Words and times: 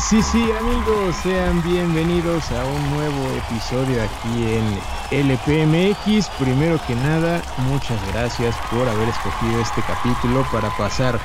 Sí, 0.00 0.22
sí, 0.22 0.52
amigos, 0.52 1.16
sean 1.22 1.62
bienvenidos 1.62 2.52
a 2.52 2.66
un 2.66 2.90
nuevo 2.90 3.30
episodio 3.38 4.02
aquí 4.02 4.44
en 4.44 5.26
LPMX. 5.26 6.28
Primero 6.38 6.78
que 6.86 6.94
nada, 6.96 7.42
muchas 7.70 7.98
gracias 8.12 8.54
por 8.70 8.86
haber 8.86 9.08
escogido 9.08 9.58
este 9.58 9.80
capítulo 9.80 10.44
para 10.52 10.68
pasar 10.76 11.18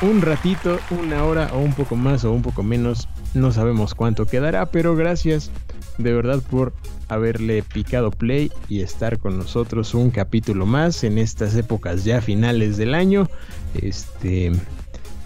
un 0.00 0.22
ratito, 0.22 0.78
una 0.90 1.24
hora 1.24 1.50
o 1.52 1.58
un 1.58 1.74
poco 1.74 1.94
más 1.94 2.24
o 2.24 2.32
un 2.32 2.40
poco 2.40 2.62
menos. 2.62 3.06
No 3.34 3.52
sabemos 3.52 3.94
cuánto 3.94 4.24
quedará, 4.24 4.64
pero 4.66 4.96
gracias 4.96 5.50
de 5.98 6.14
verdad 6.14 6.40
por 6.40 6.72
haberle 7.08 7.62
picado 7.62 8.10
play 8.10 8.50
y 8.70 8.80
estar 8.80 9.18
con 9.18 9.36
nosotros 9.36 9.94
un 9.94 10.10
capítulo 10.10 10.64
más 10.64 11.04
en 11.04 11.18
estas 11.18 11.54
épocas 11.54 12.04
ya 12.04 12.22
finales 12.22 12.78
del 12.78 12.94
año. 12.94 13.28
Este 13.74 14.52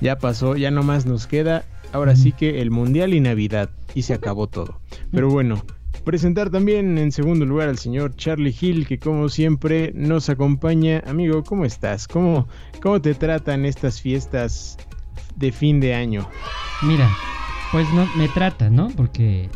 ya 0.00 0.18
pasó, 0.18 0.56
ya 0.56 0.72
no 0.72 0.82
más 0.82 1.06
nos 1.06 1.28
queda. 1.28 1.64
Ahora 1.92 2.14
sí 2.16 2.32
que 2.32 2.60
el 2.60 2.70
Mundial 2.70 3.14
y 3.14 3.20
Navidad 3.20 3.70
y 3.94 4.02
se 4.02 4.14
acabó 4.14 4.46
todo. 4.46 4.80
Pero 5.10 5.28
bueno, 5.28 5.62
presentar 6.04 6.50
también 6.50 6.98
en 6.98 7.12
segundo 7.12 7.44
lugar 7.44 7.68
al 7.68 7.78
señor 7.78 8.14
Charlie 8.16 8.54
Hill, 8.58 8.86
que 8.86 8.98
como 8.98 9.28
siempre 9.28 9.92
nos 9.94 10.28
acompaña. 10.28 11.02
Amigo, 11.06 11.42
¿cómo 11.44 11.64
estás? 11.64 12.06
¿Cómo, 12.06 12.48
cómo 12.80 13.00
te 13.00 13.14
tratan 13.14 13.64
estas 13.64 14.00
fiestas 14.00 14.78
de 15.36 15.52
fin 15.52 15.80
de 15.80 15.94
año? 15.94 16.28
Mira, 16.82 17.10
pues 17.72 17.92
no 17.92 18.06
me 18.16 18.28
tratan, 18.28 18.76
¿no? 18.76 18.88
Porque 18.96 19.48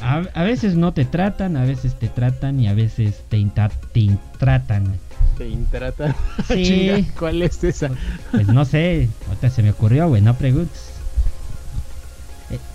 a, 0.00 0.42
veces 0.42 0.76
no 0.76 0.92
te 0.92 1.04
tratan, 1.04 1.56
a 1.56 1.64
veces 1.64 1.98
te 1.98 2.08
tratan 2.08 2.60
y 2.60 2.68
a 2.68 2.74
veces 2.74 3.24
te, 3.28 3.44
te 3.92 4.00
intratan. 4.00 4.98
¿Te 5.36 5.48
intratan? 5.48 6.14
Sí. 6.48 7.06
¿Cuál 7.18 7.42
es 7.42 7.62
esa? 7.62 7.90
Pues 8.30 8.48
no 8.48 8.64
sé, 8.64 9.08
ahorita 9.28 9.50
se 9.50 9.62
me 9.62 9.70
ocurrió, 9.70 10.08
güey, 10.08 10.22
no 10.22 10.34
preguntes. 10.34 10.87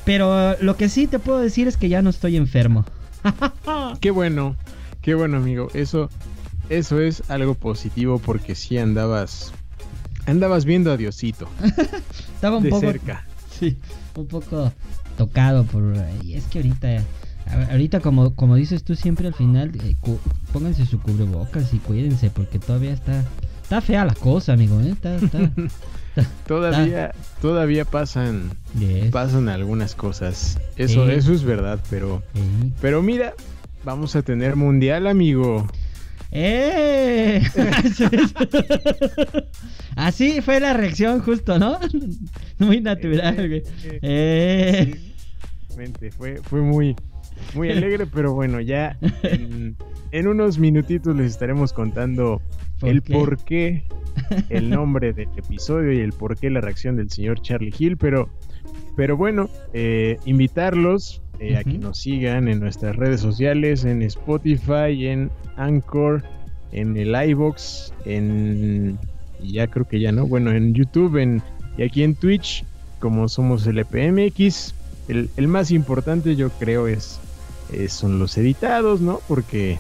Pero 0.06 0.58
lo 0.62 0.76
que 0.76 0.90
sí 0.90 1.08
te 1.08 1.20
puedo 1.20 1.40
decir 1.40 1.68
es 1.68 1.78
que 1.78 1.90
ya 1.90 2.02
no 2.02 2.09
estoy 2.09 2.36
enfermo. 2.36 2.86
qué 4.02 4.12
bueno, 4.12 4.56
qué 5.02 5.16
bueno 5.16 5.38
amigo. 5.38 5.70
Eso, 5.73 6.09
eso 6.70 7.00
es 7.00 7.30
algo 7.30 7.56
positivo 7.56 8.20
porque 8.20 8.56
sí 8.56 8.78
andabas, 8.78 9.54
andabas 10.26 10.66
viendo 10.66 10.92
a 10.92 10.98
Diosito. 10.98 11.48
Estaba 12.36 12.58
un 12.58 12.64
de 12.64 12.70
poco 12.70 12.81
cerca. 12.81 13.26
Sí, 13.59 13.78
un 14.16 14.28
poco 14.28 14.74
tocado 15.18 15.64
por... 15.66 15.96
Y 16.24 16.34
es 16.34 16.46
que 16.46 16.59
ahorita... 16.59 17.04
Ahorita 17.70 18.00
como, 18.00 18.34
como 18.36 18.56
dices 18.56 18.84
tú 18.84 18.96
siempre 18.96 19.28
al 19.28 19.34
final, 19.34 19.74
eh, 19.84 19.96
pónganse 20.54 20.86
su 20.86 21.00
cubrebocas 21.00 21.74
y 21.74 21.78
cuídense 21.78 22.30
porque 22.30 22.59
todavía 22.59 22.94
está... 22.94 23.24
Está 23.62 23.80
fea 23.81 24.06
la 24.06 24.14
cosa, 24.14 24.53
amigo, 24.53 24.80
¿eh? 24.81 24.91
Está, 24.91 25.16
está, 25.16 25.40
todavía, 26.47 27.13
todavía 27.41 27.85
pasan, 27.85 28.51
pasan 29.12 29.50
algunas 29.50 29.96
cosas. 29.96 30.59
Eso, 30.78 31.09
eso 31.09 31.34
es 31.34 31.44
verdad, 31.44 31.79
pero, 31.90 32.24
pero 32.81 33.01
mira, 33.01 33.34
vamos 33.84 34.16
a 34.16 34.22
tener 34.22 34.56
mundial, 34.56 35.07
amigo. 35.07 35.68
¡Eh! 36.35 37.44
Así 39.96 40.41
fue 40.41 40.59
la 40.59 40.73
reacción 40.73 41.19
justo, 41.22 41.59
¿no? 41.59 41.79
Muy 42.57 42.81
natural, 42.81 43.35
güey. 43.35 43.63
Eh. 44.02 44.96
fue, 46.18 46.41
fue 46.41 46.62
muy, 46.62 46.96
muy 47.53 47.69
alegre, 47.69 48.07
pero 48.07 48.34
bueno, 48.34 48.59
ya 48.62 48.97
en, 49.22 50.28
unos 50.28 50.57
minutitos 50.57 51.16
les 51.16 51.31
estaremos 51.31 51.72
contando 51.72 52.41
el 52.84 53.02
por 53.02 53.38
qué, 53.44 53.84
el 54.50 54.70
nombre 54.70 55.14
del 55.14 55.30
episodio 55.36 55.94
y 55.94 56.00
el 56.00 56.14
por 56.14 56.38
qué 56.38 56.50
la 56.50 56.62
reacción 56.62 56.96
del 56.96 57.10
señor 57.10 57.42
Charlie 57.42 57.74
Hill, 57.78 57.98
pero, 57.98 58.30
pero 58.96 59.18
bueno, 59.18 59.50
eh, 59.74 60.18
invitarlos 60.26 61.22
eh, 61.40 61.58
a 61.58 61.64
que 61.64 61.78
nos 61.78 61.98
sigan 62.00 62.48
en 62.48 62.60
nuestras 62.60 62.96
redes 62.96 63.22
sociales, 63.22 63.86
en 63.86 64.02
Spotify, 64.02 65.08
en 65.08 65.32
Anchor, 65.56 66.24
en 66.72 66.98
el 66.98 67.16
iBox, 67.30 67.94
en 68.06 68.98
ya 69.42 69.68
creo 69.68 69.88
que 69.88 70.00
ya 70.00 70.12
no, 70.12 70.26
bueno, 70.26 70.52
en 70.52 70.74
YouTube, 70.74 71.18
en 71.18 71.42
y 71.78 71.84
aquí 71.84 72.04
en 72.04 72.16
Twitch, 72.16 72.64
como 73.00 73.28
somos 73.28 73.66
el 73.68 73.80
EPMX, 73.80 74.74
el, 75.08 75.30
el 75.36 75.48
más 75.48 75.72
importante 75.72 76.36
yo 76.36 76.50
creo 76.52 76.88
es, 76.88 77.20
son 77.90 78.20
los 78.20 78.38
editados, 78.38 79.02
¿no? 79.02 79.20
Porque 79.28 79.80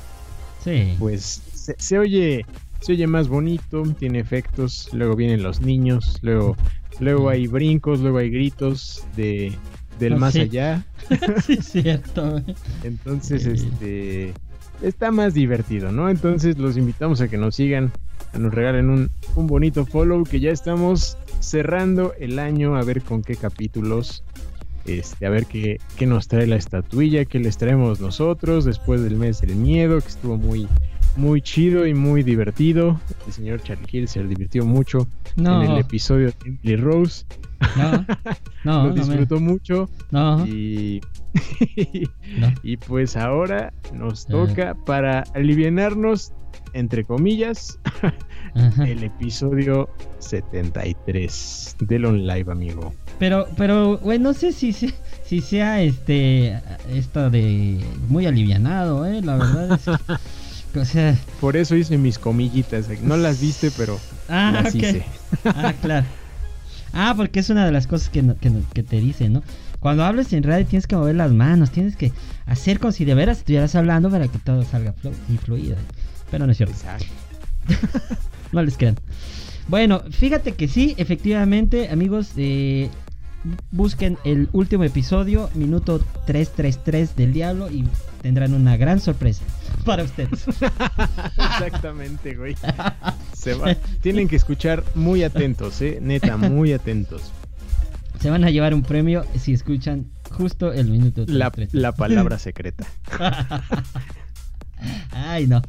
pues 0.99 1.41
se, 1.77 1.99
oye 1.99 2.45
se 2.83 2.91
oye 2.91 3.07
más 3.07 3.29
bonito, 3.29 3.83
tiene 3.97 4.19
efectos, 4.19 4.89
luego 4.91 5.15
vienen 5.15 5.41
los 5.41 5.61
niños, 5.61 6.19
luego 6.21 6.57
luego 6.99 7.29
hay 7.29 7.47
brincos, 7.47 8.01
luego 8.01 8.17
hay 8.17 8.29
gritos 8.29 9.05
de 9.15 9.53
del 9.99 10.17
más 10.17 10.35
allá. 10.35 10.85
sí, 11.45 11.57
cierto. 11.61 12.41
Entonces, 12.83 13.45
este 13.45 14.33
está 14.81 15.11
más 15.11 15.33
divertido, 15.33 15.93
¿no? 15.93 16.09
Entonces 16.09 16.57
los 16.57 16.75
invitamos 16.75 17.21
a 17.21 17.29
que 17.29 17.37
nos 17.37 17.55
sigan, 17.55 17.93
a 18.33 18.37
nos 18.37 18.53
regalen 18.53 18.89
un, 18.89 19.09
un 19.35 19.47
bonito 19.47 19.85
follow, 19.85 20.25
que 20.25 20.41
ya 20.41 20.51
estamos 20.51 21.17
cerrando 21.39 22.13
el 22.19 22.37
año, 22.37 22.75
a 22.75 22.83
ver 22.83 23.01
con 23.01 23.21
qué 23.21 23.37
capítulos, 23.37 24.23
este, 24.85 25.25
a 25.25 25.29
ver 25.29 25.45
qué, 25.45 25.79
qué 25.95 26.05
nos 26.05 26.27
trae 26.27 26.47
la 26.47 26.57
estatuilla, 26.57 27.23
qué 27.23 27.39
les 27.39 27.57
traemos 27.57 28.01
nosotros 28.01 28.65
después 28.65 29.01
del 29.01 29.15
mes 29.15 29.39
del 29.39 29.55
miedo, 29.55 30.01
que 30.01 30.07
estuvo 30.07 30.37
muy, 30.37 30.67
muy 31.15 31.41
chido 31.41 31.85
y 31.85 31.93
muy 31.93 32.23
divertido. 32.23 32.99
El 33.27 33.33
señor 33.33 33.61
Charlie 33.63 33.87
Hill 33.91 34.07
se 34.07 34.23
divirtió 34.23 34.65
mucho 34.65 35.07
en 35.37 35.47
el 35.47 35.77
episodio 35.77 36.27
de 36.27 36.33
Simply 36.43 36.75
Rose. 36.75 37.25
No, 37.77 38.05
no, 38.63 38.87
Lo 38.87 38.93
disfrutó 38.93 39.39
mucho. 39.39 39.89
No. 40.11 40.45
Y, 40.45 41.01
y 42.63 42.77
pues 42.77 43.15
ahora 43.15 43.73
nos 43.93 44.25
toca 44.25 44.75
para 44.85 45.23
alivianarnos, 45.33 46.33
entre 46.73 47.03
comillas, 47.03 47.79
el 48.85 49.03
episodio 49.03 49.89
73 50.19 51.77
del 51.81 52.05
On 52.05 52.27
Live, 52.27 52.51
amigo. 52.51 52.93
Pero, 53.19 53.47
pero, 53.57 53.97
güey, 53.97 54.19
no 54.19 54.33
sé 54.33 54.51
si, 54.51 54.73
si, 54.73 54.93
si 55.23 55.41
sea 55.41 55.81
este, 55.81 56.59
esto 56.89 57.29
de 57.29 57.79
muy 58.09 58.25
alivianado, 58.25 59.05
eh, 59.05 59.21
la 59.21 59.37
verdad 59.37 59.73
es 59.73 59.85
O 60.75 60.85
sea... 60.85 61.17
Por 61.39 61.55
eso 61.55 61.75
hice 61.75 61.97
mis 61.97 62.17
comillitas. 62.17 62.87
No 63.01 63.17
las 63.17 63.39
viste, 63.39 63.71
pero 63.77 63.99
ah, 64.29 64.51
las 64.53 64.75
hice. 64.75 65.05
Ah, 65.45 65.73
claro. 65.81 66.05
Ah, 66.93 67.13
porque 67.17 67.39
es 67.39 67.49
una 67.49 67.65
de 67.65 67.71
las 67.71 67.87
cosas 67.87 68.09
que, 68.09 68.23
que, 68.73 68.83
te 68.83 68.99
dicen, 68.99 69.33
¿no? 69.33 69.43
Cuando 69.79 70.03
hables 70.03 70.31
en 70.31 70.43
radio 70.43 70.65
tienes 70.65 70.85
que 70.85 70.95
mover 70.95 71.15
las 71.15 71.31
manos, 71.31 71.71
tienes 71.71 71.95
que 71.95 72.11
hacer 72.45 72.79
como 72.79 72.91
si 72.91 73.03
de 73.03 73.15
veras 73.15 73.39
estuvieras 73.39 73.75
hablando 73.75 74.09
para 74.11 74.27
que 74.27 74.37
todo 74.37 74.63
salga 74.63 74.93
y 75.27 75.37
fluido. 75.37 75.75
Pero 76.29 76.45
no 76.45 76.51
es 76.51 76.57
cierto. 76.57 76.75
no 78.51 78.61
les 78.61 78.77
crean. 78.77 78.95
Bueno, 79.67 80.03
fíjate 80.11 80.53
que 80.53 80.67
sí, 80.67 80.93
efectivamente, 80.97 81.89
amigos, 81.89 82.31
eh, 82.37 82.89
busquen 83.71 84.17
el 84.23 84.49
último 84.53 84.83
episodio, 84.83 85.49
minuto 85.53 85.99
333 86.25 87.15
del 87.15 87.33
Diablo, 87.33 87.69
y 87.69 87.85
tendrán 88.21 88.53
una 88.53 88.77
gran 88.77 88.99
sorpresa 88.99 89.43
para 89.85 90.03
ustedes. 90.03 90.45
Exactamente, 91.37 92.35
güey. 92.35 92.55
Se 93.33 93.55
Tienen 94.01 94.27
que 94.27 94.35
escuchar 94.35 94.83
muy 94.95 95.23
atentos, 95.23 95.81
¿eh? 95.81 95.99
Neta, 96.01 96.37
muy 96.37 96.73
atentos. 96.73 97.31
Se 98.19 98.29
van 98.29 98.43
a 98.45 98.49
llevar 98.49 98.73
un 98.73 98.83
premio 98.83 99.25
si 99.37 99.53
escuchan 99.53 100.05
justo 100.31 100.71
el 100.71 100.89
minuto. 100.89 101.25
La, 101.27 101.51
la 101.71 101.91
palabra 101.91 102.39
secreta. 102.39 102.85
Ay, 105.11 105.47
no. 105.47 105.61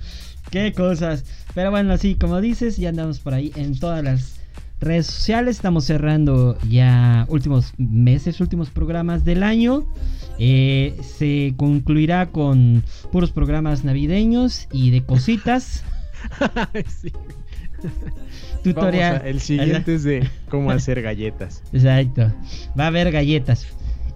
Qué 0.51 0.73
cosas. 0.73 1.25
Pero 1.55 1.71
bueno, 1.71 1.97
sí, 1.99 2.15
como 2.15 2.41
dices, 2.41 2.77
ya 2.77 2.91
andamos 2.91 3.19
por 3.19 3.35
ahí 3.35 3.53
en 3.57 3.79
todas 3.79 4.05
las 4.05 4.44
redes 4.81 5.07
sociales. 5.07 5.57
Estamos 5.57 5.85
cerrando 5.85 6.59
ya 6.69 7.27
últimos 7.29 7.73
meses, 7.79 8.41
últimos 8.41 8.71
programas 8.71 9.25
del 9.25 9.43
año. 9.43 9.87
Eh, 10.39 10.97
se 11.03 11.55
concluirá 11.57 12.27
con 12.27 12.83
puros 13.13 13.31
programas 13.31 13.85
navideños 13.85 14.69
y 14.73 14.91
de 14.91 15.03
cositas. 15.05 15.85
Tutorial. 18.63 19.23
el 19.27 19.41
siguiente 19.41 19.95
es 19.95 20.05
de 20.05 20.29
cómo 20.49 20.71
hacer 20.71 21.03
galletas. 21.03 21.63
Exacto. 21.73 22.33
Va 22.79 22.85
a 22.85 22.87
haber 22.89 23.13
galletas. 23.13 23.67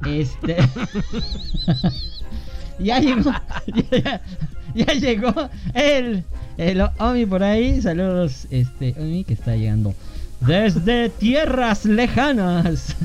Este. 0.06 0.56
ya 2.78 2.98
llegó. 3.00 3.32
Ya, 4.74 4.92
llegó 4.94 5.34
el, 5.74 6.24
el 6.56 6.82
Omi 6.98 7.26
por 7.26 7.42
ahí. 7.42 7.82
Saludos, 7.82 8.46
este 8.50 8.94
Omi 8.98 9.24
que 9.24 9.34
está 9.34 9.54
llegando 9.54 9.94
desde 10.40 11.08
tierras 11.08 11.84
lejanas. 11.84 12.96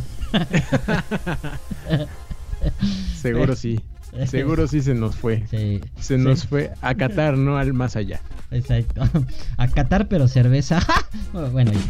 Seguro 3.22 3.56
sí. 3.56 3.80
Seguro 4.28 4.68
sí 4.68 4.82
se 4.82 4.94
nos 4.94 5.16
fue. 5.16 5.44
se 6.00 6.18
nos 6.18 6.46
fue 6.46 6.72
a 6.82 6.94
Qatar, 6.94 7.38
no 7.38 7.58
al 7.58 7.74
más 7.74 7.96
allá. 7.96 8.22
Exacto. 8.52 9.02
A 9.58 9.68
Qatar, 9.68 10.08
pero 10.08 10.28
cerveza. 10.28 10.80
bueno, 11.52 11.72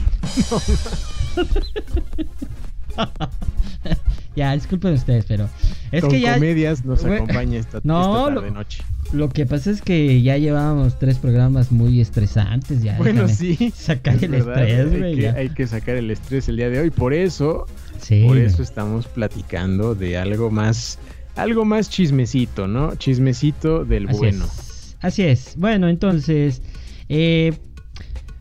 Ya, 4.36 4.54
disculpen 4.54 4.94
ustedes, 4.94 5.26
pero 5.26 5.48
es 5.92 6.02
Con 6.02 6.10
que 6.10 6.20
ya 6.20 6.34
comedias 6.34 6.84
nos 6.86 7.06
acompaña 7.06 7.60
esta, 7.60 7.82
no, 7.84 8.28
esta 8.28 8.36
tarde 8.36 8.52
noche. 8.52 8.84
Lo 9.12 9.30
que 9.30 9.46
pasa 9.46 9.70
es 9.70 9.82
que 9.82 10.24
ya 10.24 10.38
llevábamos 10.38 10.98
tres 10.98 11.20
programas 11.20 11.72
muy 11.72 12.02
estresantes 12.02 12.82
ya. 12.82 12.98
Bueno, 12.98 13.28
sí. 13.28 13.72
Sacar 13.76 14.24
el 14.24 14.34
estrés, 14.34 14.90
güey. 14.90 15.04
Hay, 15.04 15.16
que, 15.18 15.30
hay 15.30 15.50
que 15.50 15.68
sacar 15.68 15.98
el 15.98 16.10
estrés 16.10 16.50
el 16.50 16.58
día 16.58 16.70
de 16.70 16.80
hoy. 16.80 16.90
Por 16.90 17.14
eso, 17.14 17.68
sí, 18.02 18.24
por 18.26 18.38
eso 18.38 18.64
estamos 18.64 19.06
platicando 19.06 19.94
de 19.94 20.18
algo 20.18 20.50
más, 20.50 20.98
algo 21.36 21.64
más 21.64 21.92
chismecito, 21.92 22.68
¿no? 22.68 22.96
Chismecito 22.96 23.86
del 23.86 24.10
Así 24.10 24.18
bueno. 24.18 24.46
Es. 24.46 24.98
Así 25.02 25.24
es. 25.24 25.54
Bueno, 25.58 25.90
entonces, 25.90 26.64
eh, 27.08 27.54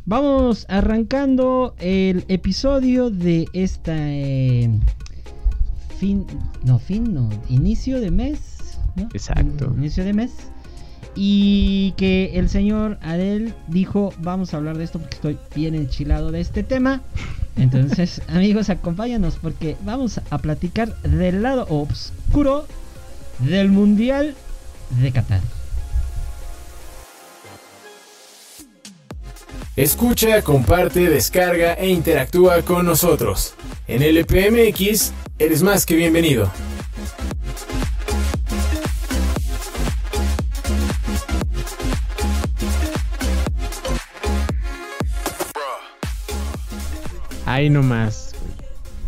vamos 0.04 0.66
arrancando 0.68 1.74
el 1.78 2.24
episodio 2.28 3.10
de 3.10 3.46
esta 3.52 3.94
eh, 3.96 4.70
fin, 5.98 6.26
no 6.64 6.78
fin, 6.78 7.14
no 7.14 7.28
inicio 7.48 8.00
de 8.00 8.10
mes, 8.10 8.78
¿no? 8.96 9.04
Exacto. 9.14 9.72
Inicio 9.76 10.04
de 10.04 10.12
mes. 10.12 10.32
Y 11.14 11.92
que 11.98 12.38
el 12.38 12.48
señor 12.48 12.98
Adel 13.02 13.54
dijo, 13.68 14.14
vamos 14.18 14.54
a 14.54 14.56
hablar 14.56 14.78
de 14.78 14.84
esto 14.84 14.98
porque 14.98 15.14
estoy 15.14 15.38
bien 15.54 15.74
enchilado 15.74 16.32
de 16.32 16.40
este 16.40 16.62
tema. 16.62 17.02
Entonces, 17.56 18.22
amigos, 18.28 18.70
acompáñanos 18.70 19.36
porque 19.36 19.76
vamos 19.84 20.20
a 20.30 20.38
platicar 20.38 20.96
del 21.02 21.42
lado 21.42 21.66
oscuro 21.68 22.66
del 23.40 23.70
Mundial 23.70 24.34
de 25.00 25.12
Qatar. 25.12 25.61
Escucha, 29.76 30.42
comparte, 30.42 31.08
descarga 31.08 31.74
e 31.74 31.88
interactúa 31.88 32.62
con 32.62 32.84
nosotros. 32.84 33.54
En 33.88 34.02
LPMX, 34.02 35.12
eres 35.38 35.62
más 35.62 35.86
que 35.86 35.94
bienvenido. 35.96 36.50
Ahí 47.46 47.68
nomás. 47.70 48.34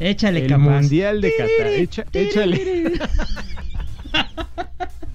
Échale 0.01 0.41
El 0.41 0.49
capaz. 0.49 0.63
Mundial 0.63 1.21
de 1.21 1.33
Qatar. 1.37 1.67
Echa- 1.69 2.07
échale. 2.13 2.93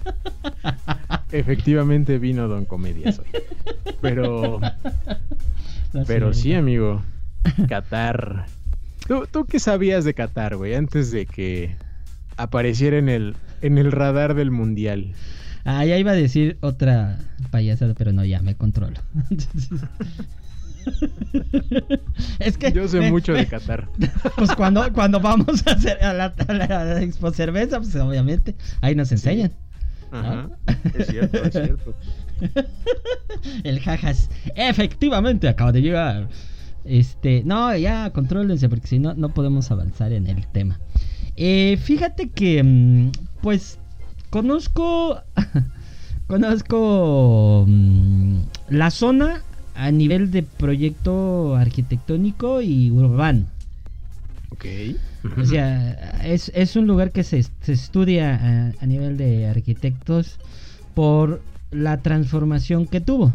Efectivamente 1.32 2.18
vino 2.18 2.48
Don 2.48 2.64
Comedias 2.64 3.18
hoy. 3.20 3.26
Pero, 4.00 4.60
pero 6.06 6.32
sí, 6.34 6.54
amigo. 6.54 7.02
Qatar. 7.68 8.46
¿Tú, 9.06 9.26
¿Tú 9.30 9.44
qué 9.44 9.58
sabías 9.60 10.04
de 10.04 10.14
Qatar, 10.14 10.56
güey? 10.56 10.74
Antes 10.74 11.10
de 11.10 11.26
que 11.26 11.74
apareciera 12.36 12.98
en 12.98 13.08
el, 13.08 13.34
en 13.62 13.78
el 13.78 13.92
radar 13.92 14.34
del 14.34 14.50
Mundial. 14.50 15.12
Ah, 15.64 15.84
ya 15.84 15.98
iba 15.98 16.12
a 16.12 16.14
decir 16.14 16.56
otra 16.60 17.18
payasada, 17.50 17.94
pero 17.94 18.12
no, 18.12 18.24
ya 18.24 18.40
me 18.42 18.54
controlo. 18.56 18.96
es 22.38 22.56
que 22.56 22.72
Yo 22.72 22.88
sé 22.88 23.00
me- 23.00 23.10
mucho 23.10 23.32
de 23.34 23.46
Qatar. 23.48 23.88
Pues 24.36 24.50
cuando, 24.54 24.90
cuando 24.92 25.20
vamos 25.20 25.66
a 25.66 25.72
hacer 25.72 26.02
a 26.02 26.12
la, 26.12 26.32
a 26.48 26.52
la- 26.52 26.64
a 26.64 26.84
la 26.84 27.02
expo 27.02 27.30
cerveza, 27.32 27.78
pues 27.78 27.94
obviamente 27.96 28.54
ahí 28.80 28.94
nos 28.94 29.12
enseñan. 29.12 29.52
Ajá. 30.10 30.48
Es 30.94 31.06
cierto, 31.06 31.44
es 31.44 31.52
cierto. 31.52 31.94
El 33.64 33.80
jajas. 33.80 34.30
Efectivamente, 34.54 35.48
acaba 35.48 35.72
de 35.72 35.82
llegar. 35.82 36.28
Este, 36.84 37.42
no, 37.44 37.76
ya 37.76 38.10
contrólense 38.10 38.68
porque 38.68 38.86
si 38.86 38.98
no, 38.98 39.14
no 39.14 39.28
podemos 39.28 39.70
avanzar 39.70 40.12
en 40.12 40.26
el 40.26 40.46
tema. 40.46 40.80
Eh, 41.36 41.78
fíjate 41.82 42.30
que, 42.30 42.62
mm, 42.62 43.10
pues, 43.42 43.78
conozco, 44.30 45.22
conozco 46.26 47.64
mm, 47.68 48.40
la 48.70 48.90
zona 48.90 49.42
a 49.74 49.90
nivel 49.90 50.30
de 50.30 50.42
proyecto 50.42 51.56
arquitectónico 51.56 52.60
y 52.60 52.90
urbano. 52.90 53.46
Ok. 54.50 54.66
O 55.36 55.44
sea, 55.44 56.20
es, 56.24 56.50
es 56.54 56.76
un 56.76 56.86
lugar 56.86 57.12
que 57.12 57.24
se, 57.24 57.42
se 57.42 57.72
estudia 57.72 58.34
a, 58.34 58.72
a 58.82 58.86
nivel 58.86 59.16
de 59.16 59.46
arquitectos 59.46 60.38
por 60.94 61.42
la 61.70 62.02
transformación 62.02 62.86
que 62.86 63.00
tuvo, 63.00 63.32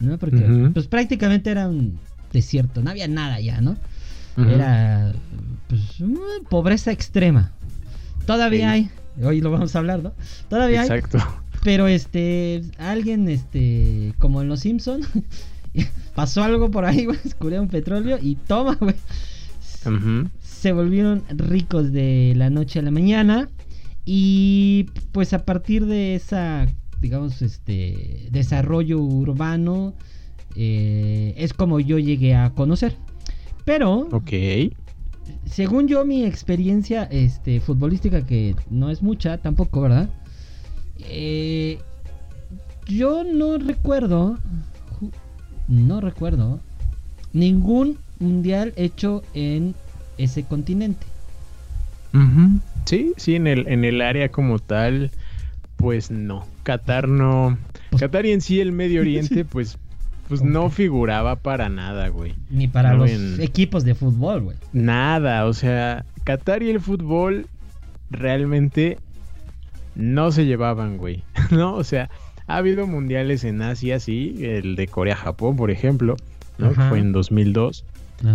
¿no? 0.00 0.18
Porque 0.18 0.70
pues 0.72 0.86
prácticamente 0.86 1.50
era 1.50 1.68
un 1.68 1.98
desierto, 2.32 2.82
no 2.82 2.90
había 2.90 3.08
nada 3.08 3.40
ya, 3.40 3.60
¿no? 3.60 3.76
Era 4.36 5.12
pues 5.68 5.80
pobreza 6.48 6.92
extrema. 6.92 7.52
Todavía 8.26 8.72
hay, 8.72 8.90
hoy 9.22 9.40
lo 9.40 9.50
vamos 9.50 9.76
a 9.76 9.78
hablar, 9.78 10.02
¿no? 10.02 10.12
Todavía 10.48 10.82
hay, 10.82 10.88
Exacto. 10.88 11.18
pero 11.62 11.86
este 11.86 12.62
alguien 12.78 13.28
este 13.28 14.14
como 14.18 14.40
en 14.40 14.48
los 14.48 14.60
Simpson 14.60 15.02
pasó 16.14 16.42
algo 16.42 16.70
por 16.70 16.84
ahí, 16.84 17.04
güey, 17.04 17.18
descubrieron 17.24 17.68
petróleo 17.68 18.18
y 18.20 18.36
toma, 18.36 18.76
güey. 18.80 18.96
Ujú. 19.84 20.30
Se 20.64 20.72
volvieron 20.72 21.24
ricos 21.28 21.92
de 21.92 22.32
la 22.36 22.48
noche 22.48 22.78
a 22.78 22.82
la 22.82 22.90
mañana 22.90 23.50
y 24.06 24.86
pues 25.12 25.34
a 25.34 25.44
partir 25.44 25.84
de 25.84 26.14
esa 26.14 26.66
digamos 27.02 27.42
este 27.42 28.28
desarrollo 28.30 28.98
urbano 28.98 29.92
eh, 30.56 31.34
es 31.36 31.52
como 31.52 31.80
yo 31.80 31.98
llegué 31.98 32.34
a 32.34 32.48
conocer 32.54 32.96
pero 33.66 34.08
Ok. 34.10 34.32
según 35.44 35.86
yo 35.86 36.02
mi 36.06 36.24
experiencia 36.24 37.02
este 37.10 37.60
futbolística 37.60 38.24
que 38.24 38.56
no 38.70 38.88
es 38.88 39.02
mucha 39.02 39.36
tampoco 39.36 39.82
verdad 39.82 40.08
Eh, 40.98 41.78
yo 42.86 43.22
no 43.22 43.58
recuerdo 43.58 44.38
no 45.68 46.00
recuerdo 46.00 46.58
ningún 47.34 47.98
mundial 48.18 48.72
hecho 48.76 49.22
en 49.34 49.74
ese 50.18 50.44
continente. 50.44 51.06
Sí, 52.84 53.12
sí, 53.16 53.34
en 53.34 53.46
el, 53.46 53.66
en 53.66 53.84
el 53.84 54.00
área 54.00 54.28
como 54.30 54.58
tal, 54.60 55.10
pues 55.76 56.10
no. 56.10 56.46
Qatar 56.62 57.08
no. 57.08 57.58
Pues- 57.90 58.00
Qatar 58.00 58.24
y 58.26 58.32
en 58.32 58.40
sí 58.40 58.60
el 58.60 58.70
Medio 58.72 59.00
Oriente, 59.00 59.44
pues, 59.44 59.78
pues 60.28 60.42
no 60.42 60.70
figuraba 60.70 61.36
para 61.36 61.68
nada, 61.68 62.08
güey. 62.08 62.34
Ni 62.50 62.68
para 62.68 62.92
No, 62.92 62.98
los 62.98 63.10
en- 63.10 63.40
equipos 63.40 63.84
de 63.84 63.94
fútbol, 63.94 64.42
güey. 64.42 64.56
Nada, 64.72 65.46
o 65.46 65.52
sea, 65.54 66.04
Qatar 66.24 66.62
y 66.62 66.70
el 66.70 66.80
fútbol 66.80 67.46
realmente 68.10 68.98
no 69.96 70.30
se 70.30 70.46
llevaban, 70.46 70.98
güey. 70.98 71.24
¿No? 71.50 71.74
O 71.74 71.82
sea, 71.84 72.10
ha 72.46 72.56
habido 72.58 72.86
mundiales 72.86 73.42
en 73.42 73.60
Asia, 73.62 73.98
sí, 73.98 74.36
el 74.40 74.76
de 74.76 74.86
Corea-Japón, 74.86 75.56
por 75.56 75.70
ejemplo, 75.72 76.16
¿no? 76.58 76.68
Ajá. 76.68 76.88
fue 76.90 76.98
en 77.00 77.10
2002. 77.12 77.84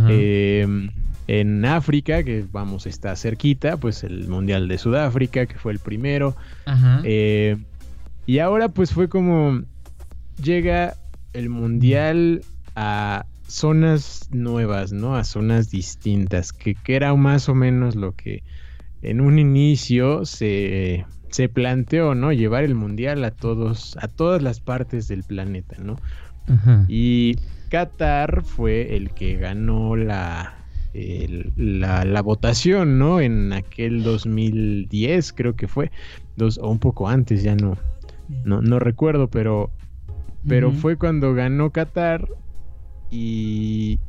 Eh, 0.10 0.90
en 1.30 1.64
África, 1.64 2.24
que 2.24 2.44
vamos, 2.52 2.88
está 2.88 3.16
cerquita, 3.16 3.78
pues 3.78 4.04
el 4.04 4.28
Mundial 4.28 4.68
de 4.68 4.80
Sudáfrica, 4.80 5.46
que 5.46 5.60
fue 5.60 5.72
el 5.72 5.78
primero. 5.78 6.36
Ajá. 6.66 7.02
Eh, 7.04 7.56
y 8.26 8.40
ahora 8.40 8.70
pues 8.70 8.92
fue 8.92 9.10
como 9.10 9.62
llega 10.42 10.96
el 11.34 11.50
Mundial 11.50 12.42
a 12.76 13.28
zonas 13.48 14.28
nuevas, 14.32 14.92
¿no? 14.92 15.16
A 15.16 15.24
zonas 15.24 15.70
distintas, 15.70 16.52
que, 16.52 16.74
que 16.74 16.96
era 16.96 17.14
más 17.14 17.48
o 17.48 17.54
menos 17.54 17.96
lo 17.96 18.16
que 18.16 18.42
en 19.04 19.22
un 19.22 19.38
inicio 19.38 20.26
se, 20.26 21.06
se 21.30 21.48
planteó, 21.48 22.16
¿no? 22.16 22.34
Llevar 22.34 22.64
el 22.64 22.74
Mundial 22.74 23.24
a 23.24 23.30
todos, 23.30 23.96
a 24.02 24.08
todas 24.08 24.42
las 24.42 24.62
partes 24.62 25.08
del 25.08 25.22
planeta, 25.22 25.76
¿no? 25.78 25.98
Ajá. 26.48 26.86
Y 26.88 27.36
Qatar 27.70 28.44
fue 28.44 28.96
el 28.96 29.12
que 29.12 29.36
ganó 29.36 29.96
la, 29.96 30.59
la, 30.94 32.04
la 32.06 32.22
votación, 32.22 32.98
¿no? 32.98 33.22
En 33.22 33.54
aquel 33.54 34.04
2010, 34.04 35.34
creo 35.34 35.56
que 35.56 35.68
fue. 35.68 35.92
Dos, 36.36 36.58
o 36.58 36.70
un 36.70 36.80
poco 36.80 37.08
antes, 37.08 37.44
ya 37.44 37.56
no, 37.56 37.78
no, 38.46 38.62
no 38.62 38.80
recuerdo, 38.80 39.28
pero, 39.28 39.72
pero 40.48 40.72
fue 40.72 40.96
cuando 40.96 41.34
ganó 41.34 41.72
Qatar 41.72 42.28
y, 43.12 44.00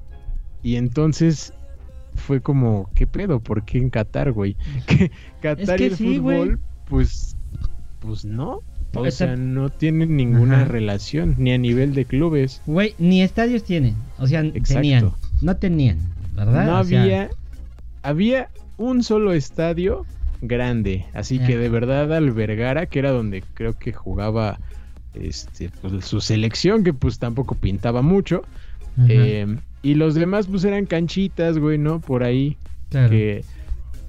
y 0.63 0.77
entonces 0.77 1.53
fue 2.15 2.41
como, 2.41 2.91
¿qué 2.95 3.07
pedo? 3.07 3.41
¿Por 3.41 3.65
qué 3.65 3.79
en 3.79 3.91
Qatar, 3.91 4.33
güey? 4.33 4.57
Que 4.87 5.11
Qatar 5.41 5.77
que 5.77 5.85
y 5.85 5.87
el 5.89 5.97
sí, 5.97 6.17
fútbol, 6.17 6.59
pues, 6.89 7.37
pues 8.01 8.25
no. 8.25 8.63
O 8.95 9.09
sea, 9.11 9.37
no 9.37 9.71
tienen 9.71 10.17
ninguna 10.17 10.63
Ajá. 10.63 10.65
relación, 10.65 11.37
ni 11.39 11.53
a 11.53 11.59
nivel 11.59 11.95
de 11.95 12.05
clubes. 12.07 12.61
Güey, 12.67 12.95
ni 12.99 13.23
estadios 13.23 13.63
tienen. 13.63 13.95
O 14.19 14.27
sea, 14.27 14.41
Exacto. 14.41 14.75
tenían. 14.75 15.11
No 15.43 15.57
tenían, 15.57 15.99
¿verdad? 16.35 16.67
No 16.67 16.81
O 16.81 16.85
sea, 16.85 17.03
había. 17.03 17.31
Había 18.03 18.49
un 18.77 19.03
solo 19.03 19.33
estadio 19.33 20.07
grande. 20.41 21.05
Así 21.13 21.39
que 21.39 21.59
de 21.59 21.69
verdad 21.69 22.13
albergara, 22.15 22.87
que 22.87 22.99
era 22.99 23.11
donde 23.11 23.45
creo 23.55 23.79
que 23.79 23.93
jugaba 23.93 24.59
este, 25.15 25.71
pues, 25.81 26.05
su 26.07 26.21
selección, 26.21 26.83
que 26.83 26.95
pues 26.95 27.19
tampoco 27.19 27.55
pintaba 27.55 28.03
mucho. 28.03 28.43
Eh, 29.09 29.47
y 29.83 29.95
los 29.95 30.15
demás 30.15 30.47
pues 30.47 30.65
eran 30.65 30.87
canchitas, 30.87 31.59
güey, 31.59 31.79
¿no? 31.79 32.01
Por 32.01 32.23
ahí. 32.23 32.57
claro. 32.89 33.11
Que, 33.11 33.45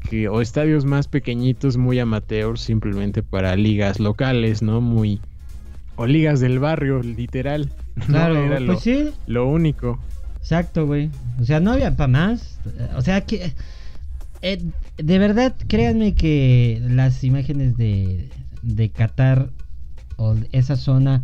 que 0.10 0.28
o 0.30 0.42
estadios 0.42 0.86
más 0.86 1.08
pequeñitos, 1.08 1.78
muy 1.78 2.00
amateurs, 2.00 2.62
simplemente 2.62 3.24
para 3.24 3.56
ligas 3.56 4.00
locales, 4.00 4.62
¿no? 4.62 4.82
Muy 4.82 5.20
o 5.96 6.08
ligas 6.08 6.40
del 6.40 6.60
barrio, 6.60 7.02
literal. 7.02 7.70
Claro, 8.08 8.38
era 8.38 8.56
pues 8.56 8.62
lo, 8.62 8.80
sí. 8.80 9.10
lo 9.28 9.48
único. 9.48 10.00
Exacto, 10.42 10.86
güey. 10.86 11.10
O 11.40 11.46
sea, 11.46 11.60
no 11.60 11.72
había 11.72 11.96
para 11.96 12.08
más. 12.08 12.60
O 12.96 13.02
sea, 13.02 13.22
que 13.22 13.54
eh, 14.42 14.62
de 14.98 15.20
verdad, 15.20 15.56
créanme 15.68 16.14
que 16.16 16.82
las 16.88 17.24
imágenes 17.24 17.78
de 17.78 18.30
de 18.64 18.90
Qatar 18.90 19.50
o 20.18 20.36
esa 20.52 20.76
zona 20.76 21.24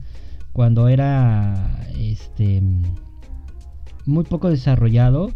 cuando 0.53 0.88
era 0.88 1.86
este 1.97 2.62
muy 4.05 4.24
poco 4.24 4.50
desarrollado 4.50 5.31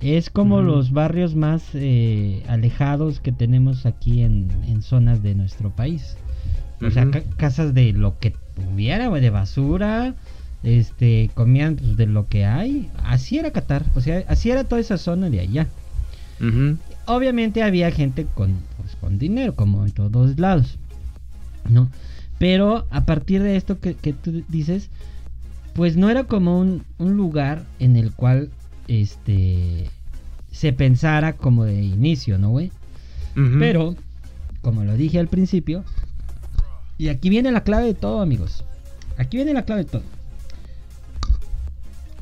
es 0.00 0.28
como 0.30 0.60
los 0.66 0.90
barrios 0.92 1.34
más 1.34 1.62
eh, 1.74 2.42
alejados 2.48 3.20
que 3.20 3.32
tenemos 3.32 3.86
aquí 3.86 4.22
en, 4.22 4.48
en 4.66 4.82
zonas 4.82 5.22
de 5.22 5.34
nuestro 5.34 5.70
país. 5.74 6.16
O 6.82 6.90
sea, 6.90 7.10
ca- 7.10 7.22
casas 7.36 7.72
de 7.74 7.92
lo 7.92 8.18
que 8.18 8.34
hubiera, 8.72 9.06
güey, 9.08 9.22
de 9.22 9.30
basura. 9.30 10.14
Este, 10.66 11.30
comían 11.34 11.76
pues, 11.76 11.96
de 11.96 12.06
lo 12.06 12.26
que 12.26 12.44
hay. 12.44 12.90
Así 13.04 13.38
era 13.38 13.52
Qatar. 13.52 13.84
O 13.94 14.00
sea, 14.00 14.24
así 14.26 14.50
era 14.50 14.64
toda 14.64 14.80
esa 14.80 14.98
zona 14.98 15.30
de 15.30 15.38
allá. 15.38 15.68
Obviamente 17.06 17.62
había 17.62 17.92
gente 17.92 18.26
con, 18.34 18.52
pues, 18.76 18.96
con 18.96 19.16
dinero, 19.16 19.54
como 19.54 19.86
en 19.86 19.92
todos 19.92 20.40
lados. 20.40 20.76
¿No? 21.68 21.88
Pero 22.38 22.84
a 22.90 23.04
partir 23.04 23.44
de 23.44 23.56
esto 23.56 23.78
que, 23.78 23.94
que 23.94 24.12
tú 24.12 24.42
dices, 24.48 24.90
pues 25.72 25.96
no 25.96 26.10
era 26.10 26.24
como 26.24 26.58
un, 26.58 26.82
un 26.98 27.16
lugar 27.16 27.64
en 27.78 27.94
el 27.96 28.10
cual 28.12 28.50
este 28.88 29.88
se 30.50 30.72
pensara 30.72 31.34
como 31.34 31.64
de 31.64 31.80
inicio, 31.80 32.38
¿no, 32.38 32.50
güey? 32.50 32.72
Pero, 33.58 33.94
como 34.62 34.82
lo 34.84 34.96
dije 34.96 35.18
al 35.18 35.28
principio, 35.28 35.84
y 36.96 37.08
aquí 37.08 37.28
viene 37.28 37.52
la 37.52 37.62
clave 37.62 37.84
de 37.84 37.94
todo, 37.94 38.22
amigos. 38.22 38.64
Aquí 39.18 39.36
viene 39.36 39.52
la 39.52 39.66
clave 39.66 39.84
de 39.84 39.90
todo. 39.90 40.02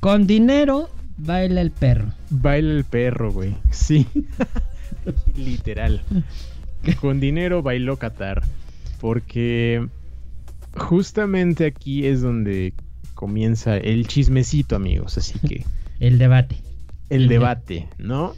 Con 0.04 0.26
dinero 0.26 0.90
baila 1.16 1.62
el 1.62 1.70
perro. 1.70 2.12
Baila 2.28 2.74
el 2.74 2.84
perro, 2.84 3.32
güey. 3.32 3.54
Sí. 3.70 4.06
Literal. 5.34 6.02
Con 7.00 7.20
dinero 7.20 7.62
bailó 7.62 7.96
Qatar. 7.96 8.42
Porque 9.00 9.88
justamente 10.76 11.64
aquí 11.64 12.04
es 12.06 12.20
donde 12.20 12.74
comienza 13.14 13.78
el 13.78 14.06
chismecito, 14.06 14.76
amigos. 14.76 15.16
Así 15.16 15.38
que 15.38 15.64
El 16.00 16.18
debate. 16.18 16.56
el 17.08 17.22
El 17.22 17.28
de- 17.28 17.34
debate, 17.34 17.88
¿no? 17.96 18.34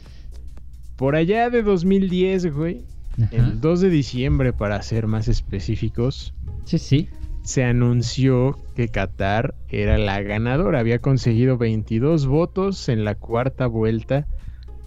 Por 0.95 1.17
allá 1.17 1.49
de 1.49 1.63
2010, 1.63 2.53
güey. 2.55 2.81
Ajá. 3.21 3.27
El 3.35 3.59
2 3.59 3.81
de 3.81 3.89
diciembre, 3.89 4.53
para 4.53 4.81
ser 4.83 5.07
más 5.07 5.27
específicos, 5.27 6.33
Sí, 6.65 6.77
sí. 6.79 7.09
Se 7.47 7.63
anunció 7.63 8.57
que 8.75 8.89
Qatar 8.89 9.55
era 9.69 9.97
la 9.97 10.21
ganadora. 10.21 10.79
Había 10.81 10.99
conseguido 10.99 11.57
22 11.57 12.27
votos 12.27 12.89
en 12.89 13.05
la 13.05 13.15
cuarta 13.15 13.67
vuelta 13.67 14.27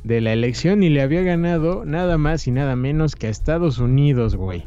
de 0.05 0.21
la 0.21 0.35
elección 0.35 0.83
y 0.83 0.91
le 0.91 1.01
había 1.01 1.23
ganado 1.23 1.87
nada 1.87 2.19
más 2.19 2.47
y 2.47 2.51
nada 2.51 2.77
menos 2.77 3.17
que 3.17 3.29
a 3.29 3.31
Estados 3.31 3.79
Unidos, 3.79 4.37
güey. 4.37 4.65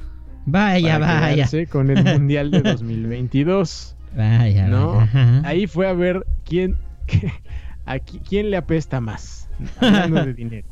Vaya, 0.48 0.98
vaya. 0.98 1.48
con 1.70 1.92
el 1.92 2.04
Mundial 2.20 2.50
de 2.50 2.62
2022. 2.64 3.96
Vaya, 4.18 4.68
¿No? 4.68 4.96
vaya. 4.96 5.42
Ahí 5.46 5.68
fue 5.68 5.88
a 5.88 5.94
ver 5.94 6.26
quién, 6.46 6.76
a 7.86 7.98
qui- 7.98 8.22
quién 8.28 8.50
le 8.50 8.58
apesta 8.58 9.02
más. 9.02 9.48
Hablando 9.80 10.26
de 10.26 10.34
dinero. 10.34 10.68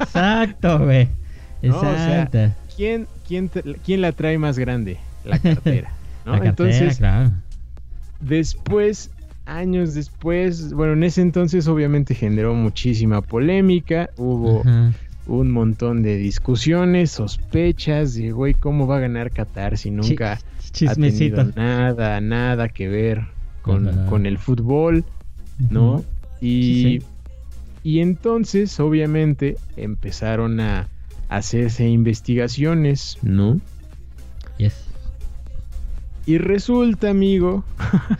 Exacto, 0.00 0.78
güey. 0.78 1.08
No, 1.62 1.76
o 1.76 1.80
sea, 1.80 2.22
Exacto. 2.24 2.56
¿Quién, 2.76 3.06
quién, 3.28 3.48
quién 3.84 4.00
la 4.00 4.10
trae 4.12 4.36
más 4.36 4.58
grande? 4.58 4.96
La 5.24 5.38
cartera. 5.38 5.92
¿No? 6.24 6.32
Cartera, 6.32 6.48
Entonces, 6.50 6.98
claro. 6.98 7.32
Después, 8.20 9.10
años 9.46 9.94
después, 9.94 10.72
bueno, 10.72 10.92
en 10.92 11.02
ese 11.04 11.22
entonces 11.22 11.66
obviamente 11.66 12.14
generó 12.14 12.54
muchísima 12.54 13.20
polémica, 13.20 14.08
hubo 14.16 14.64
un 15.26 15.50
montón 15.50 16.02
de 16.02 16.16
discusiones, 16.16 17.10
sospechas 17.10 18.14
de, 18.14 18.30
güey, 18.30 18.54
¿cómo 18.54 18.86
va 18.86 18.98
a 18.98 19.00
ganar 19.00 19.30
Qatar 19.32 19.76
si 19.76 19.90
nunca 19.90 20.38
Chi- 20.72 20.86
ha 20.86 20.94
tenido 20.94 21.44
nada, 21.56 22.20
nada 22.20 22.68
que 22.68 22.88
ver 22.88 23.22
con, 23.62 24.26
el 24.26 24.38
fútbol, 24.38 25.04
¿no? 25.70 26.04
Y, 26.40 26.74
Sí, 26.74 26.98
sí. 27.00 27.06
y 27.82 28.00
entonces, 28.00 28.78
obviamente, 28.80 29.56
empezaron 29.76 30.60
a 30.60 30.88
hacerse 31.28 31.88
investigaciones, 31.88 33.18
¿no? 33.22 33.60
Y 36.26 36.38
resulta, 36.38 37.10
amigo, 37.10 37.64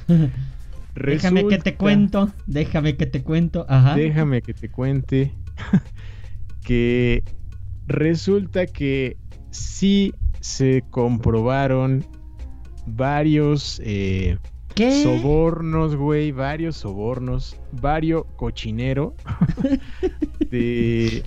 Déjame 0.94 1.46
que 1.48 1.58
te 1.58 1.74
cuento. 1.74 2.30
Déjame 2.46 2.96
que 2.96 3.06
te 3.06 3.22
cuento. 3.22 3.64
Ajá. 3.68 3.94
Déjame 3.94 4.42
que 4.42 4.54
te 4.54 4.68
cuente 4.68 5.32
que 6.64 7.22
resulta 7.86 8.66
que 8.66 9.16
sí 9.50 10.14
se 10.40 10.84
comprobaron 10.90 12.04
varios 12.86 13.80
eh, 13.84 14.38
¿Qué? 14.74 15.02
sobornos, 15.02 15.96
güey, 15.96 16.32
varios 16.32 16.76
sobornos, 16.76 17.56
varios 17.72 18.24
cochinero 18.36 19.14
de, 20.50 21.22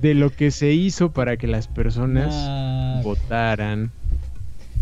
de 0.00 0.14
lo 0.14 0.30
que 0.30 0.50
se 0.50 0.72
hizo 0.72 1.12
para 1.12 1.36
que 1.36 1.46
las 1.46 1.68
personas 1.68 2.34
Ah, 2.36 3.00
votaran 3.02 3.90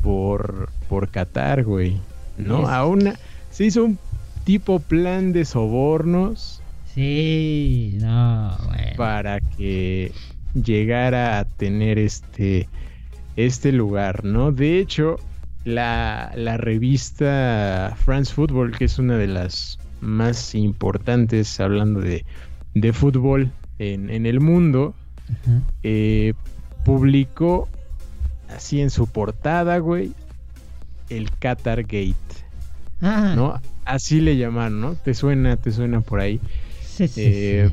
por, 0.03 0.71
por 0.89 1.09
Qatar, 1.09 1.65
güey. 1.65 1.99
¿No? 2.39 2.69
A 2.69 2.87
una, 2.87 3.15
se 3.51 3.65
hizo 3.65 3.85
un 3.85 3.99
tipo 4.45 4.79
plan 4.81 5.33
de 5.33 5.45
sobornos 5.45 6.63
Sí, 6.95 7.99
no, 8.01 8.57
bueno. 8.67 8.83
para 8.97 9.41
que 9.41 10.13
llegara 10.55 11.39
a 11.39 11.45
tener 11.45 11.99
este, 11.99 12.69
este 13.37 13.71
lugar, 13.73 14.25
¿no? 14.25 14.51
De 14.51 14.79
hecho, 14.79 15.17
la, 15.65 16.33
la 16.37 16.57
revista 16.57 17.95
France 18.03 18.33
Football, 18.33 18.77
que 18.79 18.87
es 18.87 18.99
una 18.99 19.17
de 19.19 19.27
las 19.27 19.79
más 20.01 20.55
importantes 20.55 21.61
hablando 21.61 22.01
de, 22.01 22.25
de 22.75 22.93
fútbol 22.95 23.51
en, 23.79 24.09
en 24.09 24.25
el 24.25 24.41
mundo, 24.41 24.95
eh, 25.83 26.33
publicó 26.85 27.69
así 28.49 28.81
en 28.81 28.91
su 28.91 29.07
portada, 29.09 29.79
güey, 29.79 30.13
el 31.09 31.31
Qatar 31.39 31.83
Gate, 31.83 32.15
Ah, 33.01 33.35
¿no? 33.37 33.61
Así 33.85 34.21
le 34.21 34.37
llamaron, 34.37 34.81
¿no? 34.81 34.95
¿Te 34.97 35.15
suena, 35.15 35.57
te 35.57 35.71
suena 35.73 36.01
por 36.01 36.21
ahí? 36.21 36.41
sí, 36.81 37.09
sí, 37.09 37.21
Eh, 37.23 37.71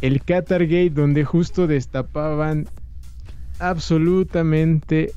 el 0.00 0.22
Qatar 0.24 0.62
Gate 0.66 0.90
donde 0.90 1.24
justo 1.24 1.66
destapaban 1.66 2.68
absolutamente 3.58 5.12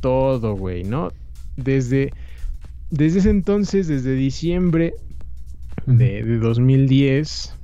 todo, 0.00 0.54
güey, 0.54 0.84
¿no? 0.84 1.10
Desde, 1.56 2.12
desde 2.90 3.20
ese 3.20 3.30
entonces, 3.30 3.88
desde 3.88 4.14
diciembre 4.14 4.94
de, 5.86 6.22
de 6.24 6.38
2010, 6.38 7.54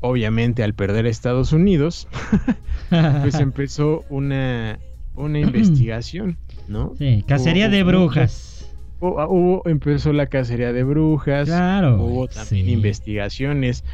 obviamente 0.00 0.62
al 0.62 0.74
perder 0.74 1.06
a 1.06 1.10
Estados 1.10 1.52
Unidos, 1.52 2.08
pues 3.22 3.34
empezó 3.40 4.04
una, 4.08 4.78
una 5.14 5.38
investigación, 5.40 6.36
¿no? 6.68 6.94
Sí, 6.98 7.24
cacería 7.26 7.66
Hubo- 7.66 7.72
de 7.72 7.82
brujas. 7.84 8.50
Hubo, 9.00 9.20
ah, 9.20 9.28
hubo- 9.28 9.62
empezó 9.68 10.12
la 10.12 10.26
cacería 10.26 10.72
de 10.72 10.84
brujas, 10.84 11.48
Claro. 11.48 11.96
hubo 12.02 12.28
también 12.28 12.66
sí. 12.66 12.72
investigaciones 12.72 13.84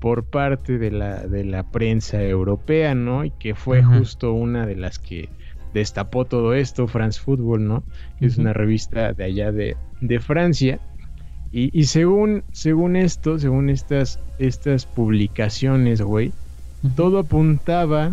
por 0.00 0.24
parte 0.24 0.78
de 0.78 0.90
la, 0.90 1.26
de 1.26 1.44
la 1.44 1.62
prensa 1.70 2.22
europea, 2.22 2.94
¿no? 2.94 3.24
Y 3.24 3.30
que 3.32 3.54
fue 3.54 3.80
Ajá. 3.80 3.98
justo 3.98 4.32
una 4.32 4.66
de 4.66 4.76
las 4.76 4.98
que 4.98 5.28
destapó 5.74 6.24
todo 6.24 6.54
esto, 6.54 6.86
France 6.88 7.20
Football, 7.20 7.66
¿no? 7.66 7.84
Que 8.18 8.26
Es 8.26 8.38
una 8.38 8.52
revista 8.52 9.12
de 9.12 9.24
allá 9.24 9.52
de, 9.52 9.76
de 10.00 10.20
Francia. 10.20 10.80
Y, 11.52 11.70
y 11.78 11.84
según, 11.84 12.44
según 12.52 12.96
esto, 12.96 13.38
según 13.38 13.70
estas, 13.70 14.20
estas 14.38 14.86
publicaciones, 14.86 16.00
güey, 16.00 16.32
todo 16.96 17.18
apuntaba 17.18 18.12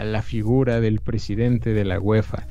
a 0.00 0.04
la 0.04 0.22
figura 0.22 0.80
del 0.80 1.00
presidente 1.00 1.72
de 1.74 1.84
la 1.84 2.00
UEFA, 2.00 2.46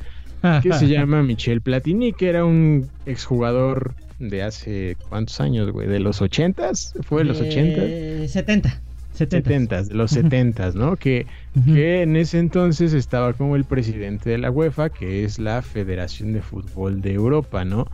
que 0.63 0.73
se 0.73 0.87
llama 0.93 1.23
Michel 1.23 1.61
Platini, 1.61 2.13
que 2.13 2.29
era 2.29 2.45
un 2.45 2.89
exjugador 3.05 3.95
de 4.19 4.43
hace 4.43 4.95
cuántos 5.09 5.39
años, 5.39 5.71
güey, 5.71 5.87
de 5.87 5.99
los 5.99 6.21
80s, 6.21 6.91
fue 7.03 7.23
de 7.23 7.25
los 7.29 7.41
80s, 7.41 7.77
Eh, 8.23 8.27
70. 8.27 8.81
70. 9.13 9.49
70s, 9.49 9.87
de 9.89 9.95
los 9.95 10.11
70s, 10.11 10.75
¿no? 10.75 10.95
Que, 10.97 11.25
que 11.65 12.01
en 12.03 12.15
ese 12.15 12.39
entonces 12.39 12.93
estaba 12.93 13.33
como 13.33 13.55
el 13.55 13.65
presidente 13.65 14.29
de 14.29 14.37
la 14.37 14.51
UEFA, 14.51 14.89
que 14.89 15.23
es 15.25 15.39
la 15.39 15.61
Federación 15.61 16.31
de 16.33 16.41
Fútbol 16.41 17.01
de 17.01 17.13
Europa, 17.13 17.65
¿no? 17.65 17.85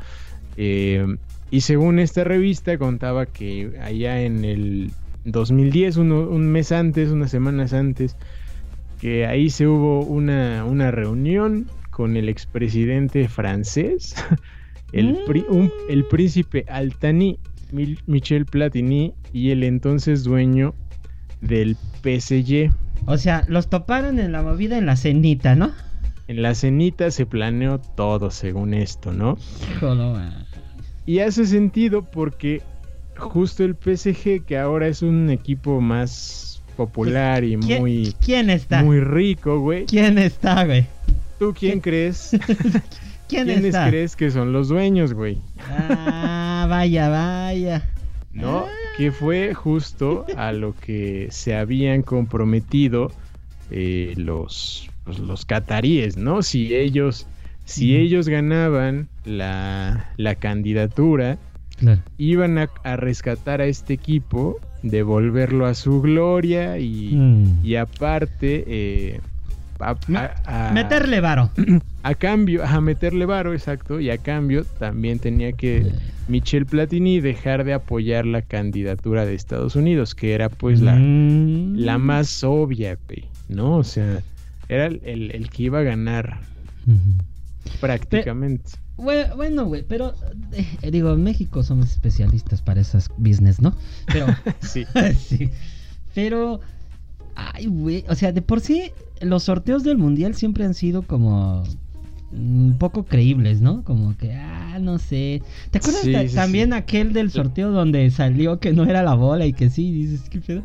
Eh, 0.56 1.06
y 1.50 1.62
según 1.62 2.00
esta 2.00 2.24
revista 2.24 2.78
contaba 2.78 3.26
que 3.28 3.72
allá 3.82 4.22
en 4.22 4.44
el 4.46 4.92
2010, 5.24 5.98
uno- 5.98 6.28
un 6.30 6.48
mes 6.52 6.72
antes, 6.72 7.10
unas 7.10 7.32
semanas 7.32 7.74
antes, 7.74 8.18
que 9.06 9.28
ahí 9.28 9.52
se 9.52 9.68
hubo 9.68 10.00
una, 10.04 10.66
una 10.66 10.90
reunión 10.90 11.70
con 11.92 12.18
el 12.18 12.28
expresidente 12.28 13.28
francés, 13.28 14.16
el, 14.94 15.20
mm. 15.28 15.70
el 15.90 16.06
príncipe 16.06 16.66
Altani, 16.68 17.38
Michel 18.08 18.48
Platini 18.48 19.14
y 19.32 19.52
el 19.52 19.62
entonces 19.62 20.24
dueño 20.24 20.74
del 21.40 21.78
PSG. 22.02 22.72
O 23.06 23.20
sea, 23.20 23.46
los 23.48 23.70
toparon 23.70 24.18
en 24.18 24.32
la 24.32 24.42
movida 24.42 24.76
en 24.76 24.88
la 24.88 24.96
cenita, 24.96 25.54
¿no? 25.54 25.72
En 26.28 26.42
la 26.42 26.56
cenita 26.56 27.12
se 27.12 27.28
planeó 27.28 27.78
todo 27.78 28.32
según 28.32 28.74
esto, 28.74 29.12
¿no? 29.12 29.38
y 31.06 31.20
hace 31.20 31.46
sentido 31.46 32.02
porque 32.02 32.64
justo 33.18 33.64
el 33.64 33.76
PSG, 33.76 34.46
que 34.46 34.58
ahora 34.58 34.88
es 34.88 35.04
un 35.04 35.30
equipo 35.30 35.80
más 35.80 36.45
popular 36.76 37.44
y 37.44 37.58
muy... 37.58 38.14
¿Quién 38.24 38.50
está? 38.50 38.84
Muy 38.84 39.00
rico, 39.00 39.60
güey. 39.60 39.86
¿Quién 39.86 40.18
está, 40.18 40.66
güey? 40.66 40.86
¿Tú 41.40 41.54
quién 41.58 41.80
crees? 41.80 42.32
¿Quién 43.28 43.48
¿Quiénes 43.48 43.76
crees 43.76 44.16
que 44.16 44.30
son 44.30 44.54
los 44.54 44.68
dueños, 44.68 45.14
güey? 45.14 45.40
Ah, 45.70 46.68
vaya, 46.70 47.10
vaya. 47.10 47.90
¿No? 48.34 48.60
Ah. 48.60 48.72
Que 48.98 49.12
fue 49.12 49.54
justo 49.54 50.26
a 50.38 50.52
lo 50.52 50.76
que 50.76 51.28
se 51.32 51.56
habían 51.56 52.04
comprometido 52.04 53.12
eh, 53.72 54.14
los, 54.16 54.90
pues, 55.04 55.20
los 55.20 55.46
cataríes, 55.46 56.18
¿no? 56.18 56.44
Si 56.44 56.76
ellos, 56.76 57.26
si 57.66 57.96
ellos 57.96 58.30
ganaban 58.30 59.08
la, 59.26 60.14
la 60.18 60.36
candidatura, 60.36 61.40
iban 62.18 62.58
a, 62.58 62.96
rescatar 62.96 63.62
a 63.62 63.66
este 63.66 63.94
equipo, 63.94 64.60
devolverlo 64.90 65.66
a 65.66 65.74
su 65.74 66.02
gloria 66.02 66.78
y, 66.78 67.16
mm. 67.16 67.66
y 67.66 67.76
aparte 67.76 68.64
eh, 68.68 69.20
a, 69.80 70.72
meterle 70.74 71.20
varo. 71.20 71.50
A 72.04 72.14
cambio, 72.14 72.64
a 72.64 72.82
meterle 72.82 73.26
varo, 73.26 73.54
exacto. 73.54 74.00
Y 74.00 74.12
a 74.12 74.20
cambio 74.20 74.64
también 74.78 75.18
tenía 75.18 75.54
que 75.54 75.92
Michel 76.28 76.68
Platini 76.68 77.20
dejar 77.20 77.64
de 77.64 77.74
apoyar 77.74 78.28
la 78.28 78.44
candidatura 78.44 79.26
de 79.26 79.34
Estados 79.34 79.76
Unidos, 79.76 80.14
que 80.14 80.34
era 80.34 80.50
pues 80.50 80.82
la, 80.82 80.94
mm. 80.94 81.78
la 81.78 81.98
más 81.98 82.44
obvia, 82.44 83.00
¿no? 83.50 83.78
O 83.78 83.84
sea, 83.84 84.22
era 84.70 84.86
el, 84.86 85.50
que 85.52 85.64
iba 85.64 85.80
a 85.80 85.82
ganar 85.82 86.42
prácticamente. 87.82 88.74
Bueno, 88.98 89.66
güey, 89.66 89.84
pero 89.84 90.14
eh, 90.54 90.92
digo, 90.92 91.14
en 91.14 91.24
México 91.24 91.64
somos 91.64 91.92
especialistas 91.92 92.62
para 92.62 92.82
esas 92.82 93.10
business, 93.18 93.62
¿no? 93.62 93.76
Pero 94.08 94.28
sí. 94.62 94.86
sí. 95.18 95.50
Pero 96.14 96.62
ay, 97.36 97.66
güey, 97.68 98.06
o 98.08 98.16
sea, 98.16 98.32
de 98.32 98.42
por 98.42 98.62
sí 98.62 98.92
los 99.22 99.44
sorteos 99.44 99.84
del 99.84 99.98
mundial 99.98 100.36
siempre 100.36 100.66
han 100.66 100.74
sido 100.74 101.02
como 101.02 101.64
un 102.32 102.76
poco 102.78 103.04
creíbles, 103.04 103.62
¿no? 103.62 103.84
Como 103.84 104.16
que, 104.18 104.34
ah, 104.34 104.78
no 104.80 104.98
sé. 105.00 105.42
¿Te 105.72 105.78
acuerdas 105.78 106.34
también 106.34 106.74
aquel 106.74 107.14
del 107.14 107.32
sorteo 107.32 107.72
donde 107.72 108.10
salió 108.12 108.60
que 108.60 108.74
no 108.74 108.84
era 108.84 109.04
la 109.04 109.14
bola 109.14 109.46
y 109.46 109.54
que 109.54 109.70
sí? 109.70 109.92
Dices, 109.92 110.30
¿qué 110.30 110.40
pedo? 110.40 110.64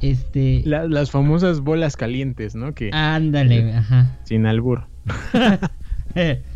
Este. 0.00 0.62
las 0.64 1.10
famosas 1.10 1.60
bolas 1.60 1.96
calientes, 1.96 2.54
¿no? 2.54 2.74
Que. 2.74 2.90
Ándale, 2.92 3.74
ajá. 3.74 4.18
Sin 4.24 4.46
albur. 4.46 4.86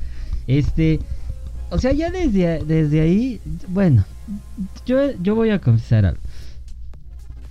este. 0.46 1.00
O 1.70 1.78
sea, 1.78 1.92
ya 1.92 2.10
desde, 2.10 2.64
desde 2.64 3.00
ahí. 3.00 3.40
Bueno, 3.68 4.04
yo, 4.86 5.12
yo 5.20 5.34
voy 5.34 5.50
a 5.50 5.58
confesar 5.58 6.06
algo 6.06 6.20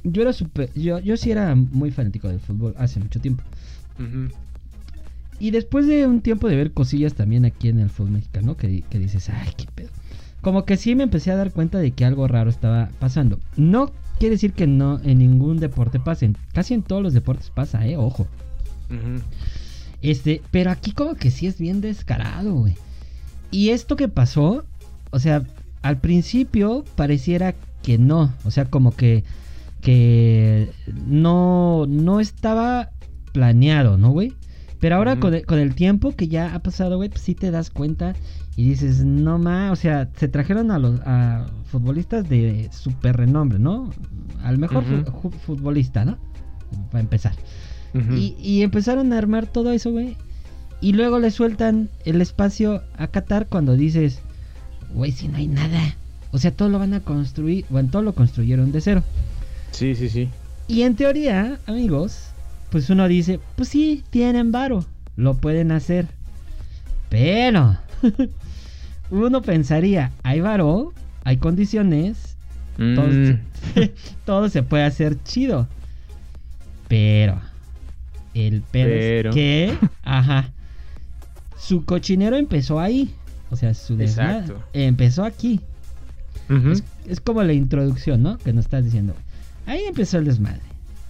yo 0.03 0.21
era 0.21 0.34
super. 0.34 0.69
Yo, 0.73 0.99
yo 0.99 1.17
sí 1.17 1.32
era 1.32 1.56
muy 1.56 1.91
fanático 1.91 2.27
del 2.27 2.39
fútbol 2.39 2.75
hace 2.77 2.99
mucho 2.99 3.19
tiempo. 3.19 3.43
Y 5.39 5.51
después 5.51 5.88
de 5.88 6.06
un 6.08 6.21
tiempo 6.21 6.47
de 6.47 6.56
ver 6.56 6.71
cosillas 6.71 7.13
también 7.13 7.45
aquí 7.45 7.69
en 7.69 7.79
el 7.79 7.89
fútbol 7.89 8.12
mexicano, 8.12 8.56
que, 8.56 8.84
que, 8.89 8.99
dices, 8.99 9.29
ay, 9.29 9.51
qué 9.58 9.65
pedo. 9.73 9.89
Como 10.41 10.65
que 10.65 10.77
sí 10.77 10.95
me 10.95 11.03
empecé 11.03 11.32
a 11.32 11.36
dar 11.36 11.51
cuenta 11.51 11.79
de 11.79 11.91
que 11.91 12.06
algo 12.06 12.27
raro 12.27 12.49
estaba 12.49 12.89
pasando. 12.99 13.39
No 13.56 13.91
quiere 14.19 14.36
decir 14.36 14.53
que 14.53 14.67
no 14.67 14.99
en 15.03 15.19
ningún 15.19 15.60
deporte 15.60 15.99
pasen. 15.99 16.38
Casi 16.53 16.73
en 16.73 16.84
todos 16.84 17.01
los 17.01 17.13
deportes 17.13 17.49
pasa, 17.49 17.86
eh, 17.88 17.97
ojo. 17.97 18.27
Este, 20.01 20.41
pero 20.51 20.69
aquí 20.69 20.91
como 20.91 21.15
que 21.15 21.32
sí 21.32 21.47
es 21.47 21.58
bien 21.58 21.82
descarado, 21.82 22.53
güey. 22.53 22.75
Y 23.54 23.70
esto 23.70 23.96
que 23.96 24.10
pasó, 24.10 24.66
o 25.12 25.20
sea, 25.20 25.44
al 25.82 26.00
principio 26.00 26.84
pareciera 26.96 27.56
que 27.82 27.98
no. 27.98 28.34
O 28.44 28.52
sea, 28.52 28.66
como 28.66 28.92
que 28.92 29.24
que 29.84 30.72
no, 31.06 31.86
no 31.88 32.20
estaba 32.20 32.89
planeado, 33.34 33.98
¿no, 33.98 34.12
güey? 34.12 34.34
Pero 34.80 34.96
ahora 34.96 35.18
con, 35.20 35.34
el, 35.34 35.76
tiempo 35.76 36.13
que 36.16 36.28
ya 36.28 36.54
ha 36.56 36.60
pasado, 36.60 36.98
güey, 36.98 37.10
pues 37.10 37.22
sí 37.22 37.36
te 37.36 37.52
das 37.52 37.70
cuenta 37.70 38.16
y 38.58 38.70
dices, 38.70 39.06
no 39.06 39.38
más, 39.38 39.72
o 39.72 39.76
sea, 39.76 40.10
se 40.16 40.28
trajeron 40.28 40.72
a 40.72 40.80
los 40.80 41.00
a 41.06 41.46
futbolistas 41.66 42.28
de 42.28 42.70
super 42.72 43.16
renombre, 43.16 43.60
¿no? 43.60 43.89
Al 44.44 44.58
mejor 44.58 44.84
futbolista, 45.46 46.04
¿no? 46.04 46.18
Para 46.92 47.02
empezar. 47.02 47.34
y, 47.94 48.36
y, 48.39 48.63
empezaron 48.63 49.13
a 49.13 49.18
armar 49.18 49.48
todo 49.48 49.72
eso, 49.72 49.92
güey. 49.92 50.18
Y 50.84 50.91
luego 50.91 51.17
le 51.17 51.32
sueltan 51.32 51.88
el 52.04 52.19
espacio 52.19 52.84
a 52.98 53.08
Qatar 53.08 53.48
cuando 53.48 53.78
dices, 53.78 54.19
güey, 54.93 55.13
si 55.13 55.30
no 55.30 55.38
hay 55.38 55.48
nada. 55.48 55.96
O 56.32 56.39
sea, 56.39 56.52
todo 56.52 56.67
lo 56.67 56.78
van 56.78 56.93
a 56.93 57.00
construir, 57.00 57.63
bueno, 57.69 57.88
todo 57.89 58.02
lo 58.02 58.13
construyeron 58.13 58.74
de 58.74 58.82
cero. 58.82 59.02
Sí, 59.72 59.96
sí, 59.96 60.10
sí. 60.10 60.28
Y 60.67 60.82
en 60.82 60.98
teoría, 60.98 61.58
amigos, 61.67 62.32
pues 62.69 62.89
uno 62.89 63.08
dice, 63.08 63.39
pues 63.56 63.69
sí, 63.69 64.04
tienen 64.10 64.52
varo, 64.52 64.84
lo 65.15 65.36
pueden 65.36 65.72
hacer. 65.72 66.08
Pero 67.08 67.78
uno 69.10 69.41
pensaría, 69.41 70.12
hay 70.24 70.41
varo, 70.41 70.91
hay 71.24 71.38
condiciones, 71.38 72.36
todo, 74.26 74.50
se 74.50 74.63
puede 74.63 74.84
hacer 74.84 75.15
chido. 75.24 75.65
Pero 76.89 77.39
el 78.34 78.63
pedo 78.63 79.30
es 79.30 79.34
que, 79.34 79.78
ajá, 80.04 80.53
su 81.65 81.86
cochinero 81.86 82.36
empezó 82.36 82.80
ahí. 82.80 83.13
O 83.49 83.56
sea, 83.56 83.73
su 83.73 83.95
desmadre 83.95 84.56
empezó 84.73 85.23
aquí. 85.23 85.62
es, 86.49 86.84
es, 87.08 87.19
como 87.19 87.43
la 87.43 87.54
introducción, 87.54 88.23
¿no? 88.23 88.38
Que 88.39 88.52
nos 88.52 88.65
estás 88.65 88.84
diciendo. 88.84 89.13
Ahí 89.65 89.84
empezó 89.88 90.17
el 90.17 90.26
desmadre. 90.26 90.62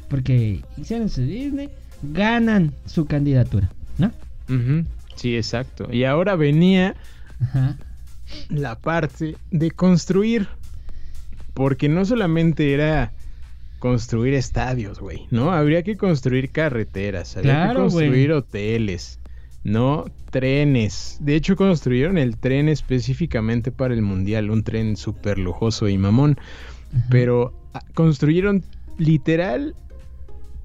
Porque 0.09 0.61
hicieron 0.77 1.09
su 1.09 1.21
Disney, 1.21 1.69
ganan 2.03 2.73
su 2.85 3.05
candidatura, 3.05 3.69
¿no? 3.97 4.11
Sí, 5.15 5.35
exacto. 5.35 5.87
Y 5.91 6.03
ahora 6.03 6.35
venía 6.35 6.95
la 8.49 8.77
parte 8.77 9.37
de 9.51 9.71
construir. 9.71 10.47
Porque 11.53 11.87
no 11.87 12.03
solamente 12.03 12.73
era 12.73 13.13
construir 13.79 14.33
estadios, 14.33 14.99
güey, 14.99 15.27
¿no? 15.29 15.51
Habría 15.51 15.83
que 15.83 15.97
construir 15.97 16.51
carreteras, 16.51 17.37
habría 17.37 17.69
que 17.69 17.75
construir 17.75 18.31
hoteles, 18.31 19.19
¿no? 19.63 20.06
Trenes. 20.32 21.17
De 21.21 21.36
hecho, 21.36 21.56
construyeron 21.56 22.17
el 22.17 22.38
tren 22.38 22.69
específicamente 22.69 23.71
para 23.71 23.93
el 23.93 24.02
mundial, 24.02 24.49
un 24.49 24.63
tren 24.63 24.97
súper 24.97 25.38
lujoso 25.38 25.88
y 25.88 25.97
mamón. 25.97 26.38
Pero 27.10 27.54
construyeron 27.93 28.63
literal 28.97 29.76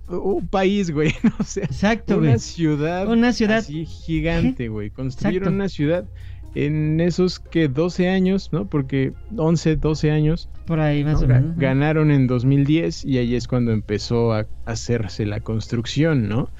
un 0.08 0.46
país, 0.48 0.90
güey. 0.90 1.12
No 1.38 1.44
sé. 1.44 1.64
Exacto, 1.64 2.18
una 2.18 2.38
ciudad. 2.38 3.08
Una 3.08 3.32
ciudad. 3.32 3.58
Así 3.58 3.84
gigante, 3.84 4.68
güey. 4.68 4.90
Construyeron 4.90 5.54
una 5.54 5.68
ciudad 5.68 6.04
en 6.54 7.00
esos 7.00 7.38
que 7.38 7.68
12 7.68 8.08
años, 8.08 8.50
¿no? 8.52 8.68
Porque 8.68 9.12
11, 9.36 9.76
12 9.76 10.10
años. 10.10 10.48
Por 10.66 10.80
ahí 10.80 11.04
más 11.04 11.22
o 11.22 11.26
menos. 11.26 11.56
Ganaron 11.56 12.10
en 12.10 12.26
2010 12.26 13.04
y 13.04 13.18
ahí 13.18 13.34
es 13.34 13.46
cuando 13.46 13.72
empezó 13.72 14.32
a 14.32 14.46
hacerse 14.64 15.26
la 15.26 15.40
construcción, 15.40 16.28
¿no? 16.28 16.50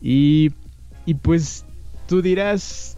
Y, 0.00 0.50
y 1.06 1.14
pues 1.14 1.66
tú 2.10 2.20
dirás, 2.20 2.96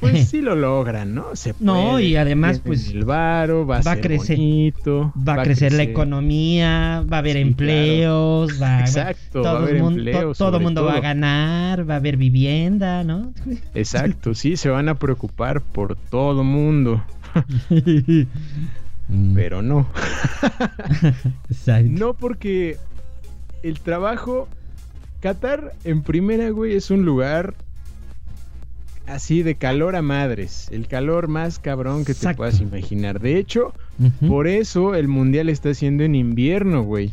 pues 0.00 0.28
sí 0.30 0.40
lo 0.40 0.56
logran, 0.56 1.14
¿no? 1.14 1.36
Se 1.36 1.54
no, 1.60 2.00
y 2.00 2.16
además, 2.16 2.62
pues. 2.64 2.88
El 2.88 3.04
varo, 3.04 3.66
va, 3.66 3.80
a 3.84 3.96
crecer. 4.00 4.38
va, 4.38 5.34
a 5.34 5.42
crecer, 5.42 5.74
la 5.74 5.82
economía, 5.82 7.04
va 7.12 7.16
a 7.16 7.20
haber 7.20 7.36
empleos, 7.36 8.60
va, 8.60 8.80
Exacto, 8.80 9.42
va 9.42 9.50
a 9.50 9.56
haber 9.58 9.82
mundo, 9.82 9.98
empleos, 9.98 10.38
todo 10.38 10.56
el 10.56 10.62
mundo 10.62 10.84
va 10.84 10.94
a 10.94 11.00
ganar, 11.00 11.88
va 11.88 11.94
a 11.94 11.96
haber 11.98 12.16
vivienda, 12.16 13.04
¿no? 13.04 13.34
Exacto, 13.74 14.34
sí, 14.34 14.56
se 14.56 14.70
van 14.70 14.88
a 14.88 14.94
preocupar 14.94 15.60
por 15.60 15.96
todo 15.96 16.44
mundo. 16.44 17.04
Pero 19.34 19.60
no. 19.60 19.86
Exacto. 21.50 21.90
No 21.90 22.14
porque 22.14 22.78
el 23.62 23.80
trabajo. 23.80 24.48
Qatar 25.20 25.72
en 25.84 26.02
primera, 26.02 26.50
güey, 26.50 26.76
es 26.76 26.90
un 26.90 27.04
lugar 27.04 27.54
así 29.06 29.42
de 29.42 29.54
calor 29.54 29.96
a 29.96 30.02
madres, 30.02 30.68
el 30.70 30.88
calor 30.88 31.28
más 31.28 31.58
cabrón 31.58 32.04
que 32.04 32.14
te 32.14 32.34
puedas 32.34 32.60
imaginar. 32.60 33.20
De 33.20 33.38
hecho, 33.38 33.72
por 34.26 34.46
eso 34.46 34.94
el 34.94 35.08
mundial 35.08 35.48
está 35.48 35.74
siendo 35.74 36.04
en 36.04 36.14
invierno, 36.14 36.82
güey. 36.82 37.10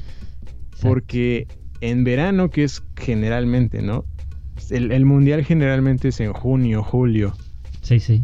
Porque 0.81 1.47
en 1.81 2.03
verano, 2.03 2.49
que 2.49 2.63
es 2.63 2.83
generalmente, 2.95 3.81
¿no? 3.81 4.05
El, 4.69 5.05
mundial 5.05 5.43
generalmente 5.43 6.09
es 6.09 6.19
en 6.19 6.33
junio, 6.33 6.83
julio. 6.83 7.33
Sí, 7.81 7.99
sí. 7.99 8.23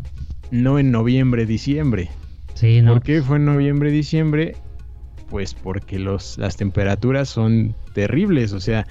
No 0.51 0.79
en 0.79 0.91
noviembre, 0.91 1.45
diciembre. 1.45 2.09
Sí, 2.53 2.81
¿no? 2.81 2.93
¿Por 2.93 3.03
qué 3.03 3.21
fue 3.21 3.37
en 3.37 3.45
noviembre, 3.45 3.91
diciembre? 3.91 4.55
Pues 5.29 5.53
porque 5.53 5.99
los, 5.99 6.37
las 6.37 6.57
temperaturas 6.57 7.29
son 7.29 7.75
terribles, 7.93 8.53
o 8.53 8.59
sea, 8.59 8.87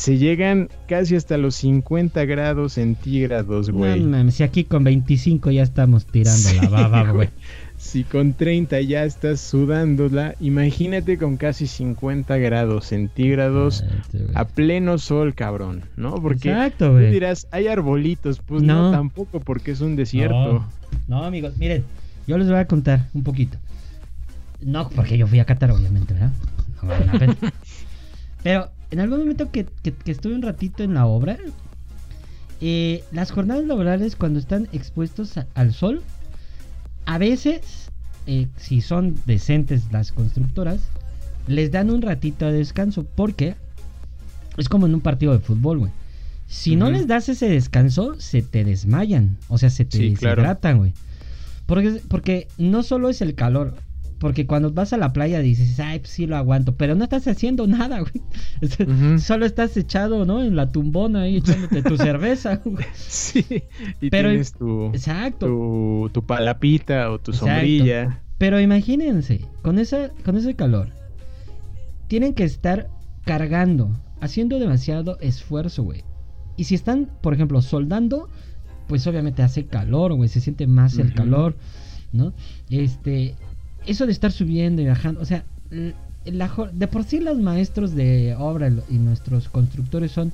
se 0.00 0.16
llegan 0.16 0.70
casi 0.88 1.14
hasta 1.14 1.36
los 1.36 1.56
50 1.56 2.24
grados 2.24 2.72
centígrados, 2.72 3.68
güey. 3.68 4.00
No, 4.00 4.30
si 4.30 4.42
aquí 4.42 4.64
con 4.64 4.82
25 4.82 5.50
ya 5.50 5.62
estamos 5.62 6.06
tirando 6.06 6.54
la 6.54 6.70
baba, 6.70 7.10
güey. 7.12 7.28
Si 7.76 8.04
con 8.04 8.32
30 8.32 8.80
ya 8.80 9.04
estás 9.04 9.40
sudándola, 9.40 10.36
imagínate 10.40 11.18
con 11.18 11.36
casi 11.36 11.66
50 11.66 12.34
grados 12.38 12.86
centígrados 12.86 13.84
a 14.32 14.46
pleno 14.46 14.96
sol, 14.96 15.34
cabrón, 15.34 15.82
¿no? 15.96 16.14
Porque 16.14 16.48
Exacto, 16.48 16.92
tú 16.92 16.96
dirás, 16.96 17.46
hay 17.50 17.68
arbolitos, 17.68 18.38
pues 18.38 18.62
no. 18.62 18.92
tampoco 18.92 19.40
porque 19.40 19.72
es 19.72 19.82
un 19.82 19.96
desierto. 19.96 20.64
No, 21.08 21.24
amigos, 21.24 21.58
miren, 21.58 21.84
yo 22.26 22.38
les 22.38 22.48
voy 22.48 22.56
a 22.56 22.66
contar 22.66 23.08
un 23.12 23.22
poquito. 23.22 23.58
No, 24.62 24.88
porque 24.88 25.18
yo 25.18 25.26
fui 25.26 25.40
a 25.40 25.44
Qatar, 25.44 25.72
obviamente, 25.72 26.14
¿verdad? 26.14 26.32
No, 26.82 27.36
Pero 28.42 28.70
en 28.90 29.00
algún 29.00 29.20
momento 29.20 29.50
que, 29.50 29.66
estuve 30.06 30.34
un 30.34 30.42
ratito 30.42 30.82
en 30.82 30.94
la 30.94 31.06
obra, 31.06 31.38
eh, 32.60 33.04
las 33.12 33.30
jornadas 33.30 33.64
laborales 33.64 34.16
cuando 34.16 34.38
están 34.38 34.68
expuestos 34.72 35.34
al 35.54 35.72
sol, 35.72 36.02
a 37.06 37.18
veces, 37.18 37.90
eh, 38.26 38.48
si 38.56 38.80
son 38.80 39.16
decentes 39.26 39.90
las 39.92 40.12
constructoras, 40.12 40.80
les 41.46 41.70
dan 41.70 41.90
un 41.90 42.02
ratito 42.02 42.46
de 42.46 42.52
descanso 42.52 43.04
porque 43.04 43.54
es 44.56 44.68
como 44.68 44.86
en 44.86 44.94
un 44.94 45.00
partido 45.00 45.32
de 45.32 45.38
fútbol, 45.38 45.78
güey. 45.78 45.92
Si 46.46 46.74
no 46.74 46.90
les 46.90 47.06
das 47.06 47.28
ese 47.28 47.48
descanso, 47.48 48.16
se 48.18 48.42
te 48.42 48.64
desmayan, 48.64 49.36
o 49.48 49.56
sea, 49.56 49.70
se 49.70 49.84
te 49.84 49.98
deshidratan, 49.98 50.78
güey. 50.78 50.94
Porque, 51.66 52.02
porque 52.08 52.48
no 52.58 52.82
solo 52.82 53.08
es 53.08 53.22
el 53.22 53.36
calor, 53.36 53.76
porque 54.20 54.46
cuando 54.46 54.70
vas 54.70 54.92
a 54.92 54.98
la 54.98 55.14
playa 55.14 55.40
dices, 55.40 55.80
ay, 55.80 56.00
pues 56.00 56.10
sí 56.10 56.26
lo 56.26 56.36
aguanto, 56.36 56.76
pero 56.76 56.94
no 56.94 57.04
estás 57.04 57.26
haciendo 57.26 57.66
nada, 57.66 58.00
güey. 58.00 59.18
Solo 59.18 59.46
estás 59.46 59.74
echado, 59.78 60.26
¿no? 60.26 60.44
En 60.44 60.56
la 60.56 60.70
tumbona 60.70 61.22
ahí 61.22 61.38
echándote 61.38 61.82
tu 61.82 61.96
cerveza, 61.96 62.60
güey. 62.62 62.84
Sí, 62.94 63.46
y 63.98 64.10
pero, 64.10 64.28
tienes 64.28 64.52
tu, 64.52 64.88
exacto. 64.88 65.46
Tu, 66.12 66.22
palapita 66.26 67.10
o 67.10 67.18
tu 67.18 67.32
sombrilla. 67.32 68.20
Pero 68.36 68.60
imagínense, 68.60 69.46
con, 69.62 69.78
esa, 69.78 70.10
con 70.22 70.36
ese 70.36 70.54
calor, 70.54 70.90
tienen 72.06 72.34
que 72.34 72.44
estar 72.44 72.90
cargando, 73.24 73.90
haciendo 74.20 74.58
demasiado 74.58 75.18
esfuerzo, 75.20 75.82
güey. 75.82 76.04
Y 76.58 76.64
si 76.64 76.74
están, 76.74 77.08
por 77.22 77.32
ejemplo, 77.32 77.62
soldando, 77.62 78.28
pues 78.86 79.06
obviamente 79.06 79.42
hace 79.42 79.64
calor, 79.64 80.12
güey, 80.12 80.28
se 80.28 80.42
siente 80.42 80.66
más 80.66 80.98
el 80.98 81.14
calor, 81.14 81.56
¿no? 82.12 82.34
Este, 82.68 83.34
eso 83.86 84.06
de 84.06 84.12
estar 84.12 84.32
subiendo 84.32 84.82
y 84.82 84.86
bajando, 84.86 85.20
o 85.20 85.24
sea, 85.24 85.44
de 85.70 86.86
por 86.86 87.04
sí 87.04 87.20
los 87.20 87.38
maestros 87.38 87.94
de 87.94 88.34
obra 88.38 88.70
y 88.88 88.98
nuestros 88.98 89.48
constructores 89.48 90.12
son 90.12 90.32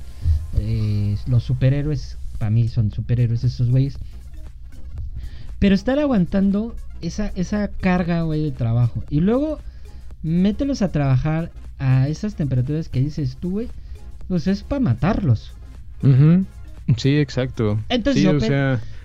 eh, 0.59 1.17
los 1.29 1.45
superhéroes, 1.45 2.17
para 2.39 2.51
mí 2.51 2.69
son 2.69 2.91
superhéroes 2.91 3.45
esos 3.45 3.71
güeyes. 3.71 3.99
Pero 5.59 5.75
estar 5.75 5.99
aguantando 5.99 6.77
esa, 7.01 7.33
esa 7.37 7.69
carga, 7.69 8.23
güey, 8.23 8.43
de 8.43 8.51
trabajo. 8.51 9.05
Y 9.11 9.21
luego 9.21 9.61
mételos 10.23 10.83
a 10.83 10.89
trabajar 10.89 11.51
a 11.79 12.09
esas 12.09 12.35
temperaturas 12.35 12.89
que 12.89 13.01
dices 13.01 13.37
tú, 13.41 13.53
güey, 13.53 13.69
pues 14.29 14.47
es 14.47 14.63
para 14.63 14.81
matarlos. 14.81 15.53
Sí, 16.97 17.17
exacto. 17.17 17.79
Entonces 17.89 18.23
yo, 18.23 18.39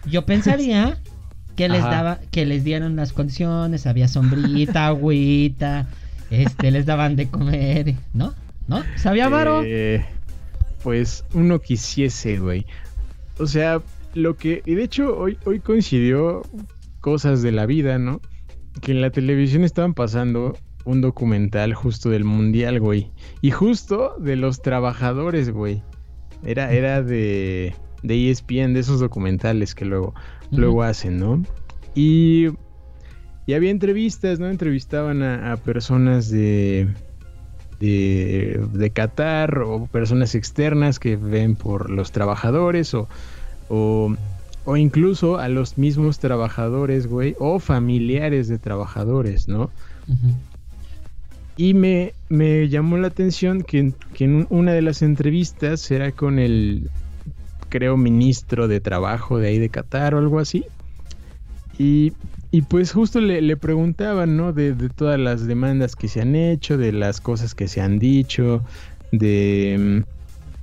yo 0.06 0.25
pensaría 0.25 0.97
que 1.56 1.70
les 1.70 1.84
daba, 1.84 2.20
que 2.32 2.46
les 2.46 2.64
dieron 2.64 2.96
las 2.96 3.14
condiciones, 3.14 3.88
había 3.88 4.08
sombrita, 4.08 4.88
agüita, 4.88 5.88
este, 6.30 6.72
les 6.72 6.86
daban 6.86 7.16
de 7.16 7.28
comer, 7.28 7.96
¿no? 8.14 8.34
¿No? 8.68 8.84
¿Sabía 8.96 9.30
Varo? 9.30 9.64
Eh, 9.66 10.06
pues 10.84 11.26
uno 11.34 11.60
quisiese, 11.60 12.38
güey. 12.38 12.66
O 13.38 13.48
sea, 13.48 13.82
lo 14.14 14.36
que, 14.36 14.62
y 14.66 14.76
de 14.76 14.84
hecho 14.84 15.18
hoy, 15.18 15.38
hoy 15.46 15.60
coincidió 15.60 16.42
cosas 17.00 17.42
de 17.42 17.52
la 17.52 17.66
vida, 17.66 17.98
¿no? 17.98 18.22
Que 18.82 18.92
en 18.92 19.02
la 19.02 19.10
televisión 19.10 19.64
estaban 19.64 19.94
pasando 19.94 20.58
un 20.86 21.02
documental 21.02 21.74
justo 21.74 22.10
del 22.10 22.24
mundial, 22.24 22.80
güey. 22.80 23.12
Y 23.42 23.52
justo 23.52 24.16
de 24.20 24.36
los 24.36 24.62
trabajadores, 24.62 25.52
güey. 25.52 25.84
Era, 26.44 26.72
era 26.72 27.04
de, 27.04 27.76
de 28.04 28.32
ESPN, 28.32 28.74
de 28.74 28.80
esos 28.80 29.00
documentales 29.00 29.76
que 29.76 29.86
luego 29.86 30.14
luego 30.52 30.84
hacen, 30.84 31.18
¿no? 31.18 31.44
Y, 31.96 32.48
y 33.46 33.54
había 33.54 33.72
entrevistas, 33.72 34.40
¿no? 34.40 34.50
Entrevistaban 34.50 35.24
a, 35.24 35.58
personas 35.58 36.30
de, 36.30 36.90
de, 37.80 38.62
de, 38.74 38.90
Qatar 38.92 39.60
o 39.60 39.88
personas 39.88 40.36
externas 40.36 41.00
que 41.00 41.16
ven 41.16 41.56
por 41.56 41.90
los 41.90 42.12
trabajadores 42.12 42.94
o, 42.94 43.08
o, 43.70 44.16
o 44.66 44.78
incluso 44.78 45.38
a 45.38 45.48
los 45.48 45.78
mismos 45.78 46.20
trabajadores, 46.20 47.08
güey, 47.08 47.36
o 47.40 47.60
familiares 47.60 48.48
de 48.48 48.58
trabajadores, 48.58 49.48
¿no? 49.48 49.70
Y 51.58 51.74
me, 51.74 52.14
me, 52.28 52.70
llamó 52.70 52.98
la 52.98 53.08
atención 53.08 53.62
que, 53.62 53.94
que, 54.14 54.26
en 54.26 54.48
una 54.50 54.74
de 54.74 54.82
las 54.82 55.02
entrevistas 55.02 55.90
era 55.92 56.12
con 56.12 56.40
el 56.40 56.90
creo, 57.72 57.98
ministro 57.98 58.68
de 58.68 58.80
trabajo 58.80 59.40
de 59.40 59.48
ahí 59.48 59.58
de 59.58 59.70
Qatar 59.70 60.14
o 60.14 60.20
algo 60.20 60.38
así. 60.38 60.66
Y, 61.80 62.14
y 62.52 62.62
pues 62.62 62.92
justo 62.92 63.20
le, 63.20 63.58
preguntaban, 63.58 64.38
¿no? 64.38 64.54
De, 64.54 64.74
todas 64.90 65.20
las 65.20 65.48
demandas 65.48 65.96
que 65.96 66.08
se 66.08 66.22
han 66.22 66.36
hecho, 66.36 66.78
de 66.78 66.92
las 66.92 67.22
cosas 67.22 67.56
que 67.56 67.68
se 67.68 67.82
han 67.82 67.98
dicho, 67.98 68.62
de, 69.12 70.04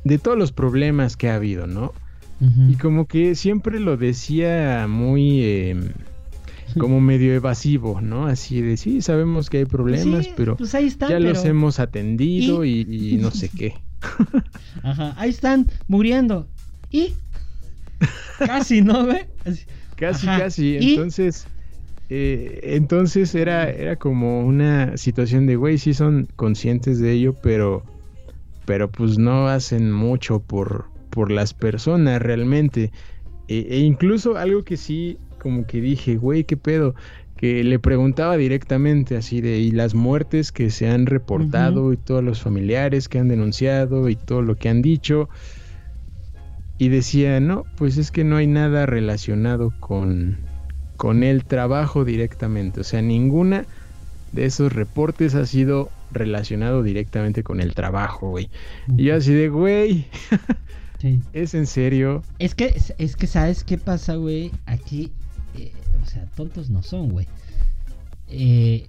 de 0.05 0.18
todos 0.18 0.38
los 0.38 0.53
problemas 0.53 1.16
que 1.16 1.29
ha 1.29 1.35
habido, 1.35 1.66
¿no? 1.66 1.92
Y 2.68 2.77
como 2.77 3.07
que 3.07 3.35
siempre 3.35 3.81
lo 3.81 3.97
decía 3.97 4.87
muy... 4.88 5.42
Em, 5.42 5.88
como 6.77 7.01
medio 7.01 7.35
evasivo, 7.35 8.01
¿no? 8.01 8.27
Así 8.27 8.61
de 8.61 8.77
sí, 8.77 9.01
sabemos 9.01 9.49
que 9.51 9.59
hay 9.59 9.64
problemas, 9.64 10.29
pero 10.37 10.57
pues 10.57 10.75
ahí 10.75 10.87
están, 10.87 11.09
ya 11.09 11.18
los 11.18 11.44
hemos 11.44 11.81
atendido 11.81 12.64
y, 12.64 12.83
y, 12.83 13.16
no 13.16 13.31
sé 13.31 13.49
qué. 13.57 13.75
Ajá, 14.83 15.14
ahí 15.16 15.31
están 15.31 15.66
muriendo. 15.88 16.47
Y 16.90 17.14
casi, 18.38 18.83
¿no, 18.83 19.05
güey? 19.05 19.27
Casi, 19.96 20.27
casi. 20.27 20.77
Entonces, 20.77 21.46
eh, 22.09 22.61
entonces 22.62 23.35
era, 23.35 23.70
era 23.70 23.96
como 23.96 24.40
una 24.40 24.96
situación 24.96 25.46
de, 25.46 25.57
güey, 25.57 25.79
sí 25.79 25.92
son 25.92 26.29
conscientes 26.37 27.01
de 27.01 27.12
ello, 27.12 27.35
pero, 27.42 27.85
pero 28.64 28.90
pues 28.90 29.18
no 29.18 29.48
hacen 29.48 29.92
mucho 29.92 30.40
por, 30.40 30.87
por 31.11 31.31
las 31.31 31.53
personas 31.53 32.22
realmente. 32.22 32.92
E, 33.48 33.66
e 33.70 33.79
incluso 33.79 34.37
algo 34.37 34.62
que 34.62 34.77
sí, 34.77 35.18
como 35.40 35.66
que 35.66 35.81
dije, 35.81 36.16
güey, 36.16 36.44
qué 36.44 36.57
pedo, 36.57 36.94
que 37.37 37.62
le 37.62 37.79
preguntaba 37.79 38.37
directamente 38.37 39.16
así 39.16 39.40
de, 39.40 39.59
y 39.59 39.70
las 39.70 39.94
muertes 39.94 40.51
que 40.53 40.70
se 40.70 40.88
han 40.88 41.07
reportado 41.07 41.92
y 41.92 41.96
todos 41.96 42.22
los 42.22 42.42
familiares 42.42 43.09
que 43.09 43.18
han 43.18 43.29
denunciado 43.29 44.09
y 44.09 44.16
todo 44.16 44.42
lo 44.42 44.57
que 44.57 44.68
han 44.68 44.83
dicho 44.83 45.29
y 46.78 46.88
decía, 46.88 47.40
no, 47.40 47.64
pues 47.76 47.98
es 47.98 48.10
que 48.10 48.24
no 48.24 48.36
hay 48.36 48.46
nada 48.46 48.86
relacionado 48.86 49.72
con, 49.80 50.38
con 50.96 51.24
el 51.24 51.44
trabajo 51.44 52.04
directamente. 52.04 52.80
O 52.80 52.84
sea, 52.84 53.02
ninguna 53.02 53.66
de 54.32 54.44
esos 54.44 54.72
reportes 54.72 55.34
ha 55.34 55.44
sido 55.44 55.90
relacionado 56.12 56.82
directamente 56.82 57.42
con 57.42 57.60
el 57.60 57.74
trabajo, 57.74 58.30
güey. 58.30 58.48
Y 58.96 59.04
yo 59.04 59.16
así 59.16 59.32
de, 59.32 59.48
güey, 59.48 60.06
¿es 61.32 61.54
en 61.54 61.66
serio? 61.66 62.22
Es 62.38 62.54
que, 62.54 62.80
es 62.98 63.16
que, 63.16 63.26
¿sabes 63.26 63.64
qué 63.64 63.76
pasa, 63.76 64.14
güey? 64.14 64.52
Aquí, 64.66 65.10
eh, 65.56 65.72
o 66.02 66.06
sea, 66.06 66.26
tontos 66.36 66.70
no 66.70 66.82
son, 66.82 67.10
güey. 67.10 67.26
Eh, 68.28 68.86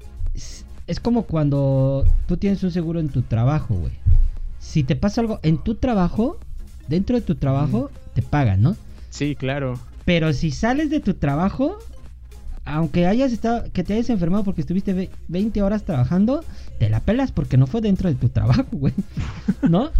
es 0.87 0.99
como 0.99 1.23
cuando 1.23 2.05
tú 2.27 2.37
tienes 2.37 2.63
un 2.63 2.71
seguro 2.71 2.99
en 2.99 3.09
tu 3.09 3.23
trabajo, 3.23 3.75
güey. 3.75 3.93
Si 4.59 4.83
te 4.83 4.95
pasa 4.95 5.21
algo 5.21 5.39
en 5.43 5.57
tu 5.57 5.75
trabajo, 5.75 6.39
dentro 6.89 7.15
de 7.15 7.21
tu 7.21 7.35
trabajo 7.35 7.91
te 8.13 8.21
pagan, 8.21 8.61
¿no? 8.61 8.75
Sí, 9.09 9.35
claro. 9.35 9.79
Pero 10.05 10.33
si 10.33 10.51
sales 10.51 10.89
de 10.89 10.99
tu 10.99 11.13
trabajo, 11.13 11.77
aunque 12.65 13.05
hayas 13.05 13.31
estado, 13.31 13.65
que 13.71 13.83
te 13.83 13.93
hayas 13.93 14.09
enfermado 14.09 14.43
porque 14.43 14.61
estuviste 14.61 15.09
20 15.27 15.61
horas 15.61 15.83
trabajando, 15.83 16.43
te 16.79 16.89
la 16.89 16.99
pelas 16.99 17.31
porque 17.31 17.57
no 17.57 17.67
fue 17.67 17.81
dentro 17.81 18.09
de 18.09 18.15
tu 18.15 18.29
trabajo, 18.29 18.65
güey. 18.71 18.93
¿No? 19.69 19.91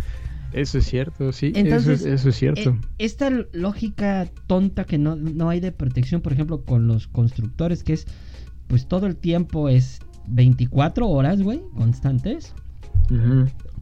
Eso 0.52 0.80
es 0.80 0.86
cierto, 0.86 1.32
sí. 1.32 1.52
Entonces, 1.56 2.06
eso, 2.06 2.30
es 2.30 2.36
cierto. 2.36 2.72
Eh, 2.72 2.80
esta 2.98 3.30
lógica 3.54 4.28
tonta 4.48 4.84
que 4.84 4.98
no, 4.98 5.16
no 5.16 5.50
hay 5.50 5.60
de 5.60 5.72
protección, 5.72 6.22
por 6.22 6.34
ejemplo, 6.34 6.64
con 6.64 6.88
los 6.88 7.08
constructores, 7.08 7.84
que 7.84 7.94
es, 7.94 8.08
pues 8.68 8.88
todo 8.88 9.06
el 9.06 9.16
tiempo 9.16 9.70
es 9.70 10.00
24 10.28 11.08
horas, 11.08 11.42
güey, 11.42 11.62
constantes. 11.76 12.54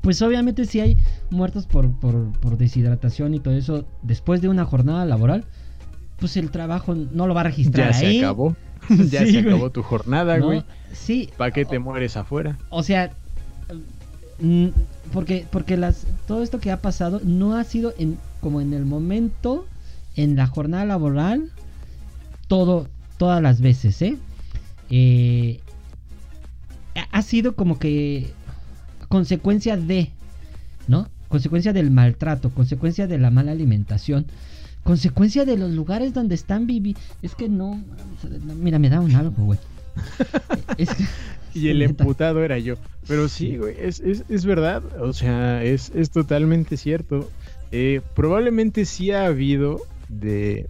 Pues 0.02 0.22
obviamente 0.22 0.66
si 0.66 0.80
hay 0.80 0.98
muertos 1.30 1.66
por, 1.66 1.92
por, 1.92 2.58
deshidratación 2.58 3.34
y 3.34 3.40
todo 3.40 3.54
eso 3.54 3.86
después 4.02 4.42
de 4.42 4.50
una 4.50 4.66
jornada 4.66 5.06
laboral, 5.06 5.46
pues 6.20 6.38
el 6.38 6.52
trabajo 6.52 6.96
no 6.96 7.28
lo 7.28 7.34
va 7.34 7.42
a 7.42 7.46
registrar. 7.46 7.92
Ya 7.92 8.00
se 8.00 8.20
acabó. 8.20 8.56
ya 9.10 9.26
se 9.26 9.40
acabó 9.40 9.72
tu 9.72 9.84
jornada, 9.84 10.40
güey. 10.40 10.64
Sí. 10.94 11.30
¿Para 11.38 11.52
qué 11.52 11.66
te 11.66 11.80
mueres 11.80 12.18
afuera? 12.18 12.58
O 12.70 12.84
sea, 12.84 13.12
mm, 14.40 14.68
porque, 15.14 15.46
porque 15.52 15.78
las, 15.78 16.08
todo 16.26 16.44
esto 16.44 16.60
que 16.60 16.72
ha 16.72 16.82
pasado 16.82 17.22
no 17.24 17.56
ha 17.56 17.64
sido 17.64 17.94
en, 17.98 18.18
como 18.42 18.62
en 18.62 18.74
el 18.74 18.86
momento, 18.86 19.66
en 20.16 20.36
la 20.36 20.48
jornada 20.48 20.86
laboral, 20.86 21.52
todo, 22.48 22.88
todas 23.18 23.42
las 23.42 23.62
veces, 23.62 24.02
¿eh? 24.02 24.18
eh 24.90 25.60
ha 27.12 27.22
sido 27.22 27.56
como 27.56 27.78
que 27.78 28.32
consecuencia 29.08 29.78
de, 29.78 30.12
¿no? 30.88 31.10
Consecuencia 31.28 31.74
del 31.74 31.92
maltrato, 31.92 32.50
consecuencia 32.52 33.08
de 33.08 33.18
la 33.18 33.32
mala 33.32 33.52
alimentación, 33.52 34.26
consecuencia 34.84 35.46
de 35.46 35.58
los 35.58 35.72
lugares 35.72 36.14
donde 36.14 36.36
están 36.36 36.68
viviendo. 36.68 37.00
Es 37.22 37.36
que 37.36 37.50
no, 37.50 37.84
mira, 38.56 38.80
me 38.80 38.90
da 38.90 39.02
un 39.02 39.14
algo, 39.16 39.44
güey. 39.44 39.60
y 41.54 41.70
el 41.70 41.82
emputado 41.82 42.44
era 42.44 42.58
yo. 42.60 42.76
Pero 43.08 43.28
sí, 43.28 43.58
güey, 43.58 43.76
es, 43.80 44.00
es, 44.00 44.24
es 44.30 44.46
verdad, 44.46 44.84
o 45.02 45.14
sea, 45.14 45.64
es, 45.64 45.92
es 45.96 46.12
totalmente 46.12 46.78
cierto. 46.78 47.30
Eh, 47.72 48.02
probablemente 48.16 48.86
sí 48.86 49.12
ha 49.12 49.26
habido 49.26 49.82
de 50.08 50.68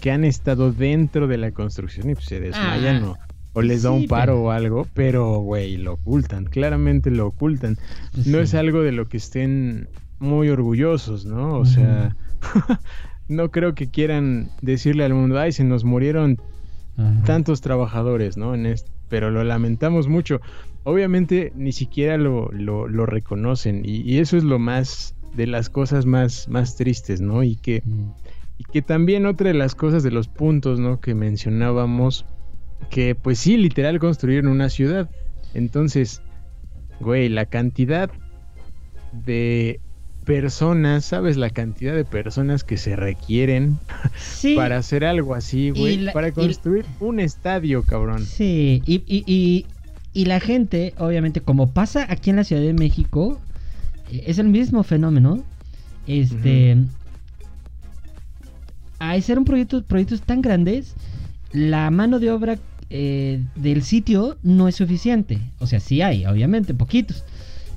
que 0.00 0.10
han 0.10 0.24
estado 0.24 0.72
dentro 0.72 1.28
de 1.28 1.38
la 1.38 1.52
construcción 1.52 2.10
y 2.10 2.14
pues 2.14 2.26
se 2.26 2.40
desmayan 2.40 3.04
ah, 3.04 3.18
o 3.54 3.62
les 3.62 3.82
da 3.82 3.90
un 3.90 4.06
paro 4.06 4.42
o 4.42 4.50
algo, 4.50 4.86
pero, 4.94 5.38
güey, 5.40 5.76
lo 5.76 5.94
ocultan, 5.94 6.44
claramente 6.44 7.10
lo 7.10 7.26
ocultan. 7.26 7.78
Pues 8.14 8.26
no 8.26 8.38
es 8.38 8.54
algo 8.54 8.82
de 8.82 8.92
lo 8.92 9.08
que 9.08 9.18
estén 9.18 9.88
muy 10.18 10.48
orgullosos, 10.48 11.26
¿no? 11.26 11.58
O 11.58 11.64
sea, 11.64 12.16
no 13.28 13.50
creo 13.50 13.74
que 13.74 13.90
quieran 13.90 14.50
decirle 14.62 15.04
al 15.04 15.14
mundo, 15.14 15.38
ay, 15.38 15.52
se 15.52 15.64
nos 15.64 15.84
murieron 15.84 16.40
tantos 17.24 17.60
trabajadores, 17.60 18.36
¿no? 18.36 18.54
En 18.54 18.74
pero 19.08 19.30
lo 19.30 19.44
lamentamos 19.44 20.08
mucho. 20.08 20.40
Obviamente 20.84 21.52
ni 21.54 21.72
siquiera 21.72 22.16
lo, 22.16 22.50
lo, 22.52 23.06
reconocen 23.06 23.82
y, 23.84 24.18
eso 24.18 24.36
es 24.36 24.44
lo 24.44 24.58
más 24.58 25.14
de 25.34 25.46
las 25.46 25.68
cosas 25.68 26.06
más, 26.06 26.48
más 26.48 26.76
tristes, 26.76 27.20
¿no? 27.20 27.42
Y 27.42 27.56
que, 27.56 27.82
y 28.58 28.64
que 28.72 28.82
también 28.82 29.26
otra 29.26 29.48
de 29.48 29.54
las 29.54 29.74
cosas 29.74 30.02
de 30.02 30.10
los 30.10 30.28
puntos, 30.28 30.80
¿no? 30.80 31.00
Que 31.00 31.14
mencionábamos 31.14 32.24
que 32.90 33.14
pues 33.14 33.38
sí, 33.38 33.56
literal 33.56 33.98
construyeron 33.98 34.50
una 34.50 34.68
ciudad. 34.68 35.08
Entonces, 35.54 36.22
güey, 37.00 37.28
la 37.28 37.46
cantidad 37.46 38.10
de 39.12 39.80
personas, 40.24 41.04
¿sabes? 41.04 41.36
La 41.36 41.50
cantidad 41.50 41.94
de 41.94 42.04
personas 42.04 42.64
que 42.64 42.76
se 42.76 42.96
requieren 42.96 43.78
para 44.56 44.78
hacer 44.78 45.04
algo 45.04 45.34
así, 45.34 45.70
güey. 45.70 46.12
Para 46.12 46.32
construir 46.32 46.84
un 47.00 47.20
estadio, 47.20 47.82
cabrón. 47.82 48.24
Sí, 48.24 48.82
y, 48.86 49.02
y, 49.06 49.66
y, 50.12 50.24
la 50.24 50.40
gente, 50.40 50.94
obviamente, 50.98 51.40
como 51.40 51.72
pasa 51.72 52.06
aquí 52.08 52.30
en 52.30 52.36
la 52.36 52.44
Ciudad 52.44 52.62
de 52.62 52.72
México, 52.72 53.40
eh, 54.10 54.24
es 54.26 54.38
el 54.38 54.48
mismo 54.48 54.82
fenómeno. 54.82 55.42
Este. 56.06 56.76
A 58.98 59.20
ser 59.20 59.38
un 59.38 59.44
proyecto, 59.44 59.82
proyectos 59.82 60.22
tan 60.22 60.42
grandes, 60.42 60.94
la 61.52 61.90
mano 61.90 62.20
de 62.20 62.30
obra 62.30 62.56
eh, 62.94 63.42
del 63.56 63.82
sitio 63.84 64.36
no 64.42 64.68
es 64.68 64.76
suficiente. 64.76 65.38
O 65.60 65.66
sea, 65.66 65.80
sí 65.80 66.02
hay, 66.02 66.26
obviamente, 66.26 66.74
poquitos. 66.74 67.24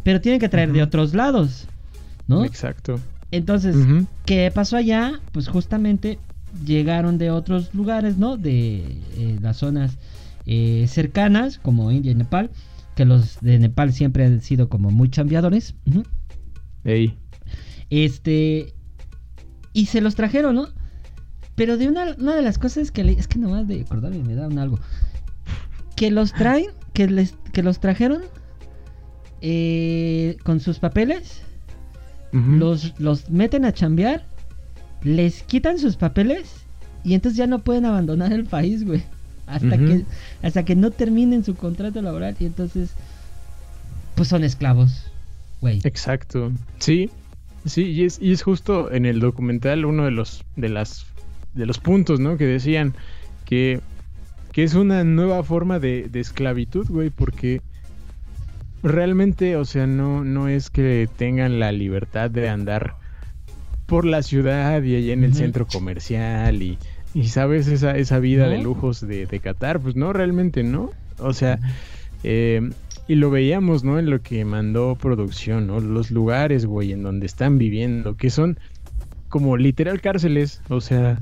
Pero 0.04 0.20
tienen 0.20 0.42
que 0.42 0.50
traer 0.50 0.74
de 0.74 0.84
otros 0.84 1.14
lados, 1.14 1.68
¿no? 2.28 2.44
Exacto. 2.44 3.00
Entonces, 3.32 3.78
¿qué 4.26 4.52
pasó 4.54 4.76
allá? 4.76 5.22
Pues 5.32 5.48
justamente 5.48 6.20
llegaron 6.66 7.18
de 7.18 7.32
otros 7.32 7.74
lugares, 7.74 8.18
¿no? 8.18 8.36
De 8.36 8.84
eh, 9.18 9.38
las 9.42 9.56
zonas 9.56 9.98
eh, 10.46 10.86
cercanas, 10.90 11.60
como 11.60 11.94
India 11.94 12.12
y 12.12 12.16
Nepal, 12.16 12.50
que 12.96 13.06
los 13.06 13.40
de 13.40 13.58
Nepal 13.58 13.94
siempre 13.94 14.26
han 14.26 14.42
sido 14.42 14.68
como 14.68 14.92
muy 14.92 15.10
chambeadores. 15.10 15.76
Este. 17.90 18.74
Y 19.72 19.86
se 19.86 20.02
los 20.02 20.16
trajeron, 20.16 20.56
¿no? 20.56 20.68
Pero 21.56 21.78
de 21.78 21.88
una, 21.88 22.16
una 22.18 22.36
de 22.36 22.42
las 22.42 22.58
cosas 22.58 22.92
que 22.92 23.04
le, 23.04 23.14
es 23.14 23.28
que 23.28 23.40
nomás 23.40 23.68
de 23.68 23.82
acordarme 23.82 24.20
me 24.20 24.36
da 24.36 24.48
un 24.48 24.60
algo. 24.60 24.80
Que 25.96 26.12
los 26.12 26.34
traen, 26.34 26.68
que 26.94 27.08
les, 27.08 27.36
que 27.54 27.64
los 27.64 27.80
trajeron 27.80 28.22
eh, 29.42 30.38
con 30.44 30.60
sus 30.60 30.80
papeles, 30.80 31.42
los, 32.34 33.00
los 33.00 33.30
meten 33.30 33.64
a 33.64 33.72
chambear, 33.72 34.26
les 35.04 35.44
quitan 35.44 35.80
sus 35.80 35.96
papeles 35.96 36.66
y 37.06 37.14
entonces 37.14 37.38
ya 37.38 37.48
no 37.48 37.60
pueden 37.60 37.86
abandonar 37.86 38.34
el 38.34 38.44
país, 38.44 38.84
güey. 38.84 39.04
Hasta 39.48 39.78
que, 39.78 40.04
hasta 40.42 40.66
que 40.66 40.76
no 40.76 40.92
terminen 40.92 41.46
su 41.46 41.56
contrato 41.56 42.02
laboral 42.02 42.36
y 42.40 42.46
entonces, 42.46 42.90
pues 44.16 44.28
son 44.28 44.44
esclavos, 44.44 45.06
güey. 45.62 45.80
Exacto. 45.84 46.52
Sí, 46.80 47.12
sí, 47.64 47.84
y 47.84 48.04
es, 48.04 48.20
y 48.20 48.32
es 48.32 48.42
justo 48.42 48.92
en 48.92 49.06
el 49.06 49.20
documental 49.20 49.86
uno 49.86 50.04
de 50.04 50.12
los, 50.12 50.44
de 50.56 50.70
las 50.70 51.06
de 51.56 51.66
los 51.66 51.80
puntos, 51.80 52.20
¿no? 52.20 52.38
Que 52.38 52.46
decían 52.46 52.94
que, 53.46 53.80
que 54.52 54.64
es 54.64 54.76
una 54.76 55.04
nueva 55.04 55.44
forma 55.44 55.80
de, 55.80 56.10
esclavitud, 56.14 56.88
güey, 56.90 57.10
porque 57.10 57.62
realmente, 58.84 59.56
o 59.56 59.66
sea, 59.66 59.88
no, 59.88 60.24
no 60.24 60.48
es 60.48 60.70
que 60.70 61.10
tengan 61.18 61.60
la 61.60 61.72
libertad 61.72 62.30
de 62.30 62.50
andar 62.50 62.96
por 63.88 64.06
la 64.06 64.22
ciudad 64.22 64.82
y 64.84 64.96
allá 64.96 65.14
en 65.14 65.24
el 65.24 65.34
centro 65.34 65.66
comercial 65.66 66.62
y, 66.62 66.78
y 67.14 67.28
sabes, 67.28 67.68
esa, 67.68 67.96
esa 67.98 68.20
vida 68.20 68.48
de 68.50 68.62
lujos 68.62 69.02
de, 69.02 69.26
de, 69.26 69.40
Qatar, 69.40 69.80
pues 69.80 69.96
no, 69.96 70.12
realmente 70.12 70.64
no. 70.64 70.92
O 71.20 71.34
sea, 71.34 71.60
eh, 72.24 72.70
y 73.08 73.16
lo 73.16 73.30
veíamos, 73.30 73.84
¿no? 73.84 74.00
En 74.00 74.10
lo 74.10 74.22
que 74.22 74.44
mandó 74.46 74.96
producción, 74.96 75.68
¿no? 75.68 75.80
Los 75.80 76.12
lugares, 76.12 76.66
güey, 76.66 76.92
en 76.92 77.04
donde 77.04 77.26
están 77.28 77.58
viviendo, 77.58 78.18
que 78.18 78.30
son 78.30 78.60
como 79.30 79.58
literal 79.58 80.02
cárceles, 80.02 80.62
o 80.70 80.82
sea, 80.82 81.20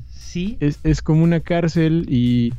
es, 0.60 1.02
como 1.02 1.24
una 1.24 1.39
cárcel 1.39 2.06
y, 2.10 2.54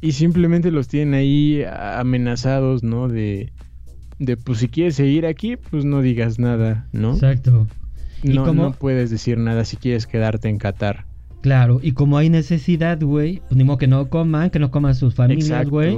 y 0.00 0.12
simplemente 0.12 0.70
los 0.70 0.88
tienen 0.88 1.14
ahí 1.14 1.64
amenazados, 1.64 2.82
¿no? 2.82 3.08
De, 3.08 3.52
de, 4.18 4.36
pues 4.36 4.58
si 4.58 4.68
quieres 4.68 4.96
seguir 4.96 5.26
aquí, 5.26 5.56
pues 5.56 5.84
no 5.84 6.00
digas 6.02 6.38
nada, 6.38 6.86
¿no? 6.92 7.14
Exacto. 7.14 7.66
No, 8.22 8.54
no 8.54 8.72
puedes 8.72 9.10
decir 9.10 9.38
nada 9.38 9.64
si 9.64 9.76
quieres 9.76 10.06
quedarte 10.06 10.48
en 10.48 10.58
Qatar. 10.58 11.04
Claro, 11.42 11.78
y 11.82 11.92
como 11.92 12.16
hay 12.16 12.30
necesidad, 12.30 12.98
güey, 13.02 13.42
pues 13.48 13.56
ni 13.56 13.64
modo 13.64 13.76
que 13.76 13.86
no 13.86 14.08
coman, 14.08 14.48
que 14.48 14.58
no 14.58 14.70
coman 14.70 14.94
sus 14.94 15.14
familias, 15.14 15.68
güey, 15.68 15.94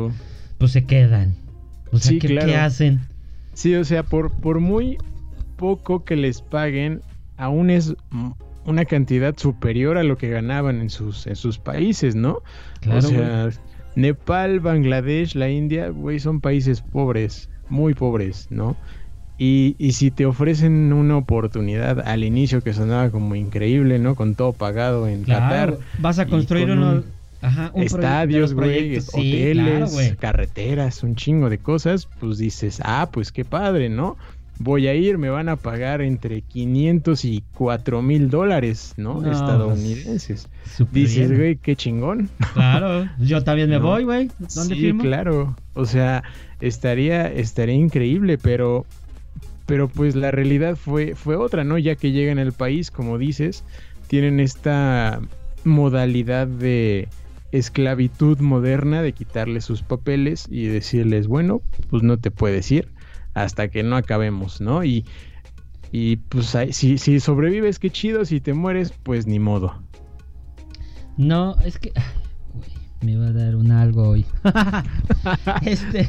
pues 0.59 0.73
se 0.73 0.85
quedan. 0.85 1.37
O 1.93 1.99
sea, 1.99 2.19
¿qué, 2.19 2.27
¿qué, 2.27 2.57
hacen? 2.57 3.01
Sí, 3.55 3.77
o 3.77 3.85
sea, 3.85 4.03
por, 4.03 4.33
por 4.33 4.59
muy 4.59 4.99
poco 5.57 6.05
que 6.05 6.17
les 6.17 6.43
paguen, 6.43 7.01
aún 7.37 7.71
es 7.71 7.95
una 8.67 8.85
cantidad 8.85 9.37
superior 9.37 9.97
a 9.97 10.03
lo 10.03 10.19
que 10.19 10.29
ganaban 10.29 10.81
en 10.81 10.91
sus, 10.91 11.27
en 11.27 11.37
sus 11.37 11.59
países, 11.59 12.15
¿no? 12.15 12.43
Claro, 12.81 12.99
o 12.99 13.03
sea, 13.03 13.51
Nepal, 13.95 14.61
Bangladesh, 14.61 15.35
la 15.35 15.49
India, 15.49 15.89
güey, 15.89 16.21
son 16.21 16.41
países 16.41 16.83
pobres, 16.83 17.49
muy 17.69 17.95
pobres, 17.95 18.49
¿no? 18.51 18.77
Y, 19.39 19.77
y, 19.79 19.93
si 19.93 20.11
te 20.11 20.25
ofrecen 20.25 20.93
una 20.95 21.19
oportunidad 21.19 22.01
al 22.01 22.25
inicio 22.25 22.63
que 22.63 22.73
sonaba 22.73 23.11
como 23.11 23.35
increíble, 23.35 23.99
¿no? 23.99 24.15
Con 24.15 24.35
todo 24.35 24.55
pagado 24.55 25.09
en 25.09 25.25
Qatar. 25.25 25.79
Vas 25.99 26.19
a 26.19 26.27
construir 26.27 26.71
unos... 26.71 27.05
estadios, 27.75 28.55
güey, 28.55 28.97
hoteles, 28.97 30.17
carreteras, 30.19 31.03
un 31.03 31.17
chingo 31.17 31.51
de 31.51 31.59
cosas, 31.59 32.09
pues 32.19 32.39
dices, 32.39 32.81
ah, 32.83 33.11
pues 33.13 33.31
qué 33.31 33.45
padre, 33.45 33.91
¿no? 33.91 34.17
Voy 34.59 34.89
a 34.89 34.95
ir, 34.95 35.19
me 35.19 35.29
van 35.29 35.49
a 35.49 35.57
pagar 35.57 36.01
entre 36.01 36.43
500 36.43 37.25
y 37.25 37.45
4 37.55 38.03
mil 38.03 38.31
dólares, 38.31 38.95
¿no? 38.97 39.31
Estadounidenses. 39.31 40.49
Dices, 40.93 41.37
güey, 41.37 41.57
qué 41.57 41.77
chingón. 41.77 42.31
Claro, 42.55 43.09
yo 43.19 43.43
también 43.45 43.71
me 43.71 43.79
voy, 43.79 44.05
güey. 44.05 44.31
¿Dónde 44.55 44.75
sí, 44.75 44.93
claro. 44.99 45.57
O 45.75 45.85
sea, 45.85 46.23
estaría, 46.61 47.31
estaría 47.31 47.75
increíble, 47.75 48.39
pero, 48.39 48.87
pero 49.67 49.89
pues 49.89 50.17
la 50.17 50.31
realidad 50.31 50.77
fue, 50.77 51.15
fue 51.15 51.37
otra, 51.37 51.65
¿no? 51.65 51.79
Ya 51.79 51.97
que 51.97 52.13
llegan 52.13 52.39
al 52.39 52.53
país, 52.53 52.91
como 52.91 53.19
dices, 53.19 53.65
tienen 54.07 54.41
esta 54.41 55.21
modalidad 55.65 56.47
de 56.47 57.09
esclavitud 57.53 58.39
moderna 58.41 59.03
de 59.03 59.13
quitarles 59.13 59.65
sus 59.65 59.83
papeles 59.83 60.47
y 60.51 60.67
decirles, 60.67 61.27
bueno, 61.27 61.63
pues 61.91 62.03
no 62.03 62.19
te 62.19 62.31
puedes 62.31 62.71
ir 62.71 62.96
hasta 63.37 63.69
que 63.69 63.83
no 63.83 63.97
acabemos, 63.97 64.63
¿no? 64.63 64.83
Y, 64.83 65.05
y 65.93 66.17
pues 66.17 66.57
si, 66.71 66.97
si 66.97 67.21
sobrevives, 67.21 67.79
qué 67.79 67.91
chido, 67.91 68.25
si 68.25 68.41
te 68.41 68.55
mueres, 68.55 68.95
pues 69.03 69.27
ni 69.27 69.39
modo. 69.39 69.83
No, 71.19 71.55
es 71.63 71.79
que... 71.79 71.93
me 73.03 73.19
va 73.19 73.27
a 73.27 73.33
dar 73.33 73.55
un 73.55 73.71
algo 73.71 74.09
hoy. 74.09 74.25
este... 75.63 76.09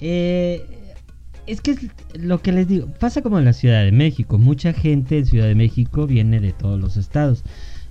Eh, 0.00 0.64
es 1.46 1.60
que 1.60 1.72
es 1.72 1.78
lo 2.14 2.40
que 2.40 2.52
les 2.52 2.66
digo, 2.66 2.86
pasa 2.98 3.20
como 3.20 3.38
en 3.38 3.44
la 3.44 3.52
Ciudad 3.52 3.84
de 3.84 3.92
México. 3.92 4.38
Mucha 4.38 4.72
gente 4.72 5.18
en 5.18 5.26
Ciudad 5.26 5.46
de 5.46 5.54
México 5.54 6.06
viene 6.06 6.40
de 6.40 6.52
todos 6.52 6.80
los 6.80 6.96
estados. 6.96 7.44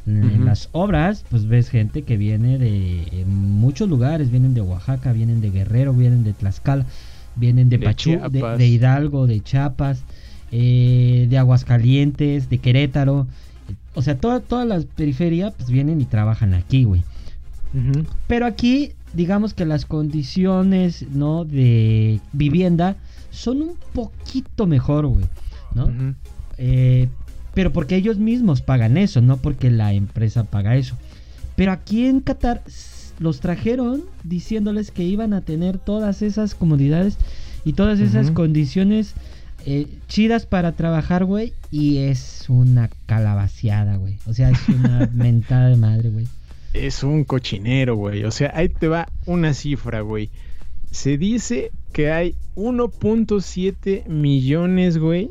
En 0.07 0.45
las 0.45 0.69
obras, 0.71 1.23
pues 1.29 1.47
ves 1.47 1.69
gente 1.69 2.03
que 2.03 2.17
viene 2.17 2.59
de 2.59 3.25
muchos 3.27 3.89
lugares, 3.89 4.29
vienen 4.29 4.53
de 4.53 4.61
Oaxaca, 4.61 5.13
vienen 5.13 5.41
de 5.41 5.49
Guerrero, 5.49 5.93
vienen 5.93 6.23
de 6.23 6.33
Tlaxcala, 6.33 6.85
vienen 7.35 7.69
de, 7.69 7.79
Pachuca, 7.79 8.29
de, 8.29 8.67
Hidalgo, 8.67 9.27
de 9.27 9.41
Chiapas, 9.41 10.03
eh, 10.51 11.27
de 11.29 11.37
Aguascalientes, 11.37 12.49
de 12.49 12.57
Querétaro. 12.57 13.27
O 13.93 14.01
sea, 14.01 14.17
toda, 14.17 14.39
toda 14.39 14.65
la 14.65 14.81
periferia, 14.95 15.51
pues 15.51 15.69
vienen 15.69 16.01
y 16.01 16.05
trabajan 16.05 16.53
aquí, 16.53 16.83
güey. 16.83 17.03
Pero 18.27 18.45
aquí, 18.45 18.93
digamos 19.13 19.53
que 19.53 19.65
las 19.65 19.85
condiciones, 19.85 21.05
¿no? 21.11 21.43
De 21.43 22.21
vivienda 22.31 22.95
son 23.31 23.61
un 23.61 23.75
poquito 23.93 24.65
mejor, 24.65 25.07
güey, 25.07 25.25
¿no? 25.73 26.15
eh, 26.57 27.09
pero 27.53 27.73
porque 27.73 27.95
ellos 27.95 28.17
mismos 28.17 28.61
pagan 28.61 28.97
eso, 28.97 29.21
no 29.21 29.37
porque 29.37 29.71
la 29.71 29.93
empresa 29.93 30.43
paga 30.45 30.75
eso. 30.75 30.95
Pero 31.55 31.71
aquí 31.71 32.05
en 32.05 32.21
Qatar 32.21 32.61
los 33.19 33.39
trajeron 33.39 34.03
diciéndoles 34.23 34.91
que 34.91 35.03
iban 35.03 35.33
a 35.33 35.41
tener 35.41 35.77
todas 35.77 36.21
esas 36.21 36.55
comodidades 36.55 37.17
y 37.63 37.73
todas 37.73 37.99
esas 37.99 38.31
condiciones 38.31 39.15
eh, 39.65 39.87
chidas 40.07 40.45
para 40.45 40.73
trabajar, 40.73 41.25
güey. 41.25 41.53
Y 41.71 41.97
es 41.97 42.45
una 42.49 42.89
calabaciada, 43.07 43.97
güey. 43.97 44.17
O 44.27 44.33
sea, 44.33 44.51
es 44.51 44.69
una 44.69 45.09
mentada 45.13 45.69
de 45.69 45.77
madre, 45.77 46.09
güey. 46.09 46.27
Es 46.73 47.03
un 47.03 47.23
cochinero, 47.23 47.95
güey. 47.95 48.23
O 48.25 48.31
sea, 48.31 48.51
ahí 48.53 48.69
te 48.69 48.87
va 48.87 49.07
una 49.25 49.53
cifra, 49.53 50.01
güey. 50.01 50.29
Se 50.91 51.17
dice 51.17 51.71
que 51.93 52.11
hay 52.11 52.35
1.7 52.55 54.07
millones, 54.07 54.97
güey, 54.97 55.29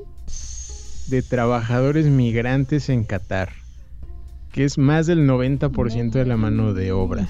de 1.08 1.22
trabajadores 1.22 2.06
migrantes 2.06 2.88
en 2.88 3.04
Qatar, 3.04 3.50
que 4.52 4.64
es 4.64 4.78
más 4.78 5.06
del 5.06 5.28
90% 5.28 6.10
de 6.10 6.24
la 6.24 6.36
mano 6.36 6.74
de 6.74 6.92
obra. 6.92 7.28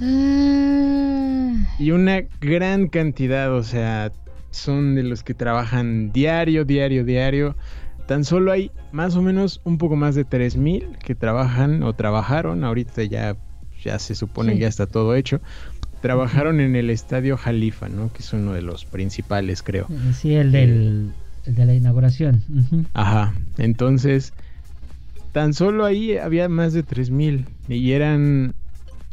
Ah. 0.00 1.52
Y 1.78 1.90
una 1.90 2.22
gran 2.40 2.88
cantidad, 2.88 3.52
o 3.54 3.62
sea, 3.62 4.12
son 4.50 4.94
de 4.94 5.02
los 5.02 5.22
que 5.22 5.34
trabajan 5.34 6.12
diario, 6.12 6.64
diario, 6.64 7.04
diario. 7.04 7.56
Tan 8.06 8.24
solo 8.24 8.52
hay 8.52 8.70
más 8.92 9.16
o 9.16 9.22
menos 9.22 9.60
un 9.64 9.78
poco 9.78 9.96
más 9.96 10.14
de 10.14 10.26
3.000 10.26 10.98
que 10.98 11.14
trabajan 11.14 11.82
o 11.82 11.92
trabajaron. 11.94 12.64
Ahorita 12.64 13.02
ya, 13.04 13.36
ya 13.82 13.98
se 13.98 14.14
supone 14.14 14.54
que 14.54 14.60
ya 14.60 14.68
está 14.68 14.86
todo 14.86 15.14
hecho 15.14 15.40
trabajaron 16.04 16.60
en 16.60 16.76
el 16.76 16.90
estadio 16.90 17.38
Jalifa, 17.38 17.88
¿no? 17.88 18.12
Que 18.12 18.18
es 18.18 18.30
uno 18.34 18.52
de 18.52 18.60
los 18.60 18.84
principales, 18.84 19.62
creo. 19.62 19.86
Eh, 19.88 20.12
sí, 20.12 20.34
el, 20.34 20.52
del, 20.52 21.12
de 21.46 21.64
la 21.64 21.72
inauguración. 21.72 22.42
Ajá, 22.92 23.32
entonces, 23.56 24.34
tan 25.32 25.54
solo 25.54 25.86
ahí 25.86 26.18
había 26.18 26.50
más 26.50 26.74
de 26.74 26.84
3.000 26.84 27.46
y 27.70 27.92
eran 27.92 28.54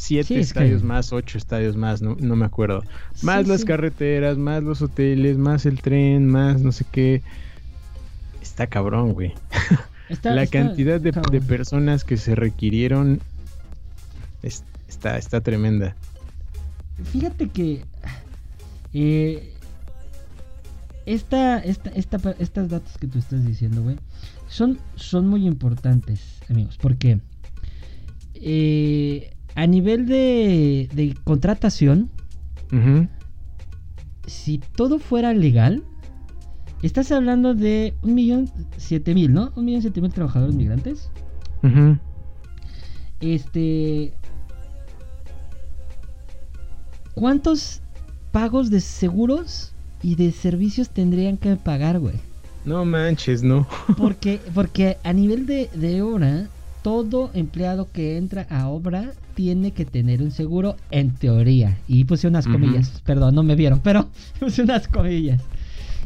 siete 0.01 0.39
estadios 0.39 0.81
más, 0.81 1.13
ocho 1.13 1.37
estadios 1.37 1.77
más, 1.77 2.01
no, 2.01 2.15
me 2.15 2.45
acuerdo. 2.45 2.83
Más 3.21 3.47
las 3.47 3.63
carreteras, 3.63 4.35
más 4.35 4.63
los 4.63 4.81
hoteles, 4.81 5.37
más 5.37 5.67
el 5.67 5.79
tren, 5.79 6.27
más 6.27 6.59
no 6.59 6.71
sé 6.71 6.85
qué. 6.91 7.21
Está 8.41 8.65
cabrón, 8.65 9.13
güey. 9.13 9.35
la 10.23 10.47
cantidad 10.47 10.99
de, 10.99 11.13
personas 11.41 12.03
que 12.03 12.17
se 12.17 12.33
requirieron 12.33 13.21
está, 14.41 15.19
está 15.19 15.39
tremenda. 15.41 15.95
Fíjate 17.11 17.49
que. 17.49 17.85
Eh, 18.93 19.53
esta, 21.05 21.59
esta, 21.59 21.91
estas 22.39 22.69
datos 22.69 22.97
que 22.97 23.05
tú 23.05 23.19
estás 23.19 23.45
diciendo, 23.45 23.83
güey, 23.83 23.97
son, 24.47 24.79
son 24.95 25.27
muy 25.27 25.45
importantes, 25.45 26.39
amigos, 26.49 26.77
porque 26.81 27.19
eh, 28.33 29.33
a 29.55 29.67
nivel 29.67 30.05
de, 30.05 30.89
de 30.93 31.15
contratación, 31.23 32.09
si 34.25 34.59
todo 34.75 34.99
fuera 34.99 35.33
legal, 35.33 35.83
estás 36.81 37.11
hablando 37.11 37.53
de 37.53 37.93
un 38.01 38.15
millón 38.15 38.49
siete 38.77 39.13
mil, 39.13 39.33
¿no? 39.33 39.51
Un 39.55 39.65
millón 39.65 39.81
siete 39.81 40.01
mil 40.01 40.11
trabajadores 40.11 40.55
migrantes. 40.55 41.09
Este, 43.19 44.13
¿Cuántos 47.13 47.81
pagos 48.31 48.69
de 48.69 48.79
seguros 48.79 49.73
y 50.01 50.15
de 50.15 50.31
servicios 50.31 50.89
tendrían 50.89 51.37
que 51.37 51.55
pagar, 51.55 51.99
güey? 51.99 52.15
No 52.65 52.85
manches, 52.85 53.43
no. 53.43 53.67
Porque, 53.97 54.39
porque 54.53 54.97
a 55.03 55.13
nivel 55.13 55.45
de, 55.45 55.69
de 55.73 56.01
obra, 56.01 56.47
todo 56.81 57.31
empleado 57.33 57.89
que 57.91 58.17
entra 58.17 58.47
a 58.49 58.67
obra 58.67 59.11
tiene 59.35 59.71
que 59.71 59.85
tener 59.85 60.21
un 60.21 60.31
seguro 60.31 60.75
en 60.89 61.11
teoría. 61.11 61.77
Y 61.87 62.05
puse 62.05 62.27
unas 62.27 62.47
comillas, 62.47 63.01
perdón, 63.05 63.35
no 63.35 63.43
me 63.43 63.55
vieron, 63.55 63.79
pero 63.83 64.09
puse 64.39 64.63
unas 64.63 64.87
comillas. 64.87 65.41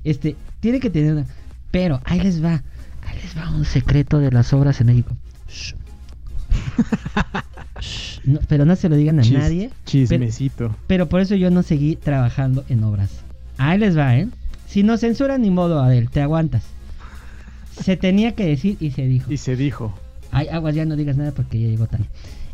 Este, 0.03 0.35
tiene 0.59 0.79
que 0.79 0.89
tener 0.89 1.13
una. 1.13 1.25
Pero 1.71 2.01
ahí 2.05 2.19
les 2.19 2.43
va, 2.43 2.63
ahí 3.05 3.17
les 3.21 3.37
va 3.37 3.49
un 3.51 3.65
secreto 3.65 4.19
de 4.19 4.31
las 4.31 4.53
obras 4.53 4.79
en 4.81 4.87
México. 4.87 5.15
pero 8.47 8.65
no 8.65 8.75
se 8.75 8.89
lo 8.89 8.95
digan 8.95 9.19
a 9.19 9.23
nadie. 9.23 9.71
Chismecito. 9.85 10.75
Pero, 10.87 11.07
por 11.09 11.21
eso 11.21 11.35
yo 11.35 11.51
no 11.51 11.63
seguí 11.63 11.95
trabajando 11.95 12.63
en 12.69 12.83
obras. 12.83 13.09
Ahí 13.57 13.77
les 13.77 13.97
va, 13.97 14.17
¿eh? 14.17 14.27
Si 14.67 14.83
no 14.83 14.97
censuran, 14.97 15.41
ni 15.41 15.51
modo, 15.51 15.81
Adel, 15.81 16.09
te 16.09 16.21
aguantas. 16.21 16.63
Se 17.81 17.97
tenía 17.97 18.33
que 18.35 18.45
decir 18.45 18.77
y 18.79 18.91
se 18.91 19.05
dijo. 19.05 19.31
Y 19.31 19.37
se 19.37 19.55
dijo. 19.55 19.93
Ay, 20.35 20.49
aguas, 20.49 20.75
ya 20.75 20.83
no 20.83 20.97
digas 20.97 21.15
nada 21.15 21.31
porque 21.31 21.57
ya 21.57 21.69
llegó 21.69 21.87
Tania. 21.87 22.09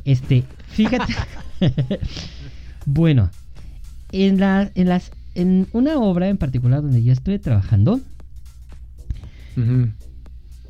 Este, 0.05 0.43
fíjate. 0.67 1.15
bueno, 2.85 3.31
en, 4.11 4.39
la, 4.39 4.69
en, 4.75 4.87
las, 4.87 5.11
en 5.33 5.67
una 5.73 5.97
obra 5.97 6.29
en 6.29 6.37
particular 6.37 6.83
donde 6.83 7.03
yo 7.03 7.11
estuve 7.11 7.39
trabajando, 7.39 7.99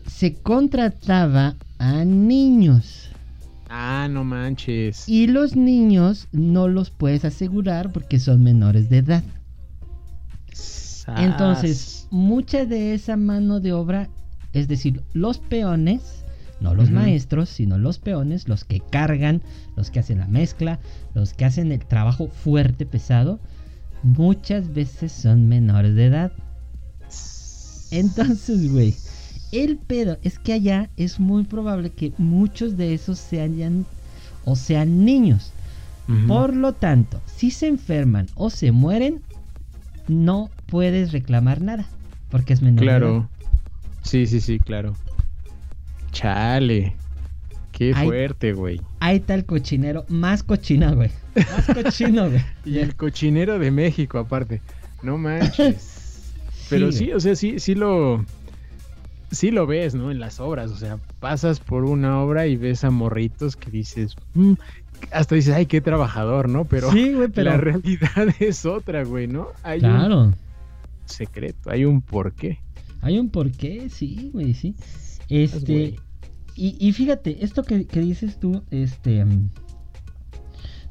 se 0.08 0.36
contrataba 0.36 1.56
a 1.80 2.06
niños. 2.06 3.10
Ah, 3.68 4.08
no 4.10 4.24
manches. 4.24 5.08
Y 5.10 5.28
los 5.28 5.58
niños 5.58 6.30
no 6.32 6.70
los 6.70 6.92
puedes 6.92 7.26
asegurar 7.26 7.92
porque 7.92 8.20
son 8.20 8.42
menores 8.42 8.90
de 8.90 9.00
edad. 9.00 9.24
Entonces, 11.18 12.08
mucha 12.10 12.66
de 12.66 12.94
esa 12.94 13.18
mano 13.18 13.60
de 13.60 13.74
obra, 13.74 14.08
es 14.54 14.70
decir, 14.70 15.02
los 15.12 15.40
peones, 15.40 16.21
no 16.62 16.76
los 16.76 16.92
maestros, 16.92 17.50
sino 17.50 17.78
los 17.78 17.98
peones, 17.98 18.48
los 18.48 18.64
que 18.64 18.80
cargan, 18.80 19.42
los 19.76 19.90
que 19.90 20.00
hacen 20.00 20.20
la 20.20 20.28
mezcla, 20.28 20.80
los 21.16 21.34
que 21.34 21.46
hacen 21.46 21.72
el 21.72 21.84
trabajo 21.86 22.28
fuerte, 22.28 22.86
pesado, 22.86 23.40
muchas 24.04 24.74
veces 24.74 25.12
son 25.12 25.50
menores 25.50 25.96
de 25.96 26.06
edad. 26.06 26.32
Entonces, 27.92 28.72
güey, 28.72 28.96
el 29.52 29.78
pedo 29.78 30.18
es 30.22 30.40
que 30.40 30.54
allá 30.54 30.90
es 30.98 31.20
muy 31.20 31.44
probable 31.44 31.90
que 31.90 32.14
muchos 32.18 32.78
de 32.78 32.94
esos 32.94 33.20
sean 33.20 33.86
o 34.46 34.56
sean 34.56 35.04
niños. 35.04 35.52
Por 36.28 36.54
lo 36.56 36.74
tanto, 36.74 37.22
si 37.26 37.52
se 37.52 37.68
enferman 37.68 38.28
o 38.36 38.50
se 38.50 38.74
mueren, 38.74 39.22
no 40.10 40.50
puedes 40.66 41.14
reclamar 41.14 41.62
nada, 41.62 41.86
porque 42.30 42.52
es 42.54 42.62
menor. 42.62 42.84
Claro. 42.84 43.30
Sí, 44.04 44.28
sí, 44.28 44.42
sí, 44.42 44.60
claro. 44.60 44.96
Chale. 46.12 46.96
Qué 47.72 47.96
fuerte, 47.96 48.54
güey. 48.54 48.82
Ahí 49.00 49.18
está 49.18 49.34
el 49.34 49.46
cochinero, 49.46 50.06
más 50.08 50.44
cochina, 50.44 50.92
güey. 50.92 51.10
Más 51.36 51.66
cochino, 51.74 52.30
güey. 52.30 52.44
y 52.66 52.80
el 52.80 52.96
cochinero 52.96 53.58
de 53.58 53.72
México, 53.72 54.20
aparte. 54.20 54.62
No 55.02 55.18
manches. 55.18 56.34
Pero 56.70 56.92
sí, 56.92 57.12
o 57.12 57.20
sea, 57.20 57.36
sí, 57.36 57.60
sí 57.60 57.76
lo 57.76 58.24
sí 59.32 59.52
lo 59.52 59.66
ves, 59.66 59.96
¿no? 59.96 60.12
En 60.12 60.20
las 60.20 60.40
obras, 60.40 60.72
o 60.72 60.76
sea, 60.76 61.00
pasas 61.20 61.60
por 61.60 61.86
una 61.86 62.22
obra 62.22 62.48
y 62.48 62.58
ves 62.58 62.84
a 62.84 62.92
morritos 62.92 63.56
que 63.56 63.72
dices, 63.72 64.16
mm", 64.34 64.54
hasta 65.12 65.36
dices, 65.36 65.56
ay, 65.56 65.66
qué 65.66 65.82
trabajador, 65.82 66.50
¿no? 66.50 66.66
Pero, 66.66 66.92
la 66.94 67.58
realidad 67.58 68.36
es 68.40 68.66
otra, 68.66 69.04
güey, 69.04 69.28
¿no? 69.28 69.48
Hay 69.64 69.80
claro. 69.80 70.26
un 70.26 70.36
secreto, 71.06 71.72
hay 71.72 71.86
un 71.86 72.02
porqué. 72.02 72.60
Hay 73.02 73.18
un 73.18 73.30
porqué, 73.30 73.90
sí, 73.90 74.30
güey, 74.34 74.54
sí. 74.54 74.76
Este, 75.32 75.96
y, 76.58 76.92
fíjate, 76.92 77.44
esto 77.44 77.64
que, 77.64 77.86
dices 77.86 78.38
tú, 78.38 78.64
este, 78.70 79.24
mm, 79.24 79.50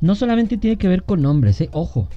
no 0.00 0.14
solamente 0.14 0.56
tiene 0.56 0.78
que 0.78 0.88
ver 0.88 1.04
con 1.04 1.24
hombres, 1.26 1.60
¿eh? 1.60 1.68
Ojo, 1.72 2.08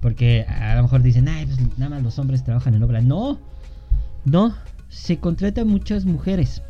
porque 0.00 0.42
a 0.42 0.76
lo 0.76 0.82
mejor 0.82 1.02
dicen, 1.02 1.28
ay, 1.28 1.44
pues 1.44 1.58
nada 1.76 1.90
más 1.90 2.02
los 2.04 2.18
hombres 2.20 2.44
trabajan 2.44 2.74
en 2.74 2.84
obra. 2.84 3.00
No, 3.00 3.40
no, 4.24 4.54
se 4.88 5.18
contratan 5.18 5.66
muchas 5.66 6.04
mujeres. 6.04 6.62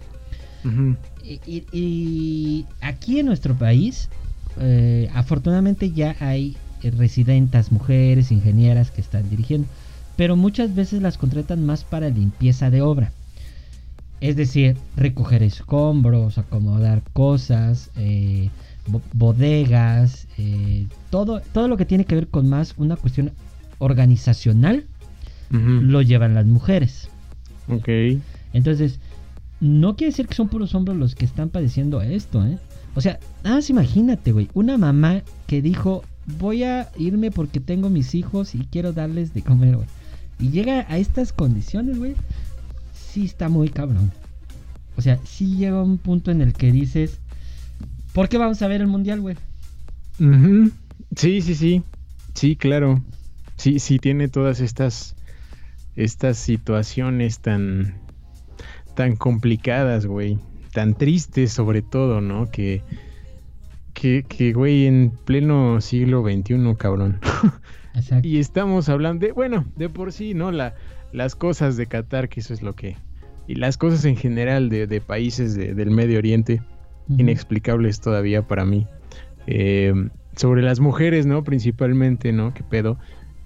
y, 1.23 2.67
aquí 2.81 3.19
en 3.19 3.27
nuestro 3.27 3.55
país, 3.55 4.09
eh, 4.61 5.11
afortunadamente 5.13 5.91
ya 5.91 6.17
hay 6.21 6.57
residentas, 6.83 7.71
mujeres, 7.71 8.33
ingenieras 8.33 8.91
que 8.91 9.03
están 9.03 9.29
dirigiendo. 9.29 9.69
Pero 10.17 10.37
muchas 10.37 10.75
veces 10.75 11.03
las 11.03 11.19
contratan 11.19 11.67
más 11.67 11.85
para 11.85 12.09
limpieza 12.09 12.71
de 12.71 12.81
obra. 12.81 13.13
Es 14.23 14.37
decir, 14.37 14.77
recoger 14.95 15.43
escombros, 15.43 16.39
acomodar 16.39 17.03
cosas, 17.13 17.91
eh, 17.97 18.51
bodegas, 19.13 20.29
eh, 20.39 20.87
todo, 21.11 21.41
todo 21.53 21.67
lo 21.67 21.77
que 21.77 21.85
tiene 21.85 22.05
que 22.05 22.15
ver 22.15 22.29
con 22.29 22.49
más 22.49 22.75
una 22.77 22.95
cuestión 22.95 23.33
organizacional, 23.79 24.87
lo 25.51 26.01
llevan 26.01 26.35
las 26.35 26.47
mujeres. 26.47 27.11
Ok. 27.69 27.89
Entonces, 28.55 29.01
no 29.61 29.97
quiere 29.97 30.13
decir 30.13 30.29
que 30.29 30.35
son 30.35 30.49
puros 30.49 30.75
hombres 30.77 30.97
los 30.97 31.17
que 31.17 31.25
están 31.25 31.49
padeciendo 31.51 32.01
esto, 32.01 32.47
¿eh? 32.47 32.59
O 32.95 33.01
sea, 33.01 33.19
nada 33.43 33.57
más 33.57 33.71
imagínate, 33.71 34.31
güey, 34.31 34.49
una 34.55 34.79
mamá 34.79 35.23
que 35.49 35.61
dijo, 35.61 36.05
voy 36.39 36.63
a 36.63 36.91
irme 36.97 37.33
porque 37.33 37.59
tengo 37.59 37.91
mis 37.91 38.15
hijos 38.15 38.55
y 38.55 38.61
quiero 38.71 38.93
darles 38.93 39.35
de 39.35 39.43
comer, 39.43 39.77
güey. 39.77 39.89
Y 40.39 40.51
llega 40.51 40.87
a 40.89 40.99
estas 40.99 41.33
condiciones, 41.33 41.99
güey. 41.99 42.15
Sí 43.13 43.27
está 43.27 43.51
muy 43.51 43.69
cabrón. 43.69 44.11
O 44.97 45.03
sea, 45.03 45.19
sí 45.25 45.57
llega 45.57 45.83
un 45.83 45.99
punto 45.99 46.31
en 46.31 46.41
el 46.41 46.55
que 46.55 46.73
dices, 46.73 47.21
¿por 48.15 48.31
qué 48.31 48.39
vamos 48.39 48.63
a 48.63 48.69
ver 48.69 48.81
el 48.81 48.87
mundial, 48.87 49.21
güey? 49.21 49.37
Sí, 51.15 51.43
sí, 51.43 51.55
sí. 51.55 51.83
Sí, 52.33 52.57
claro. 52.57 53.05
Sí, 53.57 53.81
sí 53.81 53.99
tiene 53.99 54.29
todas 54.29 54.61
estas 54.61 55.15
estas 55.95 56.39
situaciones 56.39 57.41
tan 57.41 57.97
tan 58.95 59.17
complicadas, 59.17 60.07
güey, 60.07 60.39
tan 60.73 60.95
tristes 60.95 61.53
sobre 61.53 61.83
todo, 61.83 62.23
¿no? 62.23 62.51
Que 62.51 62.83
que, 63.93 64.25
que 64.27 64.55
güey, 64.55 64.87
en 64.87 65.13
pleno 65.27 65.83
siglo 65.83 66.23
XXI, 66.23 66.77
cabrón. 66.79 67.21
Exacto. 67.95 68.27
y 68.27 68.39
estamos 68.39 68.89
hablando 68.89 69.27
de, 69.27 69.33
bueno, 69.33 69.67
de 69.77 69.91
por 69.91 70.15
sí, 70.15 70.33
¿no? 70.33 70.51
La, 70.51 70.75
las 71.13 71.35
cosas 71.35 71.77
de 71.77 71.87
Qatar, 71.87 72.29
que 72.29 72.41
eso 72.41 72.55
es 72.55 72.63
lo 72.63 72.75
que... 72.75 72.97
Y 73.47 73.57
las 73.57 73.77
cosas 73.77 74.05
en 74.05 74.17
general 74.17 74.69
de, 74.69 74.87
de 74.87 75.01
países 75.01 75.55
del 75.55 75.91
Medio 75.91 76.19
Oriente, 76.19 76.63
inexplicables 77.09 78.01
todavía 78.01 78.43
para 78.43 78.65
mí. 78.65 78.87
Eh, 79.47 79.93
sobre 80.37 80.63
las 80.63 80.81
mujeres, 80.81 81.27
¿no? 81.27 81.43
Principalmente, 81.45 82.33
¿no? 82.33 82.55
¿Qué 82.55 82.63
pedo? 82.63 82.99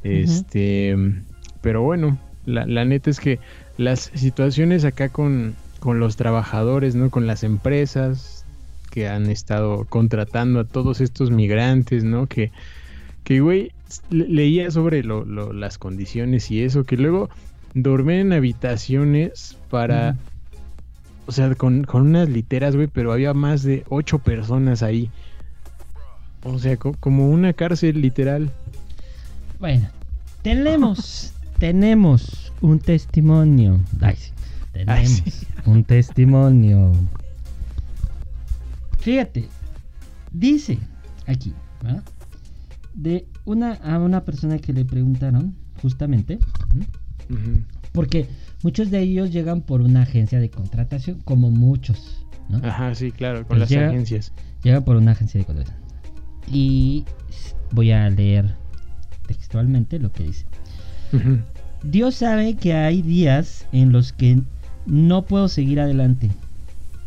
Este... 0.03 0.97
Pero 1.63 1.83
bueno, 1.83 2.19
la, 2.45 2.65
la, 2.67 2.85
neta 2.85 3.11
es 3.11 3.19
que 3.19 3.41
las 3.77 4.13
situaciones 4.15 4.85
acá 4.85 5.09
con, 5.09 5.57
con 5.81 5.99
los 5.99 6.17
trabajadores, 6.17 6.95
¿no? 6.95 7.11
Con 7.11 7.27
las 7.27 7.43
empresas 7.43 8.45
que 8.91 9.09
han 9.09 9.29
estado 9.29 9.85
contratando 9.85 10.61
a 10.61 10.65
todos 10.65 11.01
estos 11.01 11.31
migrantes, 11.31 12.05
¿no? 12.05 12.27
Que, 12.27 12.53
que 13.25 13.41
güey, 13.41 13.73
leía 14.11 14.71
sobre 14.71 15.03
las 15.03 15.79
condiciones 15.79 16.51
y 16.51 16.63
eso, 16.63 16.85
que 16.85 16.97
luego 16.97 17.29
dormían 17.83 18.21
en 18.21 18.33
habitaciones 18.33 19.57
para... 19.71 20.17
O 21.27 21.33
sea, 21.33 21.55
con, 21.57 21.87
unas 21.93 22.29
literas, 22.29 22.77
güey, 22.77 22.87
pero 22.87 23.13
había 23.13 23.35
más 23.35 23.63
de 23.65 23.85
ocho 23.89 24.21
personas 24.21 24.83
ahí. 24.83 25.11
O 26.45 26.59
sea, 26.59 26.77
como 26.77 27.29
una 27.29 27.53
cárcel 27.53 28.01
literal. 28.01 28.51
Bueno, 29.59 29.89
tenemos, 30.43 31.35
tenemos 31.59 32.53
un 32.61 32.79
testimonio. 32.79 33.81
Ay, 34.01 34.17
tenemos 34.73 35.23
un 35.65 35.83
testimonio. 35.83 36.93
Fíjate, 38.99 39.49
dice 40.33 40.79
aquí, 41.27 41.53
¿verdad? 41.83 42.05
de 42.97 43.27
una 43.45 43.75
a 43.75 43.99
una 43.99 44.25
persona 44.25 44.59
que 44.59 44.73
le 44.73 44.85
preguntaron 44.85 45.55
justamente 45.81 46.39
porque 47.93 48.29
muchos 48.63 48.91
de 48.91 49.01
ellos 49.01 49.31
llegan 49.33 49.63
por 49.63 49.81
una 49.81 50.03
agencia 50.03 50.39
de 50.39 50.51
contratación 50.51 51.21
como 51.25 51.51
muchos 51.51 52.25
¿no? 52.49 52.59
ajá 52.59 52.95
sí 52.95 53.11
claro 53.11 53.47
con 53.47 53.59
las 53.59 53.73
agencias. 53.73 54.33
llega 54.63 54.83
por 54.83 54.97
una 54.97 55.13
agencia 55.13 55.41
de 55.41 55.45
contratación. 55.45 55.85
Y 56.49 57.05
voy 57.73 57.91
a 57.91 58.09
leer 58.11 58.55
textualmente 59.27 59.99
lo 59.99 60.13
que 60.13 60.25
dice. 60.25 60.47
Dios 61.83 62.17
sabe 62.17 62.55
que 62.55 62.75
hay 62.75 63.03
días 63.03 63.67
en 63.73 63.93
los 63.93 64.13
que 64.13 64.41
no 64.87 65.23
puedo 65.23 65.49
seguir 65.49 65.81
adelante. 65.81 66.31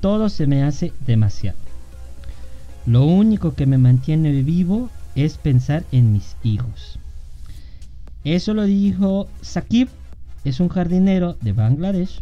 Todo 0.02 0.30
se 0.30 0.48
me 0.48 0.64
hace 0.64 0.94
demasiado. 1.06 1.58
Lo 2.86 3.06
único 3.06 3.54
que 3.56 3.66
me 3.66 3.78
mantiene 3.78 4.42
vivo 4.42 4.90
es 5.16 5.38
pensar 5.38 5.84
en 5.92 6.14
mis 6.14 6.36
hijos. 6.44 7.00
Eso 8.24 8.54
lo 8.54 8.64
dijo 8.64 9.28
Sakib, 9.42 9.90
es 10.44 10.60
un 10.60 10.70
jardinero 10.70 11.38
de 11.42 11.54
Bangladesh, 11.54 12.22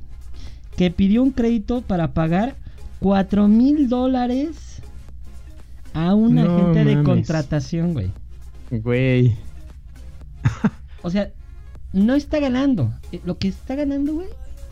que 0.76 0.92
pidió 0.92 1.24
un 1.24 1.32
crédito 1.32 1.82
para 1.82 2.14
pagar 2.14 2.56
4 3.00 3.48
mil 3.48 3.90
dólares 3.90 4.82
a 5.94 6.14
un 6.14 6.38
agente 6.38 6.86
de 6.86 7.04
contratación, 7.04 7.94
güey. 7.94 8.12
Güey. 8.70 9.36
o 11.02 11.10
sea, 11.10 11.32
no 11.94 12.16
está 12.16 12.40
ganando. 12.40 12.94
Eh, 13.12 13.22
lo 13.26 13.38
que 13.38 13.48
está 13.48 13.76
ganando, 13.76 14.14
güey, 14.14 14.28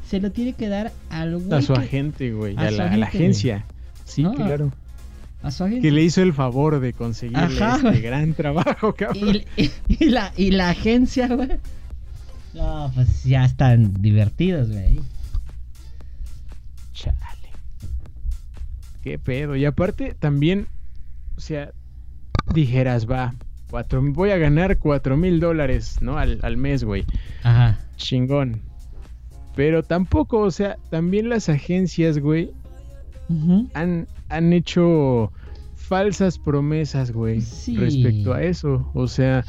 se 0.07 0.19
lo 0.19 0.31
tiene 0.31 0.53
que 0.53 0.67
dar 0.67 0.91
al 1.09 1.51
A 1.51 1.61
su 1.61 1.73
agente, 1.73 2.31
güey. 2.31 2.55
A, 2.57 2.71
la, 2.71 2.85
agencia. 3.05 3.65
Sí, 4.05 4.23
claro. 4.35 4.71
Que 5.81 5.91
le 5.91 6.03
hizo 6.03 6.23
el 6.23 6.33
favor 6.33 6.79
de 6.79 6.93
conseguir 6.93 7.37
este 7.37 8.01
gran 8.01 8.33
trabajo, 8.33 8.95
cabrón. 8.97 9.41
Y, 9.55 10.05
la, 10.05 10.33
y 10.35 10.51
la 10.51 10.69
agencia, 10.69 11.27
güey. 11.27 11.49
No, 12.55 12.89
pues 12.95 13.25
ya 13.25 13.43
están 13.43 14.01
divertidos, 14.01 14.71
güey. 14.71 14.99
Chale. 16.93 17.17
Qué 19.03 19.19
pedo. 19.19 19.57
Y 19.57 19.65
aparte, 19.65 20.15
también, 20.17 20.67
o 21.35 21.41
sea, 21.41 21.71
dijeras, 22.53 23.11
va, 23.11 23.35
cuatro, 23.69 24.01
voy 24.01 24.29
a 24.31 24.37
ganar 24.37 24.77
cuatro 24.77 25.17
mil 25.17 25.41
dólares, 25.41 25.97
¿no? 25.99 26.17
Al, 26.17 26.39
al 26.43 26.55
mes, 26.55 26.85
güey. 26.85 27.03
Ajá. 27.43 27.77
Chingón. 27.97 28.61
Pero 29.55 29.83
tampoco, 29.83 30.39
o 30.39 30.51
sea, 30.51 30.77
también 30.89 31.27
las 31.27 31.49
agencias, 31.49 32.19
güey, 32.19 32.51
han, 33.73 34.07
han 34.29 34.53
hecho 34.53 35.31
falsas 35.75 36.39
promesas, 36.39 37.11
güey, 37.11 37.41
respecto 37.75 38.33
a 38.33 38.43
eso. 38.43 38.89
O 38.93 39.07
sea, 39.07 39.43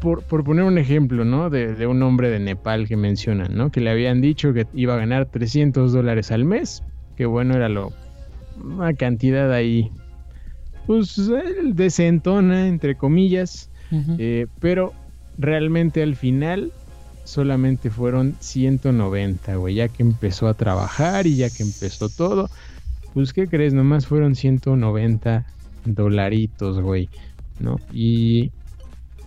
por, 0.00 0.24
poner 0.24 0.64
un 0.64 0.78
ejemplo, 0.78 1.24
¿no? 1.24 1.50
De, 1.50 1.86
un 1.86 2.02
hombre 2.02 2.30
de 2.30 2.38
Nepal 2.38 2.88
que 2.88 2.96
mencionan, 2.96 3.54
¿no? 3.54 3.70
Que 3.70 3.80
le 3.80 3.90
habían 3.90 4.20
dicho 4.20 4.52
que 4.52 4.66
iba 4.74 4.94
a 4.94 4.98
ganar 4.98 5.26
300 5.26 5.92
dólares 5.92 6.30
al 6.30 6.44
mes. 6.44 6.82
Que 7.16 7.26
bueno, 7.26 7.54
era 7.54 7.68
lo... 7.68 7.92
Una 8.62 8.94
cantidad 8.94 9.52
ahí. 9.52 9.90
Pues 10.86 11.30
decentona, 11.64 12.66
entre 12.66 12.96
comillas. 12.96 13.70
Eh, 14.18 14.46
pero 14.60 14.92
realmente 15.36 16.02
al 16.02 16.14
final 16.14 16.72
solamente 17.24 17.90
fueron 17.90 18.36
190, 18.40 19.56
güey, 19.56 19.74
ya 19.76 19.88
que 19.88 20.02
empezó 20.02 20.48
a 20.48 20.54
trabajar 20.54 21.26
y 21.26 21.36
ya 21.36 21.50
que 21.50 21.62
empezó 21.62 22.08
todo. 22.08 22.48
Pues, 23.14 23.32
¿qué 23.32 23.48
crees? 23.48 23.74
Nomás 23.74 24.06
fueron 24.06 24.34
190 24.34 25.46
dolaritos, 25.84 26.80
güey, 26.80 27.08
¿no? 27.58 27.78
Y, 27.92 28.52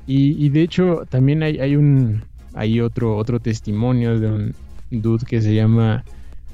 y, 0.05 0.49
de 0.49 0.61
hecho, 0.61 1.05
también 1.09 1.43
hay, 1.43 1.59
hay 1.59 1.75
un, 1.75 2.23
hay 2.53 2.81
otro, 2.81 3.17
otro 3.17 3.39
testimonio 3.39 4.19
de 4.19 4.27
un 4.27 4.55
dude 4.91 5.25
que 5.25 5.41
se 5.41 5.55
llama 5.55 6.03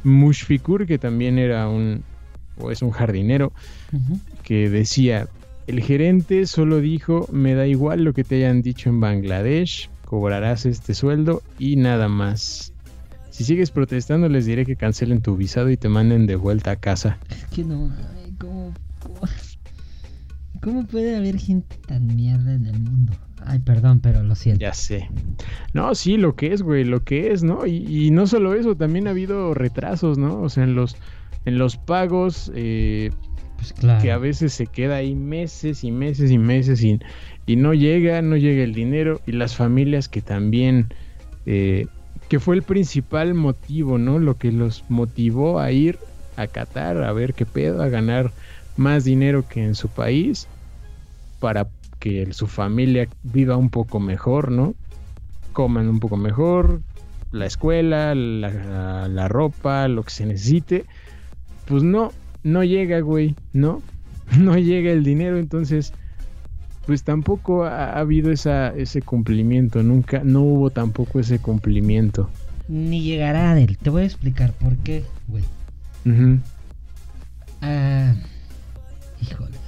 Mushfikur, 0.04 0.86
que 0.86 0.98
también 0.98 1.38
era 1.38 1.68
un, 1.68 2.04
o 2.58 2.72
es 2.72 2.82
un 2.82 2.92
jardinero, 2.92 3.52
que 4.44 4.70
decía, 4.70 5.28
el 5.68 5.82
gerente 5.82 6.46
solo 6.48 6.80
dijo, 6.80 7.28
me 7.32 7.54
da 7.54 7.68
igual 7.68 8.04
lo 8.04 8.14
que 8.14 8.24
te 8.24 8.36
hayan 8.36 8.62
dicho 8.62 8.90
en 8.90 9.00
Bangladesh, 9.00 9.90
cobrarás 10.06 10.66
este 10.66 10.94
sueldo 10.94 11.44
y 11.58 11.76
nada 11.76 12.08
más. 12.08 12.74
Si 13.30 13.44
sigues 13.44 13.72
protestando, 13.72 14.28
les 14.28 14.46
diré 14.46 14.66
que 14.66 14.76
cancelen 14.76 15.22
tu 15.22 15.38
visado 15.38 15.70
y 15.70 15.78
te 15.78 15.88
manden 15.88 16.26
de 16.26 16.36
vuelta 16.36 16.72
a 16.72 16.76
casa. 16.76 17.20
Es 17.30 17.46
que 17.46 17.64
no, 17.64 17.92
¿cómo, 18.40 18.74
cómo, 20.62 20.86
puede 20.88 21.16
haber 21.16 21.38
gente 21.38 21.78
tan 21.88 22.08
mierda 22.16 22.54
en 22.54 22.66
el 22.66 22.80
mundo? 22.80 23.14
Ay, 23.46 23.60
perdón, 23.60 24.00
pero 24.00 24.24
lo 24.24 24.36
siento. 24.36 24.62
Ya 24.62 24.74
sé. 24.74 25.10
No, 25.74 25.96
sí, 25.96 26.18
lo 26.18 26.36
que 26.36 26.54
es, 26.54 26.62
güey, 26.62 26.84
lo 26.84 27.04
que 27.04 27.32
es, 27.32 27.44
¿no? 27.44 27.66
Y, 27.66 28.12
no 28.12 28.28
solo 28.28 28.54
eso, 28.54 28.76
también 28.76 29.08
ha 29.08 29.12
habido 29.12 29.54
retrasos, 29.54 30.18
¿no? 30.18 30.42
O 30.42 30.50
sea, 30.50 30.64
en 30.64 30.76
los, 30.76 30.98
en 31.46 31.58
los 31.58 31.78
pagos, 31.78 32.52
eh, 32.56 33.12
pues 33.58 33.74
claro. 33.74 34.02
que 34.02 34.12
a 34.12 34.18
veces 34.18 34.54
se 34.54 34.68
queda 34.68 34.98
ahí 34.98 35.16
meses 35.16 35.84
y 35.84 35.92
meses 35.92 36.32
y 36.32 36.38
meses 36.38 36.80
sin, 36.80 37.04
y 37.46 37.56
no 37.56 37.74
llega, 37.74 38.22
no 38.22 38.38
llega 38.38 38.64
el 38.64 38.74
dinero 38.74 39.22
y 39.26 39.32
las 39.32 39.56
familias 39.56 40.08
que 40.08 40.22
también, 40.22 40.88
eh, 41.46 41.88
que 42.30 42.40
fue 42.40 42.56
el 42.56 42.64
principal 42.64 43.34
motivo, 43.34 43.98
¿no? 43.98 44.20
Lo 44.20 44.38
que 44.38 44.52
los 44.52 44.86
motivó 44.90 45.60
a 45.60 45.72
ir 45.72 45.98
a 46.36 46.48
Qatar 46.48 47.04
a 47.04 47.12
ver 47.12 47.34
qué 47.34 47.46
pedo, 47.46 47.82
a 47.82 47.90
ganar 47.90 48.32
más 48.78 49.04
dinero 49.04 49.46
que 49.48 49.64
en 49.64 49.76
su 49.76 49.90
país 49.90 50.48
para 51.40 51.68
que 52.00 52.32
su 52.34 52.48
familia 52.48 53.08
viva 53.24 53.58
un 53.58 53.70
poco 53.70 54.00
mejor, 54.00 54.52
¿no? 54.52 54.74
Coman 55.54 55.88
un 55.90 56.00
poco 56.00 56.18
mejor, 56.18 56.82
la 57.32 57.46
escuela, 57.46 58.16
la, 58.16 59.08
la 59.08 59.28
ropa, 59.28 59.88
lo 59.88 60.04
que 60.04 60.12
se 60.12 60.26
necesite. 60.26 60.86
Pues 61.66 61.84
no, 61.84 62.12
no 62.44 62.64
llega, 62.64 63.00
güey, 63.02 63.36
¿no? 63.54 63.82
No 64.38 64.58
llega 64.58 64.92
el 64.92 65.04
dinero, 65.04 65.40
entonces 65.40 65.92
pues 66.90 67.04
tampoco 67.04 67.66
ha, 67.66 68.00
habido 68.00 68.32
esa, 68.32 68.70
ese 68.70 69.04
cumplimiento, 69.04 69.84
nunca, 69.84 70.24
no 70.24 70.42
hubo 70.42 70.72
tampoco 70.72 71.20
ese 71.20 71.38
cumplimiento. 71.38 72.32
Ni 72.68 73.04
llegará 73.04 73.52
a 73.52 73.60
él, 73.60 73.78
te 73.78 73.92
voy 73.92 74.02
a 74.02 74.06
explicar 74.06 74.54
por 74.54 74.76
qué, 74.78 75.04
güey. 75.28 75.44
Ah, 77.62 78.16
híjole, 79.22 79.59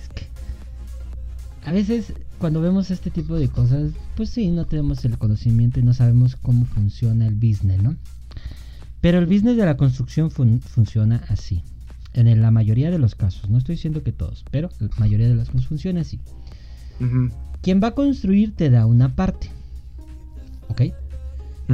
a 1.71 1.73
veces 1.73 2.13
cuando 2.37 2.59
vemos 2.59 2.91
este 2.91 3.11
tipo 3.11 3.35
de 3.35 3.47
cosas, 3.47 3.93
pues 4.17 4.29
sí, 4.29 4.49
no 4.49 4.65
tenemos 4.65 5.05
el 5.05 5.17
conocimiento 5.17 5.79
y 5.79 5.83
no 5.83 5.93
sabemos 5.93 6.35
cómo 6.35 6.65
funciona 6.65 7.25
el 7.25 7.35
business, 7.35 7.81
¿no? 7.81 7.95
Pero 8.99 9.19
el 9.19 9.25
business 9.25 9.55
de 9.55 9.65
la 9.65 9.77
construcción 9.77 10.31
funciona 10.31 11.23
así. 11.29 11.63
En 12.13 12.41
la 12.41 12.51
mayoría 12.51 12.91
de 12.91 12.99
los 12.99 13.15
casos, 13.15 13.49
no 13.49 13.57
estoy 13.57 13.75
diciendo 13.75 14.03
que 14.03 14.11
todos, 14.11 14.43
pero 14.51 14.69
la 14.81 14.89
mayoría 14.97 15.29
de 15.29 15.35
los 15.35 15.47
casos 15.47 15.67
funciona 15.67 16.01
así. 16.01 16.19
Quien 17.61 17.81
va 17.81 17.87
a 17.87 17.95
construir 17.95 18.53
te 18.53 18.69
da 18.69 18.85
una 18.85 19.15
parte. 19.15 19.49
¿Ok? 20.67 20.81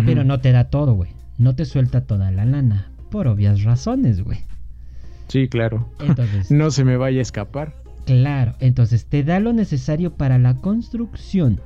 Pero 0.05 0.23
no 0.23 0.39
te 0.41 0.51
da 0.51 0.65
todo, 0.65 0.93
güey. 0.93 1.09
No 1.39 1.55
te 1.55 1.65
suelta 1.65 2.01
toda 2.01 2.29
la 2.29 2.45
lana. 2.45 2.91
Por 3.09 3.25
obvias 3.27 3.63
razones, 3.63 4.21
güey. 4.21 4.41
Sí, 5.27 5.47
claro. 5.47 5.89
Entonces. 5.99 6.51
no 6.51 6.69
se 6.69 6.83
me 6.83 6.97
vaya 6.97 7.17
a 7.17 7.23
escapar. 7.23 7.86
Claro, 8.08 8.55
entonces 8.62 9.05
te 9.05 9.22
da 9.26 9.41
lo 9.41 9.51
necesario 9.51 10.14
para 10.14 10.39
la 10.39 10.55
construcción. 10.55 11.60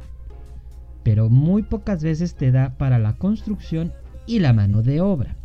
Pero 1.04 1.30
muy 1.30 1.62
pocas 1.62 2.04
veces 2.04 2.34
te 2.34 2.52
da 2.52 2.74
para 2.80 2.98
la 2.98 3.14
construcción 3.14 3.94
y 4.26 4.40
la 4.40 4.52
mano 4.52 4.82
de 4.82 5.02
obra. 5.02 5.36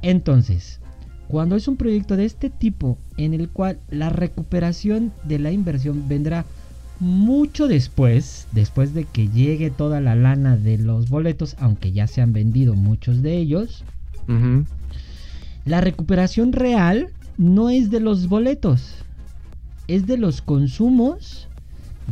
Entonces, 0.00 0.80
cuando 1.26 1.56
es 1.56 1.66
un 1.66 1.76
proyecto 1.76 2.16
de 2.16 2.24
este 2.24 2.50
tipo 2.50 2.98
en 3.16 3.34
el 3.34 3.48
cual 3.48 3.80
la 3.90 4.10
recuperación 4.10 5.12
de 5.24 5.40
la 5.40 5.50
inversión 5.50 6.08
vendrá 6.08 6.44
mucho 7.00 7.66
después, 7.66 8.46
después 8.52 8.94
de 8.94 9.04
que 9.04 9.28
llegue 9.28 9.70
toda 9.70 10.00
la 10.00 10.14
lana 10.14 10.56
de 10.56 10.78
los 10.78 11.10
boletos, 11.10 11.56
aunque 11.58 11.90
ya 11.90 12.06
se 12.06 12.22
han 12.22 12.32
vendido 12.32 12.74
muchos 12.74 13.22
de 13.22 13.36
ellos, 13.36 13.84
la 15.64 15.80
recuperación 15.80 16.52
real 16.52 17.08
no 17.36 17.70
es 17.70 17.90
de 17.90 18.00
los 18.00 18.28
boletos, 18.28 19.04
es 19.88 20.06
de 20.06 20.16
los 20.16 20.42
consumos, 20.42 21.48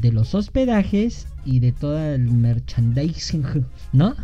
de 0.00 0.12
los 0.12 0.34
hospedajes 0.34 1.26
y 1.44 1.60
de 1.60 1.72
todo 1.72 1.98
el 1.98 2.30
merchandising, 2.30 3.44
¿no? 3.92 4.14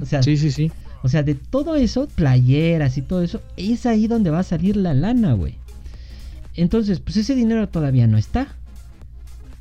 o 0.00 0.06
sea, 0.06 0.22
sí, 0.22 0.36
sí, 0.36 0.50
sí. 0.50 0.70
O 1.04 1.08
sea, 1.08 1.22
de 1.22 1.34
todo 1.34 1.74
eso, 1.74 2.06
playeras 2.06 2.96
y 2.96 3.02
todo 3.02 3.22
eso, 3.22 3.40
es 3.56 3.86
ahí 3.86 4.06
donde 4.06 4.30
va 4.30 4.38
a 4.40 4.44
salir 4.44 4.76
la 4.76 4.94
lana, 4.94 5.32
güey. 5.32 5.56
Entonces, 6.54 7.00
pues 7.00 7.16
ese 7.16 7.34
dinero 7.34 7.68
todavía 7.68 8.06
no 8.06 8.18
está. 8.18 8.56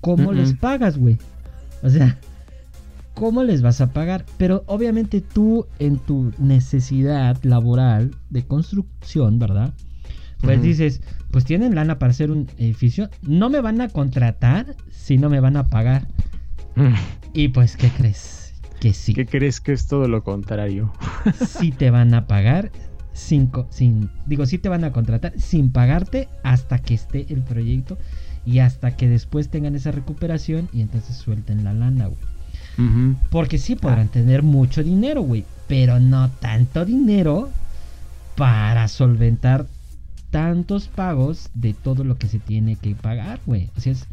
¿cómo 0.01 0.33
les 0.33 0.53
pagas, 0.53 0.97
güey? 0.97 1.17
O 1.83 1.89
sea, 1.89 2.17
¿cómo 3.13 3.43
les 3.43 3.61
vas 3.61 3.79
a 3.81 3.93
pagar? 3.93 4.25
Pero 4.37 4.63
obviamente 4.67 5.21
tú 5.21 5.67
en 5.79 5.97
tu 5.99 6.31
necesidad 6.37 7.41
laboral 7.43 8.11
de 8.29 8.43
construcción, 8.43 9.39
¿verdad? 9.39 9.73
Pues 10.41 10.61
dices, 10.61 11.01
pues 11.29 11.45
tienen 11.45 11.75
lana 11.75 11.99
para 11.99 12.11
hacer 12.11 12.31
un 12.31 12.49
edificio, 12.57 13.09
no 13.21 13.49
me 13.49 13.61
van 13.61 13.79
a 13.81 13.89
contratar 13.89 14.75
si 14.91 15.17
no 15.17 15.29
me 15.29 15.39
van 15.39 15.55
a 15.55 15.69
pagar. 15.69 16.07
Mm. 16.75 16.93
Y 17.33 17.49
pues, 17.49 17.77
¿qué 17.77 17.89
crees? 17.89 18.53
Que 18.79 18.93
sí. 18.93 19.13
¿Qué 19.13 19.25
crees 19.25 19.61
que 19.61 19.73
es 19.73 19.87
todo 19.87 20.07
lo 20.07 20.23
contrario? 20.23 20.91
sí 21.59 21.71
te 21.71 21.91
van 21.91 22.13
a 22.13 22.27
pagar 22.27 22.71
sin, 23.13 23.51
sin, 23.69 24.09
digo, 24.25 24.45
sí 24.45 24.57
te 24.57 24.69
van 24.69 24.83
a 24.83 24.91
contratar 24.91 25.33
sin 25.39 25.71
pagarte 25.71 26.27
hasta 26.43 26.79
que 26.79 26.93
esté 26.93 27.27
el 27.29 27.41
proyecto 27.41 27.97
y 28.45 28.59
hasta 28.59 28.95
que 28.95 29.07
después 29.07 29.49
tengan 29.49 29.75
esa 29.75 29.91
recuperación 29.91 30.69
y 30.73 30.81
entonces 30.81 31.15
suelten 31.15 31.63
la 31.63 31.73
lana, 31.73 32.07
güey. 32.07 32.31
Porque 33.29 33.59
sí 33.59 33.75
podrán 33.75 34.07
ah. 34.07 34.11
tener 34.11 34.43
mucho 34.43 34.83
dinero, 34.83 35.21
güey, 35.21 35.45
pero 35.67 35.99
no 35.99 36.29
tanto 36.29 36.83
dinero 36.85 37.49
para 38.35 38.87
solventar 38.87 39.67
tantos 40.31 40.87
pagos 40.87 41.49
de 41.53 41.73
todo 41.73 42.03
lo 42.03 42.17
que 42.17 42.27
se 42.27 42.39
tiene 42.39 42.75
que 42.75 42.95
pagar, 42.95 43.39
güey. 43.45 43.69
O 43.77 43.81
sea, 43.81 43.91
es, 43.93 44.07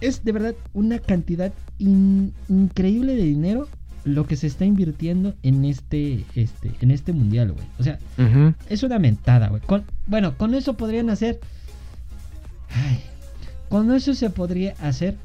es 0.00 0.24
de 0.24 0.32
verdad 0.32 0.54
una 0.72 0.98
cantidad 0.98 1.52
increíble 1.78 3.14
de 3.14 3.24
dinero 3.24 3.68
lo 4.04 4.26
que 4.26 4.36
se 4.36 4.46
está 4.46 4.64
invirtiendo 4.64 5.34
en 5.42 5.64
este, 5.64 6.24
este, 6.34 6.72
en 6.80 6.90
este 6.90 7.12
mundial, 7.12 7.52
güey. 7.52 7.66
O 7.78 7.82
sea, 7.82 7.98
es 8.68 8.82
una 8.82 8.98
mentada, 8.98 9.48
güey. 9.48 9.60
bueno, 10.06 10.36
con 10.38 10.54
eso 10.54 10.74
podrían 10.74 11.10
hacer 11.10 11.40
con 13.68 13.92
eso 13.92 14.14
se 14.14 14.30
podría 14.30 14.74
hacer 14.80 15.16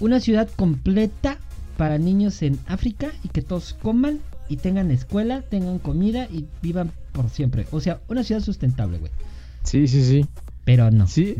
una 0.00 0.20
ciudad 0.20 0.48
completa 0.56 1.38
para 1.76 1.98
niños 1.98 2.42
en 2.42 2.58
África 2.66 3.12
y 3.22 3.28
que 3.28 3.42
todos 3.42 3.74
coman 3.74 4.20
y 4.48 4.56
tengan 4.56 4.90
escuela, 4.90 5.42
tengan 5.42 5.78
comida 5.78 6.26
y 6.30 6.46
vivan 6.62 6.92
por 7.12 7.30
siempre. 7.30 7.66
O 7.70 7.80
sea, 7.80 8.00
una 8.08 8.24
ciudad 8.24 8.40
sustentable, 8.40 8.98
güey. 8.98 9.12
Sí, 9.62 9.88
sí, 9.88 10.04
sí. 10.04 10.26
Pero 10.64 10.90
no. 10.90 11.06
Sí, 11.06 11.36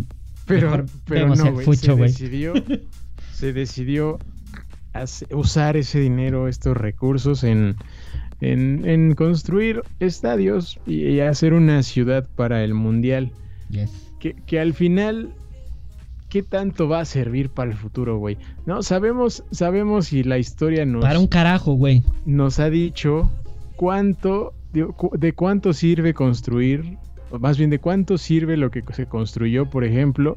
pero, 0.47 0.85
pero 1.07 1.29
no, 1.29 1.75
se 1.75 1.97
decidió, 1.97 2.55
se 3.33 3.53
decidió 3.53 4.19
usar 5.31 5.77
ese 5.77 6.01
dinero, 6.01 6.49
estos 6.49 6.77
recursos 6.77 7.45
en, 7.45 7.77
en, 8.41 9.15
construir 9.15 9.83
estadios 10.01 10.79
y, 10.87 11.07
y, 11.09 11.21
hacer 11.21 11.55
una 11.55 11.83
ciudad 11.83 12.29
para 12.37 12.63
el 12.63 12.75
mundial. 12.75 13.33
Yes 13.71 14.05
que, 14.47 14.61
al 14.61 14.75
final, 14.75 15.33
¿qué 16.35 16.43
tanto 16.43 16.89
va 16.89 16.99
a 16.99 17.05
servir 17.05 17.49
para 17.49 17.71
el 17.71 17.77
futuro, 17.77 18.19
güey? 18.19 18.39
No, 18.67 18.83
sabemos, 18.83 19.45
sabemos 19.53 20.13
y 20.13 20.25
la 20.25 20.37
historia 20.37 20.85
nos... 20.85 21.05
Para 21.05 21.21
un 21.21 21.29
carajo, 21.29 21.75
güey. 21.75 22.03
Nos 22.27 22.59
ha 22.59 22.71
dicho 22.71 23.31
cuánto, 23.77 24.53
de, 24.73 25.33
cuánto 25.33 25.73
sirve 25.73 26.13
construir, 26.13 26.99
o 27.31 27.39
más 27.39 27.57
bien 27.57 27.71
de 27.71 27.79
cuánto 27.79 28.19
sirve 28.19 28.57
lo 28.57 28.73
que 28.73 28.83
se 28.95 29.07
construyó, 29.07 29.71
por 29.71 29.85
ejemplo, 29.85 30.37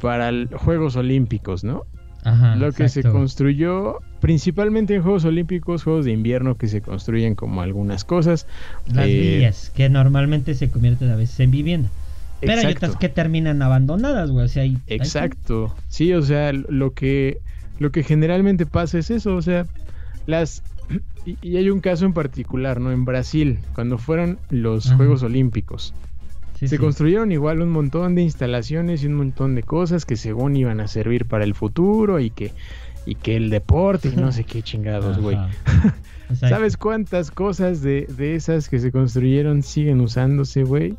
para 0.00 0.30
los 0.30 0.62
Juegos 0.62 0.94
Olímpicos, 0.94 1.64
¿no? 1.64 1.82
Ajá, 2.22 2.54
lo 2.54 2.70
que 2.70 2.88
se 2.88 3.02
construyó 3.02 3.98
principalmente 4.20 4.94
en 4.94 5.02
Juegos 5.02 5.24
Olímpicos, 5.24 5.82
Juegos 5.82 6.04
de 6.04 6.12
Invierno 6.12 6.56
que 6.56 6.68
se 6.68 6.80
construyen 6.80 7.34
como 7.34 7.60
algunas 7.60 8.04
cosas. 8.04 8.46
Las 8.86 9.08
eh, 9.08 9.34
villas, 9.38 9.72
que 9.74 9.88
normalmente 9.88 10.54
se 10.54 10.70
convierten 10.70 11.10
a 11.10 11.16
veces 11.16 11.40
en 11.40 11.50
vivienda. 11.50 11.90
Pero 12.46 12.60
hay 12.60 12.72
otras 12.72 12.96
que 12.96 13.08
terminan 13.08 13.62
abandonadas, 13.62 14.30
güey. 14.30 14.44
O 14.46 14.48
sea, 14.48 14.64
Exacto. 14.86 15.74
Sí, 15.88 16.12
o 16.12 16.22
sea, 16.22 16.52
lo 16.52 16.92
que, 16.92 17.38
lo 17.78 17.90
que 17.90 18.02
generalmente 18.02 18.66
pasa 18.66 18.98
es 18.98 19.10
eso. 19.10 19.34
O 19.36 19.42
sea, 19.42 19.66
las. 20.26 20.62
Y, 21.24 21.56
hay 21.56 21.70
un 21.70 21.80
caso 21.80 22.04
en 22.04 22.12
particular, 22.12 22.80
¿no? 22.80 22.92
En 22.92 23.04
Brasil, 23.04 23.58
cuando 23.74 23.96
fueron 23.98 24.38
los 24.50 24.92
Juegos 24.92 25.22
Olímpicos. 25.22 25.94
se 26.54 26.78
construyeron 26.78 27.32
igual 27.32 27.62
un 27.62 27.70
montón 27.70 28.14
de 28.14 28.22
instalaciones 28.22 29.02
y 29.02 29.06
un 29.06 29.14
montón 29.14 29.54
de 29.54 29.62
cosas 29.62 30.04
que 30.04 30.16
según 30.16 30.56
iban 30.56 30.80
a 30.80 30.88
servir 30.88 31.24
para 31.26 31.44
el 31.44 31.54
futuro 31.54 32.20
y 32.20 32.28
que, 32.28 32.52
y 33.06 33.14
que 33.14 33.36
el 33.36 33.48
deporte 33.48 34.08
y 34.08 34.16
no 34.16 34.32
sé 34.32 34.44
qué 34.44 34.62
chingados, 34.62 35.18
güey. 35.18 35.38
¿Sabes 36.40 36.76
cuántas 36.76 37.30
cosas 37.30 37.80
de, 37.80 38.06
de 38.06 38.34
esas 38.34 38.68
que 38.68 38.78
se 38.78 38.92
construyeron 38.92 39.62
siguen 39.62 40.00
usándose, 40.00 40.64
güey? 40.64 40.96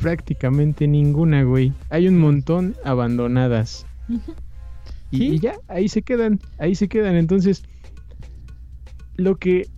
Prácticamente 0.00 0.86
ninguna, 0.86 1.42
güey. 1.42 1.72
Hay 1.90 2.08
un 2.08 2.18
montón 2.18 2.74
abandonadas. 2.84 3.86
y, 5.10 5.38
ya, 5.38 5.54
ahí 5.68 5.88
se 5.88 6.02
quedan, 6.02 6.40
ahí 6.58 6.74
se 6.74 6.88
quedan. 6.88 7.16
Entonces, 7.16 7.64
lo 9.16 9.36
que... 9.36 9.68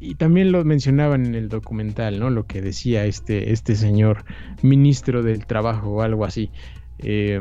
Y 0.00 0.16
también 0.16 0.52
lo 0.52 0.64
mencionaban 0.64 1.24
en 1.24 1.34
el 1.34 1.48
documental, 1.48 2.18
¿no? 2.18 2.28
Lo 2.28 2.46
que 2.46 2.60
decía 2.60 3.06
este, 3.06 3.52
este 3.52 3.74
señor 3.74 4.24
ministro 4.62 5.22
del 5.22 5.46
trabajo 5.46 5.90
o 5.90 6.02
algo 6.02 6.26
así. 6.26 6.50
Eh, 6.98 7.38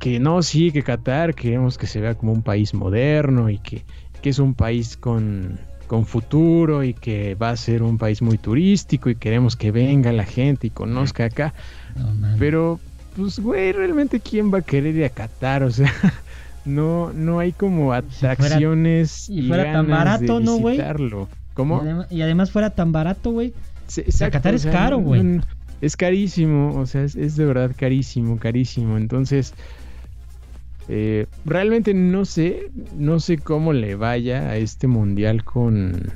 que 0.00 0.20
no, 0.20 0.42
sí, 0.42 0.70
que 0.70 0.82
Qatar 0.82 1.34
queremos 1.34 1.78
que 1.78 1.86
se 1.86 2.00
vea 2.00 2.14
como 2.14 2.32
un 2.32 2.42
país 2.42 2.74
moderno 2.74 3.48
y 3.48 3.58
que, 3.58 3.84
que 4.20 4.30
es 4.30 4.38
un 4.38 4.54
país 4.54 4.98
con, 4.98 5.58
con 5.86 6.06
futuro 6.06 6.84
y 6.84 6.94
que 6.94 7.34
va 7.34 7.50
a 7.50 7.56
ser 7.56 7.82
un 7.82 7.98
país 7.98 8.22
muy 8.22 8.38
turístico 8.38 9.10
y 9.10 9.16
queremos 9.16 9.56
que 9.56 9.70
venga 9.70 10.12
la 10.12 10.24
gente 10.24 10.68
y 10.68 10.70
conozca 10.70 11.26
acá. 11.26 11.54
Pero, 12.38 12.80
pues, 13.16 13.38
güey, 13.38 13.72
realmente 13.72 14.20
quién 14.20 14.52
va 14.52 14.58
a 14.58 14.62
querer 14.62 14.96
ir 14.96 15.04
a 15.04 15.10
Qatar, 15.10 15.62
o 15.62 15.70
sea, 15.70 15.92
no, 16.64 17.12
no 17.12 17.38
hay 17.38 17.52
como 17.52 17.92
atracciones 17.92 19.28
y 19.28 19.48
fuera, 19.48 19.72
tan 19.72 19.88
barato, 19.88 20.40
¿no, 20.40 20.56
güey? 20.56 20.80
¿Cómo? 21.54 21.82
Y 22.10 22.22
además, 22.22 22.50
fuera 22.50 22.70
tan 22.70 22.92
barato, 22.92 23.30
güey. 23.30 23.52
Qatar 24.18 24.54
es 24.54 24.66
caro, 24.66 24.98
güey. 24.98 25.40
es 25.80 25.96
carísimo, 25.96 26.74
o 26.76 26.86
sea, 26.86 27.04
es, 27.04 27.14
es 27.14 27.36
de 27.36 27.44
verdad 27.44 27.70
carísimo, 27.76 28.38
carísimo. 28.38 28.96
Entonces, 28.96 29.54
Eh, 30.88 31.26
realmente 31.44 31.94
no 31.94 32.24
sé, 32.24 32.70
no 32.96 33.18
sé 33.20 33.38
cómo 33.38 33.72
le 33.72 33.94
vaya 33.94 34.50
a 34.50 34.56
este 34.56 34.86
mundial 34.86 35.42
con 35.44 36.12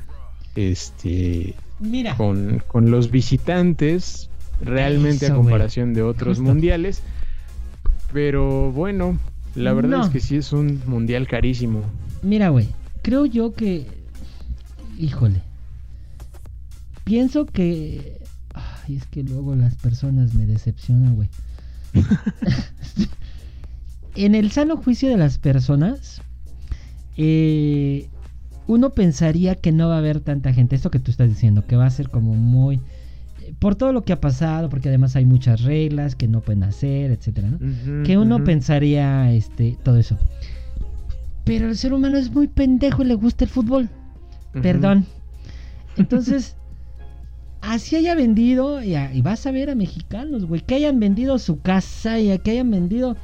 este 0.55 1.55
Mira. 1.79 2.15
Con, 2.17 2.61
con 2.67 2.91
los 2.91 3.09
visitantes, 3.09 4.29
realmente 4.61 5.27
a 5.27 5.33
comparación 5.33 5.93
de 5.93 6.03
otros 6.03 6.39
mundiales. 6.39 7.01
Pero 8.11 8.71
bueno, 8.71 9.17
la 9.55 9.73
verdad 9.73 10.05
es 10.05 10.09
que 10.09 10.19
sí 10.19 10.35
es 10.35 10.51
un 10.51 10.81
mundial 10.85 11.27
carísimo. 11.27 11.83
Mira, 12.21 12.49
güey, 12.49 12.67
creo 13.01 13.25
yo 13.25 13.53
que. 13.53 13.85
Híjole. 14.97 15.41
Pienso 17.05 17.45
que. 17.45 18.19
Ay, 18.53 18.97
es 18.97 19.05
que 19.05 19.23
luego 19.23 19.55
las 19.55 19.75
personas 19.75 20.33
me 20.33 20.45
decepcionan, 20.45 21.15
güey. 21.15 21.29
en 24.25 24.35
el 24.35 24.51
sano 24.51 24.77
juicio 24.77 25.09
de 25.09 25.17
las 25.17 25.37
personas, 25.37 26.21
eh, 27.17 28.07
uno 28.67 28.91
pensaría 28.91 29.55
que 29.55 29.71
no 29.71 29.87
va 29.87 29.95
a 29.95 29.99
haber 29.99 30.19
tanta 30.19 30.53
gente. 30.53 30.75
Esto 30.75 30.91
que 30.91 30.99
tú 30.99 31.09
estás 31.09 31.29
diciendo, 31.29 31.65
que 31.65 31.75
va 31.75 31.85
a 31.85 31.89
ser 31.89 32.09
como 32.09 32.33
muy. 32.35 32.81
Eh, 33.41 33.53
por 33.59 33.75
todo 33.75 33.93
lo 33.93 34.03
que 34.03 34.13
ha 34.13 34.19
pasado, 34.19 34.69
porque 34.69 34.89
además 34.89 35.15
hay 35.15 35.25
muchas 35.25 35.61
reglas 35.63 36.15
que 36.15 36.27
no 36.27 36.41
pueden 36.41 36.63
hacer, 36.63 37.11
etcétera, 37.11 37.49
¿no? 37.49 38.03
que 38.03 38.17
uno 38.17 38.43
pensaría 38.43 39.31
este, 39.31 39.77
todo 39.83 39.97
eso. 39.97 40.17
Pero 41.45 41.69
el 41.69 41.77
ser 41.77 41.93
humano 41.93 42.17
es 42.17 42.31
muy 42.31 42.47
pendejo 42.47 43.03
y 43.03 43.05
le 43.05 43.15
gusta 43.15 43.45
el 43.45 43.49
fútbol. 43.49 43.89
Perdón. 44.61 45.05
Entonces, 45.97 46.55
así 47.61 47.95
haya 47.95 48.15
vendido, 48.15 48.81
y, 48.83 48.95
vas 49.21 49.45
a 49.45 49.51
ver 49.51 49.69
a 49.69 49.75
mexicanos, 49.75 50.45
güey, 50.45 50.61
que 50.61 50.75
hayan 50.75 50.99
vendido 50.99 51.39
su 51.39 51.59
casa 51.59 52.19
y 52.19 52.37
que 52.39 52.51
hayan 52.51 52.71
vendido 52.71 53.15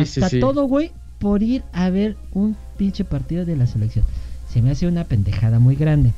hasta 0.00 0.30
todo, 0.40 0.64
güey, 0.64 0.92
por 1.18 1.42
ir 1.42 1.62
a 1.72 1.90
ver 1.90 2.16
un 2.32 2.56
pinche 2.76 3.04
partido 3.04 3.44
de 3.44 3.56
la 3.56 3.66
selección. 3.66 4.04
Se 4.48 4.62
me 4.62 4.70
hace 4.70 4.86
una 4.86 5.04
pendejada 5.04 5.58
muy 5.58 5.76
grande. 5.76 6.12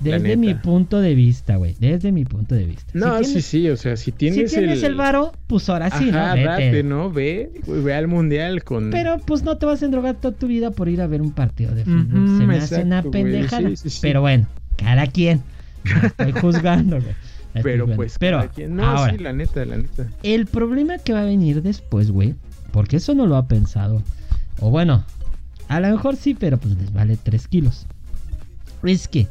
Desde 0.00 0.36
mi 0.36 0.54
punto 0.54 1.00
de 1.00 1.14
vista, 1.14 1.56
güey. 1.56 1.76
Desde 1.78 2.12
mi 2.12 2.24
punto 2.24 2.54
de 2.54 2.64
vista. 2.64 2.90
No, 2.94 3.22
sí, 3.22 3.40
sí, 3.40 3.68
o 3.70 3.76
sea, 3.76 3.96
si 3.96 4.12
tienes, 4.12 4.50
si 4.50 4.58
tienes 4.58 4.82
el... 4.82 4.96
varo, 4.96 5.32
pues 5.46 5.68
ahora 5.68 5.90
sí, 5.98 6.10
¿no? 6.10 6.34
Vete. 6.34 6.82
¿no? 6.82 7.10
Ve, 7.10 7.50
ve 7.66 7.94
al 7.94 8.08
mundial 8.08 8.64
con. 8.64 8.90
Pero 8.90 9.18
pues 9.24 9.44
no 9.44 9.56
te 9.56 9.66
vas 9.66 9.82
a 9.82 9.84
endrogar 9.84 10.16
toda 10.16 10.36
tu 10.36 10.46
vida 10.46 10.72
por 10.72 10.88
ir 10.88 11.00
a 11.00 11.06
ver 11.06 11.22
un 11.22 11.32
partido 11.32 11.74
de 11.74 11.84
fútbol. 11.84 12.38
Se 12.38 12.46
me 12.46 12.56
hace 12.56 12.82
una 12.82 13.02
pendejada. 13.02 13.70
pero 14.02 14.20
bueno, 14.20 14.46
cada 14.76 15.06
quien. 15.06 15.42
Estoy 15.84 16.32
juzgando, 16.32 17.00
güey. 17.00 17.14
Pero 17.62 17.86
pues, 17.86 18.16
pero 18.18 18.50
no, 18.68 18.84
ahora, 18.84 19.12
sí, 19.12 19.18
la 19.18 19.32
neta, 19.32 19.64
la 19.64 19.76
neta. 19.76 20.08
El 20.24 20.46
problema 20.46 20.98
que 20.98 21.12
va 21.12 21.20
a 21.20 21.24
venir 21.24 21.62
después, 21.62 22.10
güey, 22.10 22.34
porque 22.72 22.96
eso 22.96 23.14
no 23.14 23.26
lo 23.26 23.36
ha 23.36 23.46
pensado. 23.46 24.02
O 24.58 24.70
bueno, 24.70 25.04
a 25.68 25.78
lo 25.78 25.88
mejor 25.88 26.16
sí, 26.16 26.34
pero 26.34 26.58
pues 26.58 26.76
les 26.76 26.92
vale 26.92 27.16
3 27.16 27.46
kilos. 27.46 27.86
Es 28.82 29.06
que 29.06 29.28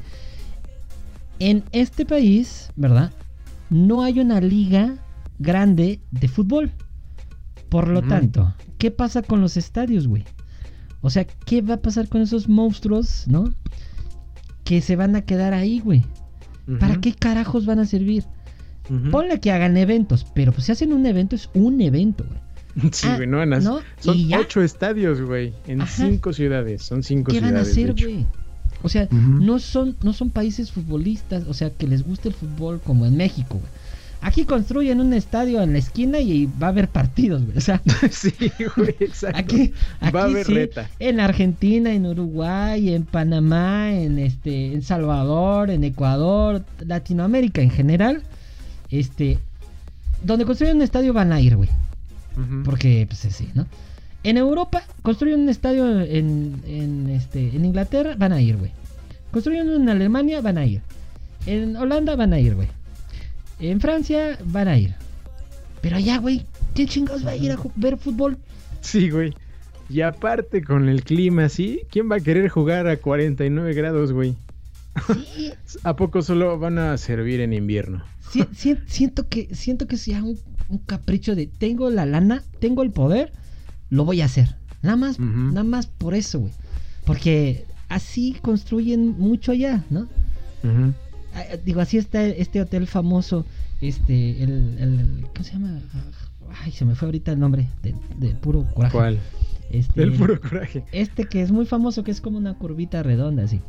en 1.40 1.64
este 1.74 2.06
país, 2.06 2.70
¿verdad? 2.78 3.12
No 3.70 4.04
hay 4.04 4.22
una 4.22 4.40
liga 4.40 4.96
grande 5.40 6.00
de 6.12 6.28
fútbol. 6.30 6.72
Por 7.68 7.88
lo 7.90 8.04
tanto, 8.04 8.54
¿qué 8.78 8.92
pasa 8.92 9.22
con 9.22 9.42
los 9.42 9.58
estadios, 9.58 10.08
güey? 10.08 10.24
O 11.02 11.10
sea, 11.10 11.26
¿qué 11.26 11.62
va 11.62 11.74
a 11.74 11.82
pasar 11.82 12.08
con 12.08 12.22
esos 12.22 12.48
monstruos, 12.48 13.28
no? 13.28 13.54
Que 14.64 14.80
se 14.80 14.96
van 14.96 15.16
a 15.16 15.24
quedar 15.24 15.54
ahí, 15.54 15.80
güey. 15.80 16.06
¿Para 16.80 17.00
qué 17.02 17.14
carajos 17.14 17.66
van 17.66 17.80
a 17.80 17.86
servir? 17.86 18.24
Ponle 19.12 19.40
que 19.40 19.52
hagan 19.52 19.78
eventos, 19.78 20.26
pero 20.34 20.52
pues 20.52 20.66
si 20.66 20.72
hacen 20.72 20.94
un 20.94 21.06
evento 21.06 21.36
es 21.36 21.50
un 21.54 21.80
evento, 21.82 22.26
güey. 22.26 22.40
Sí, 22.92 23.08
ah, 23.08 23.16
güey, 23.18 23.28
no, 23.28 23.38
van 23.38 23.54
a... 23.54 23.62
Son 23.62 23.82
ocho 24.38 24.62
estadios, 24.62 25.22
güey, 25.22 25.54
en 25.68 25.86
cinco 25.88 26.34
ciudades. 26.34 26.82
Son 26.82 27.04
cinco 27.04 27.32
ciudades. 27.32 27.52
¿Qué 27.52 27.54
van 27.54 27.66
a 27.66 27.70
hacer, 27.70 27.94
güey? 27.94 28.26
O 28.82 28.90
sea, 28.90 29.08
no, 29.12 29.60
son, 29.60 29.96
no 30.04 30.12
son 30.12 30.30
países 30.30 30.72
futbolistas, 30.72 31.46
o 31.48 31.54
sea, 31.54 31.70
que 31.70 31.88
les 31.88 32.04
guste 32.04 32.30
el 32.30 32.34
fútbol 32.34 32.82
como 32.82 33.06
en 33.06 33.16
México, 33.16 33.60
güey. 33.60 33.72
Aquí 34.24 34.46
construyen 34.46 35.02
un 35.02 35.12
estadio 35.12 35.62
en 35.62 35.74
la 35.74 35.80
esquina 35.80 36.18
y 36.20 36.46
va 36.46 36.68
a 36.68 36.70
haber 36.70 36.88
partidos, 36.88 37.44
güey. 37.44 37.58
O 37.58 37.62
sea, 37.62 37.82
sí, 38.10 38.34
güey, 38.78 38.96
exacto. 39.02 39.38
Aquí, 39.38 39.74
va 40.16 40.22
a 40.22 40.24
haber 40.24 40.48
reta. 40.48 40.90
En 41.00 41.20
Argentina, 41.20 41.92
en 41.92 42.06
Uruguay, 42.06 42.94
en 42.94 43.04
Panamá, 43.04 43.92
en 43.92 44.20
este, 44.20 44.72
en 44.72 44.82
Salvador, 44.82 45.70
en 45.70 45.84
Ecuador, 45.84 46.64
Latinoamérica 46.86 47.62
en 47.62 47.70
general, 47.70 48.24
este, 48.90 49.40
donde 50.24 50.46
construyen 50.46 50.78
un 50.78 50.84
estadio 50.84 51.12
van 51.12 51.34
a 51.34 51.42
ir, 51.42 51.58
güey. 51.58 51.70
Porque, 52.64 53.06
pues 53.08 53.26
así, 53.26 53.50
¿no? 53.54 53.68
En 54.24 54.38
Europa, 54.38 54.84
construyen 55.02 55.42
un 55.42 55.50
estadio 55.50 56.00
en, 56.00 56.62
en, 56.66 57.10
este, 57.10 57.54
en 57.54 57.66
Inglaterra, 57.66 58.16
van 58.18 58.32
a 58.32 58.40
ir, 58.40 58.56
güey. 58.56 58.72
Construyen 59.32 59.68
uno 59.68 59.84
en 59.84 59.90
Alemania, 59.90 60.40
van 60.40 60.58
a 60.58 60.66
ir. 60.66 60.82
En 61.46 61.76
Holanda, 61.76 62.16
van 62.16 62.32
a 62.32 62.40
ir, 62.40 62.56
güey. 62.56 62.70
En 63.60 63.80
Francia, 63.80 64.38
van 64.46 64.68
a 64.68 64.78
ir. 64.78 64.96
Pero 65.82 65.98
allá, 65.98 66.18
güey, 66.18 66.46
¿qué 66.74 66.86
chingados 66.86 67.26
va 67.26 67.32
a 67.32 67.36
ir 67.36 67.52
a 67.52 67.58
ver 67.76 67.98
fútbol? 67.98 68.38
Sí, 68.82 69.10
güey. 69.10 69.34
Y 69.90 70.02
aparte 70.02 70.64
con 70.64 70.90
el 70.90 71.04
clima 71.04 71.46
así, 71.46 71.82
¿quién 71.92 72.10
va 72.10 72.18
a 72.18 72.20
querer 72.22 72.50
jugar 72.50 72.88
a 72.88 72.98
49 72.98 73.74
grados, 73.74 74.12
güey? 74.12 74.36
Sí. 75.34 75.52
¿A 75.84 75.96
poco 75.96 76.22
solo 76.22 76.58
van 76.58 76.78
a 76.78 76.98
servir 76.98 77.42
en 77.42 77.54
invierno? 77.54 78.04
siento 78.88 79.30
que 79.30 79.54
siento 79.54 79.88
que 79.88 79.98
sea 79.98 80.24
un 80.24 80.40
un 80.70 80.80
capricho 80.80 81.36
de 81.36 81.48
tengo 81.48 81.90
la 81.90 82.06
lana, 82.06 82.44
tengo 82.60 82.84
el 82.84 82.92
poder, 82.92 83.32
lo 83.90 84.06
voy 84.06 84.22
a 84.22 84.26
hacer. 84.26 84.56
Nada 84.82 84.98
más, 84.98 85.20
nada 85.20 85.64
más 85.64 85.88
por 85.88 86.14
eso, 86.14 86.40
güey. 86.40 86.54
Porque 87.06 87.66
así 87.90 88.36
construyen 88.42 89.18
mucho 89.18 89.52
allá, 89.52 89.84
¿no? 89.90 90.08
Ah, 90.64 90.92
digo, 91.66 91.82
así 91.82 91.98
está 91.98 92.24
este 92.26 92.62
hotel 92.62 92.88
famoso, 92.88 93.46
este, 93.82 94.44
el, 94.44 94.78
el, 94.80 95.26
¿cómo 95.34 95.44
se 95.44 95.54
llama? 95.54 95.80
Ay, 96.64 96.72
se 96.72 96.86
me 96.86 96.96
fue 96.96 97.08
ahorita 97.08 97.32
el 97.32 97.40
nombre, 97.40 97.68
de, 97.82 98.30
puro 98.36 98.66
coraje. 98.74 98.98
¿Cuál? 98.98 99.20
Este, 99.70 100.04
el 100.04 100.14
puro 100.14 100.40
coraje. 100.40 100.84
Este 100.92 101.26
que 101.26 101.42
es 101.42 101.52
muy 101.52 101.66
famoso, 101.66 102.04
que 102.04 102.12
es 102.12 102.22
como 102.22 102.38
una 102.38 102.54
curvita 102.54 103.02
redonda, 103.04 103.44
así. 103.44 103.60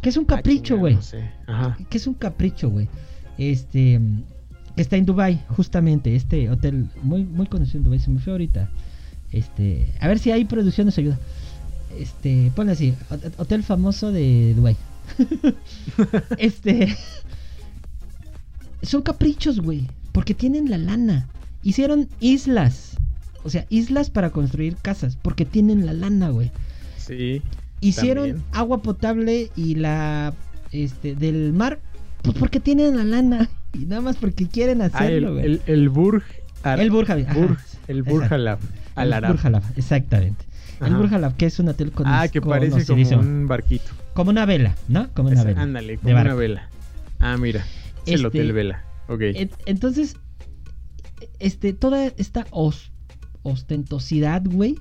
Que 0.00 0.08
es 0.08 0.16
un 0.16 0.24
ah, 0.24 0.36
capricho, 0.36 0.78
güey. 0.78 0.98
Ajá. 1.46 1.76
Que 1.90 1.98
es 1.98 2.06
un 2.06 2.14
capricho, 2.14 2.70
güey. 2.70 2.88
Este, 3.38 4.00
está 4.76 4.96
en 4.96 5.06
Dubai, 5.06 5.42
justamente, 5.48 6.14
este 6.14 6.50
hotel 6.50 6.88
muy 7.02 7.24
muy 7.24 7.46
conocido 7.46 7.78
en 7.78 7.84
Dubai, 7.84 7.98
se 7.98 8.10
me 8.10 8.20
fue 8.20 8.32
ahorita. 8.32 8.70
Este, 9.32 9.86
a 10.00 10.08
ver 10.08 10.18
si 10.18 10.30
hay 10.30 10.44
producción 10.44 10.86
nos 10.86 10.98
ayuda. 10.98 11.18
Este, 11.98 12.50
ponle 12.54 12.72
así, 12.72 12.94
hotel 13.36 13.62
famoso 13.62 14.12
de 14.12 14.54
Dubai. 14.54 14.76
este 16.38 16.96
son 18.82 19.02
caprichos, 19.02 19.60
güey, 19.60 19.88
porque 20.12 20.34
tienen 20.34 20.70
la 20.70 20.78
lana. 20.78 21.28
Hicieron 21.62 22.08
islas. 22.20 22.96
O 23.44 23.50
sea, 23.50 23.66
islas 23.70 24.10
para 24.10 24.30
construir 24.30 24.76
casas, 24.76 25.16
porque 25.20 25.44
tienen 25.44 25.86
la 25.86 25.92
lana, 25.92 26.30
güey. 26.30 26.50
Sí. 26.96 27.42
Hicieron 27.80 28.44
agua 28.52 28.82
potable 28.82 29.50
y 29.56 29.74
la 29.74 30.34
este 30.70 31.16
del 31.16 31.52
mar, 31.52 31.80
pues 32.22 32.36
porque 32.36 32.60
tienen 32.60 32.96
la 32.96 33.04
lana. 33.04 33.50
Y 33.72 33.86
nada 33.86 34.02
más 34.02 34.16
porque 34.16 34.46
quieren 34.46 34.82
ah, 34.82 34.86
hacerlo, 34.86 35.40
el, 35.40 35.62
el, 35.66 35.88
Burj. 35.88 36.22
el 36.64 36.90
Burj, 36.90 37.10
el 37.10 37.24
Burj 38.02 38.32
Al 38.32 38.58
El 38.96 39.22
Burj 39.26 39.46
Al 39.46 39.62
exactamente. 39.76 40.44
El 40.86 40.96
Burj 40.96 41.14
Al 41.14 41.36
que 41.36 41.46
es 41.46 41.58
un 41.58 41.68
hotel 41.68 41.92
con 41.92 42.06
Ah, 42.06 42.28
que 42.28 42.40
parece 42.40 42.84
como 42.86 43.20
un 43.20 43.46
barquito. 43.46 43.90
Como 44.14 44.30
una 44.30 44.46
vela, 44.46 44.74
¿no? 44.88 45.08
Como 45.14 45.28
una 45.28 45.44
vela. 45.44 45.62
Ándale, 45.62 45.98
como 45.98 46.20
una 46.20 46.34
vela. 46.34 46.68
Ah, 47.18 47.36
mira. 47.36 47.64
Es 48.06 48.14
el 48.14 48.14
este, 48.14 48.26
hotel 48.26 48.52
vela. 48.52 48.84
Ok. 49.08 49.20
entonces, 49.66 50.16
este, 51.38 51.72
toda 51.72 52.06
esta 52.16 52.46
ostentosidad, 53.42 54.42
güey, 54.44 54.78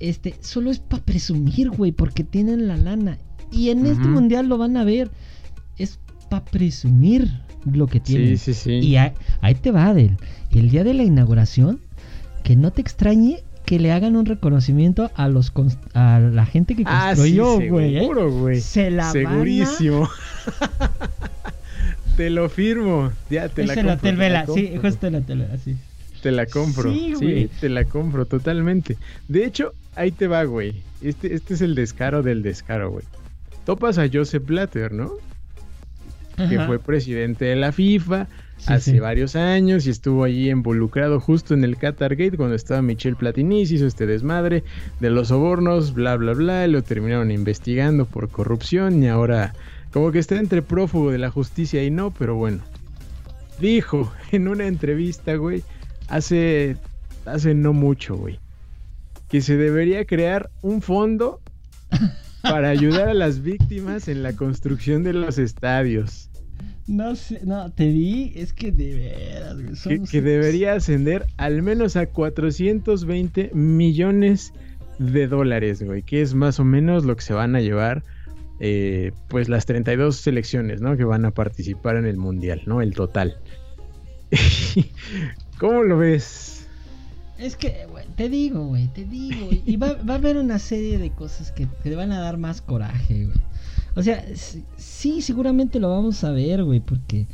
este, 0.00 0.34
solo 0.40 0.70
es 0.70 0.78
para 0.78 1.02
presumir, 1.02 1.70
güey, 1.70 1.92
porque 1.92 2.24
tienen 2.24 2.68
la 2.68 2.76
lana. 2.76 3.18
Y 3.50 3.70
en 3.70 3.86
este 3.86 4.06
mundial 4.06 4.48
lo 4.48 4.58
van 4.58 4.76
a 4.76 4.84
ver. 4.84 5.10
Es 5.78 5.98
para 6.28 6.44
presumir 6.44 7.30
lo 7.64 7.86
que 7.86 8.00
tiene. 8.00 8.36
Sí, 8.36 8.54
sí, 8.54 8.54
sí. 8.54 8.70
Y 8.72 8.96
ahí, 8.96 9.54
te 9.60 9.70
va, 9.70 9.86
Adel. 9.86 10.16
El 10.50 10.70
día 10.70 10.84
de 10.84 10.94
la 10.94 11.04
inauguración, 11.04 11.80
que 12.42 12.56
no 12.56 12.72
te 12.72 12.80
extrañe 12.80 13.42
que 13.66 13.80
le 13.80 13.92
hagan 13.92 14.16
un 14.16 14.24
reconocimiento 14.24 15.10
a 15.16 15.28
los 15.28 15.52
a 15.92 16.20
la 16.20 16.46
gente 16.46 16.76
que 16.76 16.84
ah, 16.86 17.08
construyó, 17.08 17.60
güey. 17.68 17.96
Ah, 17.96 18.00
seguro, 18.00 18.30
güey. 18.30 18.60
Se 18.60 18.90
la 18.90 19.10
Segurísimo. 19.10 20.08
te 22.16 22.30
lo 22.30 22.48
firmo. 22.48 23.12
Ya 23.28 23.48
te 23.48 23.66
la 23.66 23.74
compro. 23.74 24.54
sí, 24.54 24.72
justo 24.80 25.08
sí. 25.64 25.76
Te 26.22 26.30
la 26.30 26.46
compro. 26.46 26.92
Sí, 26.92 27.14
sí, 27.18 27.50
te 27.60 27.68
la 27.68 27.84
compro 27.84 28.24
totalmente. 28.24 28.96
De 29.28 29.44
hecho, 29.44 29.74
ahí 29.96 30.12
te 30.12 30.28
va, 30.28 30.44
güey. 30.44 30.82
Este, 31.02 31.34
este 31.34 31.54
es 31.54 31.60
el 31.60 31.74
descaro 31.74 32.22
del 32.22 32.42
descaro, 32.42 32.90
güey. 32.92 33.04
Topas 33.64 33.98
a 33.98 34.08
Joseph 34.10 34.46
Blatter, 34.46 34.92
¿no? 34.92 35.10
que 36.36 36.60
fue 36.60 36.78
presidente 36.78 37.46
de 37.46 37.56
la 37.56 37.72
FIFA, 37.72 38.28
hace 38.66 39.00
varios 39.00 39.36
años 39.36 39.86
y 39.86 39.90
estuvo 39.90 40.24
allí 40.24 40.50
involucrado 40.50 41.20
justo 41.20 41.54
en 41.54 41.64
el 41.64 41.76
Qatar 41.76 42.16
Gate 42.16 42.36
cuando 42.36 42.54
estaba 42.54 42.82
Michelle 42.82 43.16
Platini, 43.16 43.62
hizo 43.62 43.86
este 43.86 44.06
desmadre 44.06 44.64
de 45.00 45.10
los 45.10 45.28
sobornos, 45.28 45.94
bla 45.94 46.16
bla 46.16 46.32
bla, 46.32 46.66
lo 46.66 46.82
terminaron 46.82 47.30
investigando 47.30 48.06
por 48.06 48.28
corrupción 48.28 49.02
y 49.02 49.08
ahora 49.08 49.54
como 49.92 50.10
que 50.10 50.18
está 50.18 50.36
entre 50.36 50.62
prófugo 50.62 51.10
de 51.10 51.18
la 51.18 51.30
justicia 51.30 51.82
y 51.84 51.90
no, 51.90 52.10
pero 52.10 52.34
bueno. 52.34 52.62
Dijo 53.60 54.12
en 54.32 54.48
una 54.48 54.66
entrevista, 54.66 55.36
güey, 55.36 55.62
hace 56.08 56.76
hace 57.24 57.54
no 57.54 57.72
mucho, 57.72 58.16
güey, 58.16 58.38
que 59.28 59.40
se 59.40 59.56
debería 59.56 60.04
crear 60.04 60.50
un 60.62 60.82
fondo 60.82 61.40
para 62.42 62.68
ayudar 62.68 63.08
a 63.08 63.14
las 63.14 63.42
víctimas 63.42 64.08
en 64.08 64.22
la 64.22 64.34
construcción 64.34 65.02
de 65.02 65.12
los 65.12 65.38
estadios. 65.38 66.30
No 66.86 67.16
sé, 67.16 67.40
no, 67.44 67.70
te 67.72 67.88
di, 67.88 68.32
es 68.36 68.52
que 68.52 68.70
de 68.70 68.94
veras, 68.94 69.56
güey. 69.60 70.00
Que, 70.04 70.22
debería 70.22 70.74
ascender 70.74 71.26
al 71.36 71.62
menos 71.62 71.96
a 71.96 72.06
420 72.06 73.50
millones 73.54 74.52
de 74.98 75.26
dólares, 75.26 75.82
güey, 75.82 76.02
que 76.02 76.22
es 76.22 76.34
más 76.34 76.60
o 76.60 76.64
menos 76.64 77.04
lo 77.04 77.16
que 77.16 77.22
se 77.22 77.34
van 77.34 77.56
a 77.56 77.60
llevar, 77.60 78.04
eh, 78.60 79.10
pues 79.28 79.48
las 79.48 79.66
32 79.66 80.16
selecciones, 80.16 80.80
¿no? 80.80 80.96
Que 80.96 81.04
van 81.04 81.24
a 81.24 81.32
participar 81.32 81.96
en 81.96 82.06
el 82.06 82.18
Mundial, 82.18 82.62
¿no? 82.66 82.80
El 82.80 82.94
total. 82.94 83.36
¿Cómo 85.58 85.82
lo 85.82 85.98
ves? 85.98 86.68
Es 87.36 87.56
que, 87.56 87.86
güey, 87.90 88.06
te 88.16 88.28
digo, 88.28 88.64
güey, 88.64 88.86
te 88.88 89.04
digo. 89.04 89.48
Y 89.50 89.76
va, 89.76 89.94
va, 90.08 90.14
a 90.14 90.16
haber 90.16 90.36
una 90.36 90.60
serie 90.60 90.98
de 90.98 91.10
cosas 91.10 91.50
que 91.50 91.66
te 91.82 91.96
van 91.96 92.12
a 92.12 92.20
dar 92.20 92.38
más 92.38 92.62
coraje, 92.62 93.24
güey. 93.24 93.36
O 93.96 94.02
sea, 94.02 94.24
sí, 94.76 95.22
seguramente 95.22 95.80
lo 95.80 95.90
vamos 95.90 96.22
a 96.22 96.30
ver, 96.30 96.62
güey, 96.62 96.80
porque... 96.80 97.26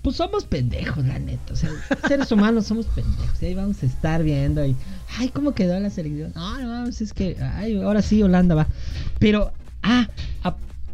Pues 0.00 0.16
somos 0.16 0.44
pendejos, 0.44 1.04
la 1.04 1.18
neta. 1.18 1.52
O 1.52 1.56
sea, 1.56 1.70
seres 2.08 2.32
humanos 2.32 2.66
somos 2.66 2.86
pendejos. 2.86 3.42
Y 3.42 3.46
ahí 3.46 3.54
vamos 3.54 3.82
a 3.82 3.86
estar 3.86 4.22
viendo. 4.22 4.64
Y, 4.64 4.74
ay, 5.18 5.28
¿cómo 5.28 5.52
quedó 5.52 5.78
la 5.78 5.90
selección? 5.90 6.32
No, 6.34 6.58
no, 6.58 6.86
es 6.86 7.12
que, 7.12 7.36
ay, 7.38 7.76
ahora 7.82 8.00
sí, 8.00 8.22
Holanda 8.22 8.54
va. 8.54 8.66
Pero, 9.18 9.52
ah, 9.82 10.08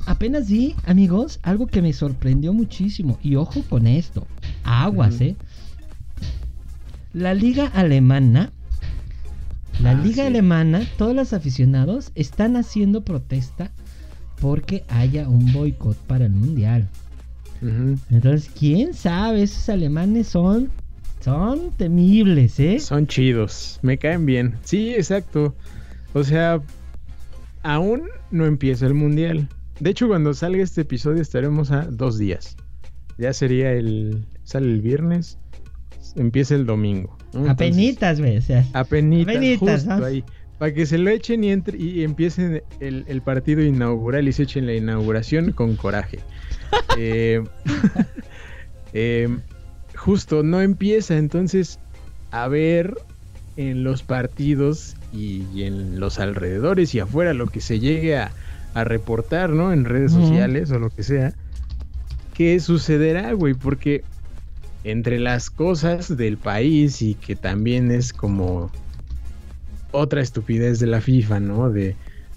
apenas 0.07 0.49
vi, 0.49 0.75
amigos, 0.87 1.39
algo 1.43 1.69
que 1.69 1.83
me 1.83 1.93
sorprendió 1.93 2.53
muchísimo. 2.53 3.19
Y 3.23 3.37
ojo 3.37 3.63
con 3.69 3.87
esto. 3.87 4.27
Aguas, 4.65 5.21
¿eh? 5.21 5.37
La 7.13 7.33
liga 7.35 7.67
alemana 7.67 8.51
la 9.83 9.91
ah, 9.91 9.95
liga 9.95 10.27
alemana, 10.27 10.87
todos 10.97 11.15
los 11.15 11.35
aficionados 11.35 12.11
están 12.15 12.57
haciendo 12.57 13.05
protesta 13.05 13.71
porque 14.41 14.85
haya 14.89 15.29
un 15.29 15.53
boicot 15.53 15.97
para 15.97 16.27
el 16.27 16.33
mundial. 16.33 16.89
Entonces, 18.11 18.51
quién 18.57 18.95
sabe, 18.95 19.43
esos 19.43 19.69
alemanes 19.69 20.29
son 20.29 20.71
son 21.27 21.73
temibles, 21.77 22.61
¿eh? 22.61 22.79
Son 22.79 23.09
chidos, 23.09 23.81
me 23.83 23.99
caen 23.99 24.27
bien. 24.27 24.55
Sí, 24.63 24.95
exacto. 24.95 25.57
O 26.13 26.23
sea, 26.23 26.63
aún 27.65 28.05
no 28.31 28.47
empieza 28.47 28.87
el 28.87 28.95
mundial. 28.95 29.49
De 29.81 29.91
hecho, 29.91 30.07
cuando 30.07 30.35
salga 30.35 30.63
este 30.63 30.83
episodio 30.83 31.21
estaremos 31.21 31.73
a 31.73 31.83
dos 31.83 32.17
días. 32.17 32.57
Ya 33.19 33.33
sería 33.33 33.73
el. 33.73 34.25
Sale 34.45 34.67
el 34.73 34.81
viernes, 34.81 35.39
empieza 36.15 36.55
el 36.55 36.65
domingo. 36.65 37.19
apenitas, 37.49 38.21
güey. 38.21 38.41
apenitas, 38.73 39.59
justo 39.59 40.05
ahí. 40.05 40.23
Para 40.59 40.73
que 40.73 40.87
se 40.87 40.99
lo 40.99 41.11
echen 41.11 41.45
y, 41.45 41.51
entre, 41.51 41.77
y 41.77 42.03
empiecen 42.03 42.63
el, 42.81 43.23
partido 43.23 43.63
inaugural 43.63 44.27
y 44.27 44.33
se 44.33 44.45
echen 44.45 44.67
la 44.67 44.75
inauguración 44.75 45.53
con 45.53 45.77
coraje. 45.77 46.19
Eh, 46.99 47.45
em, 48.95 49.41
justo, 49.95 50.43
no 50.43 50.63
empieza. 50.63 51.19
Entonces, 51.19 51.79
a 52.31 52.49
ver 52.49 52.97
en 53.57 53.85
los 53.85 54.03
partidos 54.03 54.97
y, 55.13 55.63
en 55.63 56.01
los 56.01 56.19
alrededores 56.19 56.95
y 56.95 57.01
afuera 57.01 57.35
lo 57.35 57.47
que 57.47 57.61
se 57.61 57.81
llegue 57.81 58.17
a, 58.17 58.33
reportar, 58.75 59.51
¿no? 59.51 59.73
En 59.73 59.87
redes 59.87 60.13
sociales 60.13 60.71
o 60.71 60.79
lo 60.79 60.91
que 60.91 61.03
sea. 61.03 61.33
¿Qué 62.35 62.61
sucederá, 62.61 63.33
güey? 63.33 63.55
Porque 63.55 64.05
entre 64.85 65.19
las 65.19 65.49
cosas 65.49 66.15
del 66.15 66.37
país 66.37 67.01
y 67.01 67.15
que 67.15 67.37
también 67.37 67.91
es 67.91 68.13
como 68.13 68.71
otra 69.97 70.21
estupidez 70.21 70.79
de 70.79 70.87
la 70.87 71.01
FIFA, 71.01 71.41
¿no? 71.41 71.71
De, 71.71 71.97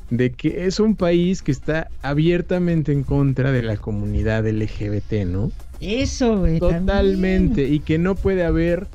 de 0.09 0.31
que 0.31 0.65
es 0.65 0.79
un 0.79 0.95
país 0.95 1.41
que 1.41 1.51
está 1.51 1.89
abiertamente 2.01 2.91
en 2.91 3.03
contra 3.03 3.51
de 3.51 3.61
la 3.61 3.77
comunidad 3.77 4.47
LGBT, 4.47 5.25
¿no? 5.25 5.51
Eso, 5.79 6.39
güey. 6.39 6.59
Totalmente. 6.59 7.67
Y 7.67 7.79
que 7.79 7.97
no 7.97 8.15
puede 8.15 8.43
haber. 8.43 8.87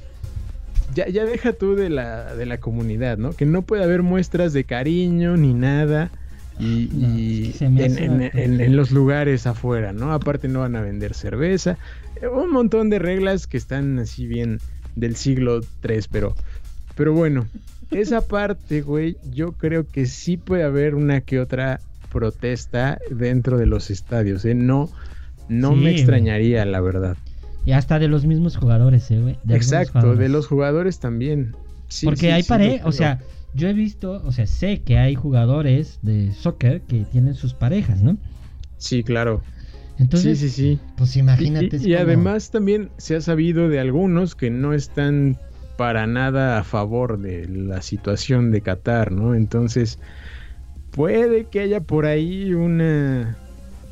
Ya, 0.95 1.09
ya 1.09 1.25
deja 1.25 1.53
tú 1.53 1.75
de 1.75 1.91
la, 1.91 2.35
de 2.35 2.47
la 2.47 2.59
comunidad, 2.59 3.19
¿no? 3.19 3.33
Que 3.33 3.47
no 3.47 3.63
puede 3.63 3.85
haber 3.85 4.03
muestras 4.03 4.53
de 4.53 4.65
cariño 4.65 5.37
ni 5.37 5.55
nada. 5.55 6.11
Y, 6.59 7.53
en, 7.61 8.77
los 8.77 8.93
lugares 8.93 9.47
afuera, 9.49 9.93
¿no? 9.93 10.13
Aparte 10.13 10.47
no 10.47 10.61
van 10.61 10.77
a 10.77 10.83
vender 10.83 11.15
cerveza. 11.15 11.79
Un 12.33 12.53
montón 12.53 12.91
de 12.91 13.01
reglas 13.01 13.49
que 13.49 13.57
están 13.57 13.99
así 13.99 14.27
bien 14.27 14.61
del 14.95 15.17
siglo 15.17 15.63
III, 15.83 16.03
pero, 16.13 16.37
pero 16.95 17.13
bueno, 17.13 17.49
esa 17.95 18.21
parte, 18.21 18.83
güey, 18.83 19.17
yo 19.31 19.53
creo 19.53 19.89
que 19.89 20.07
sí 20.07 20.37
puede 20.37 20.65
haber 20.65 20.95
una 20.95 21.21
que 21.21 21.41
otra 21.41 21.81
protesta 22.11 22.99
dentro 23.11 23.59
de 23.59 23.67
los 23.67 23.91
estadios, 23.91 24.45
¿eh? 24.45 24.55
No, 24.55 24.91
no 25.49 25.75
me 25.75 25.91
extrañaría, 25.91 26.65
la 26.65 26.81
verdad. 26.81 27.17
Y 27.67 27.73
hasta 27.73 27.99
de 27.99 28.09
los 28.09 28.27
mismos 28.27 28.57
jugadores, 28.57 29.11
¿eh, 29.11 29.19
güey? 29.19 29.39
Exacto, 29.49 30.15
de 30.15 30.29
los 30.29 30.47
jugadores 30.47 31.01
también. 31.01 31.57
Porque 32.05 32.33
hay 32.33 32.43
parejas, 32.43 32.87
o 32.87 32.93
sea, 32.93 33.21
yo 33.55 33.69
he 33.69 33.73
visto, 33.73 34.23
o 34.25 34.33
sea, 34.33 34.47
sé 34.47 34.83
que 34.83 34.99
hay 34.99 35.15
jugadores 35.15 35.99
de 36.03 36.33
soccer 36.33 36.83
que 36.83 37.05
tienen 37.05 37.35
sus 37.35 37.55
parejas, 37.55 38.03
¿no? 38.03 38.19
Sí, 38.79 39.03
claro. 39.03 39.43
Entonces, 39.99 40.39
sí, 40.41 40.51
sí, 40.51 40.77
sí. 40.77 40.81
Pues 40.97 41.17
imagínate. 41.17 41.79
Y, 41.81 41.91
y 41.91 41.95
además 41.95 42.51
también 42.51 42.91
se 42.99 43.17
ha 43.17 43.21
sabido 43.21 43.69
de 43.69 43.79
algunos 43.79 44.35
que 44.35 44.51
no 44.51 44.75
están 44.75 45.39
para 45.77 46.07
nada 46.07 46.59
a 46.59 46.65
favor 46.65 47.19
de 47.19 47.49
la 47.49 47.83
situación 47.83 48.51
de 48.51 48.63
Qatar, 48.63 49.13
¿no? 49.13 49.35
Entonces, 49.35 50.01
puede 50.91 51.49
que 51.49 51.61
haya 51.61 51.81
por 51.83 52.07
ahí 52.07 52.55
una, 52.55 53.43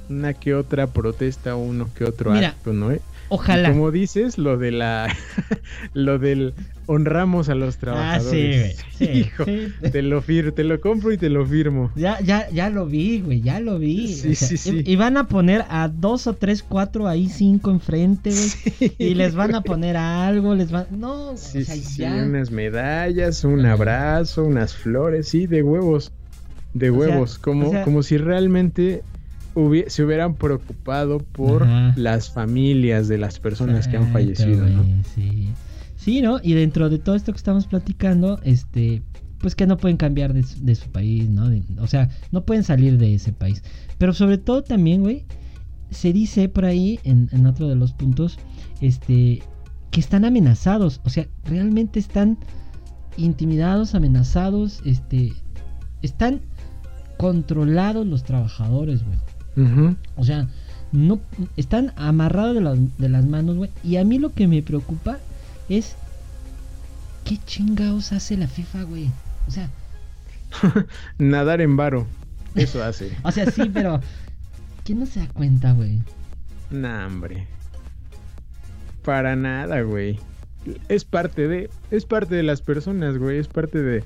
una 0.08 0.34
que 0.34 0.54
otra 0.54 0.92
protesta, 0.92 1.56
uno 1.56 1.92
que 1.92 2.04
otro 2.04 2.32
acto, 2.32 2.72
¿no? 2.72 2.90
Ojalá. 3.34 3.70
como 3.70 3.90
dices, 3.90 4.36
lo 4.36 4.58
de 4.58 4.72
la. 4.72 5.08
lo 5.94 6.18
del 6.18 6.52
honramos 6.84 7.48
a 7.48 7.54
los 7.54 7.78
trabajadores. 7.78 8.78
Ah, 8.78 8.84
sí, 8.98 9.04
güey. 9.06 9.18
Hijo, 9.20 9.44
Te, 9.90 10.02
lo 10.02 10.22
te 10.22 10.64
lo 10.64 10.80
compro 10.82 11.12
y 11.12 11.16
te 11.16 11.30
lo 11.30 11.46
firmo. 11.46 11.90
Ya, 11.96 12.20
ya, 12.20 12.50
ya 12.50 12.68
lo 12.68 12.84
vi, 12.84 13.20
güey. 13.20 13.40
Ya 13.40 13.58
lo 13.58 13.78
vi. 13.78 14.08
Sí, 14.08 14.34
sí, 14.34 14.58
sí. 14.58 14.82
Y, 14.84 14.96
van 14.96 15.16
a 15.16 15.28
poner 15.28 15.64
a 15.70 15.88
dos 15.88 16.26
o 16.26 16.34
tres, 16.34 16.62
cuatro, 16.62 17.08
ahí 17.08 17.30
cinco 17.30 17.70
enfrente, 17.70 18.30
güey. 18.30 18.92
Y 18.98 19.14
les 19.14 19.34
van 19.34 19.54
a 19.54 19.62
poner 19.62 19.96
algo, 19.96 20.54
les 20.54 20.70
van. 20.70 20.86
No, 20.90 21.34
sí, 21.38 21.64
sí, 21.64 22.02
unas 22.02 22.50
medallas, 22.50 23.44
un 23.44 23.64
abrazo, 23.64 24.44
unas 24.44 24.74
flores, 24.74 25.28
sí, 25.28 25.46
de 25.46 25.62
huevos. 25.62 26.12
De 26.74 26.90
huevos. 26.90 27.38
como, 27.38 27.82
como 27.82 28.02
si 28.02 28.18
realmente 28.18 29.02
se 29.88 30.04
hubieran 30.04 30.34
preocupado 30.34 31.18
por 31.18 31.66
las 31.96 32.30
familias 32.30 33.08
de 33.08 33.18
las 33.18 33.38
personas 33.38 33.88
que 33.88 33.96
han 33.96 34.12
fallecido, 34.12 34.66
¿no? 34.66 34.84
Sí. 35.14 35.48
sí, 35.96 36.22
¿no? 36.22 36.40
Y 36.42 36.54
dentro 36.54 36.88
de 36.90 36.98
todo 36.98 37.14
esto 37.14 37.32
que 37.32 37.38
estamos 37.38 37.66
platicando, 37.66 38.40
este, 38.42 39.02
pues 39.38 39.54
que 39.54 39.66
no 39.66 39.76
pueden 39.76 39.96
cambiar 39.96 40.32
de, 40.32 40.74
su 40.74 40.90
país, 40.90 41.28
¿no? 41.28 41.50
o 41.80 41.86
sea, 41.86 42.08
no 42.30 42.44
pueden 42.44 42.64
salir 42.64 42.98
de 42.98 43.14
ese 43.14 43.32
país. 43.32 43.62
Pero 43.98 44.12
sobre 44.14 44.38
todo 44.38 44.62
también, 44.62 45.02
güey, 45.02 45.24
se 45.90 46.12
dice 46.12 46.48
por 46.48 46.64
ahí, 46.64 46.98
en, 47.04 47.28
en 47.32 47.46
otro 47.46 47.68
de 47.68 47.74
los 47.74 47.92
puntos, 47.92 48.38
este, 48.80 49.42
que 49.90 50.00
están 50.00 50.24
amenazados, 50.24 51.00
o 51.04 51.10
sea, 51.10 51.26
realmente 51.44 51.98
están 51.98 52.38
intimidados, 53.16 53.94
amenazados, 53.94 54.80
este, 54.84 55.32
están 56.00 56.40
controlados 57.18 58.06
los 58.06 58.24
trabajadores, 58.24 59.04
güey. 59.04 59.18
O 60.16 60.24
sea, 60.24 60.48
no 60.92 61.20
están 61.56 61.92
amarrados 61.96 62.54
de, 62.98 63.08
las 63.08 63.24
manos, 63.24 63.56
güey. 63.56 63.70
Y 63.82 63.96
a 63.96 64.04
mí 64.04 64.18
lo 64.18 64.32
que 64.32 64.46
me 64.46 64.62
preocupa 64.62 65.18
es 65.68 65.96
qué 67.24 67.38
chingados 67.46 68.12
hace 68.12 68.36
la 68.36 68.46
FIFA, 68.46 68.82
güey. 68.84 69.10
O 69.48 69.50
sea, 69.50 69.70
nadar 71.18 71.60
en 71.60 71.76
varo. 71.76 72.06
Eso 72.54 72.82
hace. 72.84 73.16
o 73.22 73.32
sea, 73.32 73.50
sí, 73.50 73.70
pero 73.72 74.00
¿quién 74.84 75.00
no 75.00 75.06
se 75.06 75.20
da 75.20 75.28
cuenta, 75.28 75.72
güey? 75.72 76.00
Nah, 76.70 77.06
hombre. 77.06 77.46
Para 79.02 79.34
nada, 79.34 79.80
güey. 79.82 80.18
Es 80.88 81.04
parte 81.04 81.48
de 81.48 81.70
es 81.90 82.04
parte 82.04 82.36
de 82.36 82.44
las 82.44 82.62
personas, 82.62 83.18
güey, 83.18 83.38
es 83.38 83.48
parte 83.48 83.82
de 83.82 84.04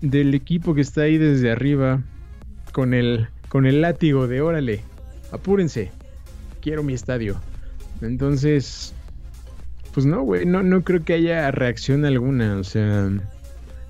del 0.00 0.34
equipo 0.34 0.74
que 0.74 0.80
está 0.80 1.02
ahí 1.02 1.18
desde 1.18 1.52
arriba 1.52 2.02
con 2.72 2.94
el 2.94 3.28
con 3.54 3.66
el 3.66 3.82
látigo 3.82 4.26
de 4.26 4.40
órale, 4.40 4.80
apúrense, 5.30 5.92
quiero 6.60 6.82
mi 6.82 6.92
estadio. 6.92 7.36
Entonces, 8.02 8.92
pues 9.92 10.06
no, 10.06 10.22
güey, 10.22 10.44
no, 10.44 10.64
no 10.64 10.82
creo 10.82 11.04
que 11.04 11.12
haya 11.12 11.52
reacción 11.52 12.04
alguna, 12.04 12.56
o 12.56 12.64
sea, 12.64 13.12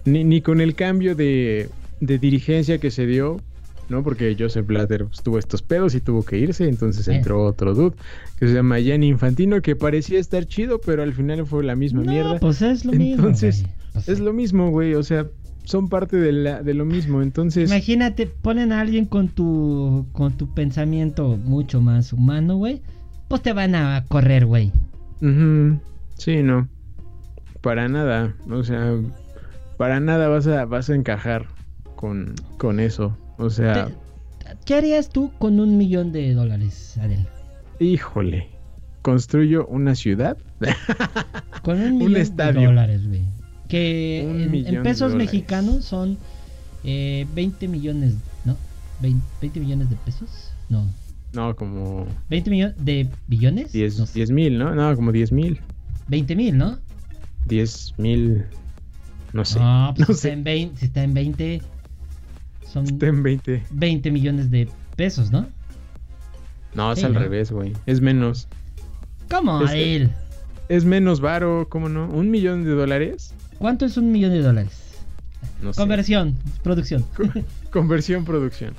ni, 0.05 0.23
ni 0.23 0.43
con 0.43 0.61
el 0.61 0.75
cambio 0.75 1.15
de, 1.15 1.71
de 2.01 2.19
dirigencia 2.19 2.77
que 2.77 2.91
se 2.91 3.07
dio, 3.07 3.41
¿no? 3.89 4.03
Porque 4.05 4.37
Joseph 4.39 4.67
Blatter 4.67 5.07
pues, 5.07 5.23
tuvo 5.23 5.39
estos 5.39 5.63
pedos 5.63 5.95
y 5.95 6.03
tuvo 6.03 6.27
que 6.27 6.37
irse, 6.37 6.69
entonces 6.69 7.09
entró 7.09 7.43
otro 7.47 7.73
dude 7.73 7.97
que 8.39 8.49
se 8.49 8.53
llama 8.53 8.81
Gianni 8.81 9.09
Infantino, 9.09 9.63
que 9.63 9.77
parecía 9.77 10.21
estar 10.21 10.45
chido, 10.45 10.79
pero 10.79 11.03
al 11.03 11.15
final 11.15 11.47
fue 11.47 11.65
la 11.65 11.75
misma 11.75 12.03
no, 12.03 12.13
mierda. 12.13 12.39
pues 12.39 12.61
es 12.61 12.85
lo 12.85 12.93
mismo. 12.93 13.15
Entonces, 13.15 13.63
güey. 13.63 13.75
Pues, 13.95 14.09
Es 14.11 14.21
lo 14.21 14.35
mismo, 14.35 14.71
güey, 14.71 14.95
o 14.95 15.03
sea, 15.03 15.27
son 15.65 15.89
parte 15.89 16.17
de, 16.17 16.33
la, 16.33 16.63
de 16.63 16.75
lo 16.75 16.85
mismo, 16.85 17.23
entonces... 17.23 17.71
Imagínate, 17.71 18.27
ponen 18.27 18.71
a 18.73 18.81
alguien 18.81 19.07
con 19.07 19.29
tu 19.29 20.07
con 20.13 20.37
tu 20.37 20.53
pensamiento 20.55 21.37
mucho 21.45 21.81
más 21.81 22.13
humano, 22.13 22.57
güey. 22.57 22.83
Pues 23.29 23.43
te 23.43 23.53
van 23.53 23.75
a 23.75 24.05
correr, 24.09 24.47
güey. 24.47 24.71
Ujú, 25.23 25.79
Sí, 26.17 26.43
no. 26.43 26.69
Para 27.63 27.89
nada. 27.89 28.35
O 28.51 28.63
sea, 28.63 28.95
para 29.79 29.99
nada 30.01 30.29
vas 30.29 30.47
a, 30.47 30.65
vas 30.67 30.91
a 30.91 30.95
encajar 30.95 31.47
con, 31.97 32.35
con 32.59 32.79
eso. 32.79 33.17
O 33.39 33.49
sea, 33.51 33.89
¿Qué 34.67 34.75
harías 34.75 35.09
tú 35.09 35.33
con 35.39 35.59
un 35.61 35.79
millón 35.79 36.13
de 36.13 36.33
dólares, 36.35 36.97
Adel? 37.01 37.27
híjole. 37.81 38.49
¿Construyo 39.03 39.67
una 39.67 39.95
ciudad? 39.95 40.37
Con 41.63 41.81
un 41.81 41.93
Un 41.93 41.99
millón 41.99 42.17
estadio. 42.21 42.61
de 42.61 42.67
dólares, 42.67 43.07
güey. 43.09 43.23
Que 43.69 44.21
en- 44.23 44.55
en, 44.67 44.83
pesos 44.83 45.15
mexicanos 45.15 45.85
son 45.85 46.19
eh, 46.85 47.27
20 47.35 47.67
millones, 47.69 48.15
¿no? 48.45 48.57
20, 49.01 49.25
20 49.41 49.61
millones 49.61 49.91
de 49.91 49.97
pesos? 49.97 50.51
No. 50.69 50.87
No, 51.33 51.57
como 51.57 52.07
20 52.31 52.51
millones 52.51 52.75
de 52.79 53.09
billones? 53.27 53.73
10 53.73 53.99
No 53.99 54.07
sé. 54.07 54.13
10 54.19 54.31
mil, 54.31 54.59
¿no? 54.59 54.75
No, 54.75 54.95
como 54.95 55.11
10 55.13 55.33
mil. 55.33 55.61
20 56.09 56.37
mil, 56.37 56.57
¿no? 56.57 56.79
10 57.47 57.95
mil. 57.99 58.45
No 59.33 59.45
sé. 59.45 59.59
No, 59.59 59.93
pues 59.97 60.09
no 60.09 60.15
si, 60.15 60.29
está 60.29 60.29
sé. 60.29 60.33
en 60.33 60.45
20, 60.45 60.79
si 60.79 60.87
está 60.87 61.03
en 61.03 61.15
20, 61.15 61.63
son 62.73 62.85
Está 62.87 63.07
en 63.07 63.23
20. 63.23 63.63
20 63.71 64.11
millones 64.11 64.51
de 64.51 64.69
pesos, 64.97 65.31
¿no? 65.33 65.47
No, 66.75 66.93
es 66.93 66.99
Sí, 67.01 67.05
al 67.05 67.15
¿no? 67.15 67.21
revés, 67.21 67.51
güey. 67.51 67.73
Es 67.87 68.01
menos. 68.01 68.47
¿Cómo, 69.31 69.63
Es- 69.63 69.71
Adel? 69.71 70.11
Es 70.69 70.85
menos 70.85 71.21
varo, 71.21 71.67
¿cómo 71.69 71.89
no? 71.89 72.09
¿Un 72.09 72.31
millón 72.31 72.65
de 72.65 72.71
dólares? 72.71 73.35
¿Cuánto 73.65 73.87
es 73.87 73.97
un 73.97 74.13
millón 74.13 74.33
de 74.33 74.43
dólares? 74.43 74.73
No 75.63 75.73
sé. 75.73 75.81
Conversión, 75.81 76.37
producción. 76.63 77.03
Conversión, 77.71 78.27
producción. 78.27 78.75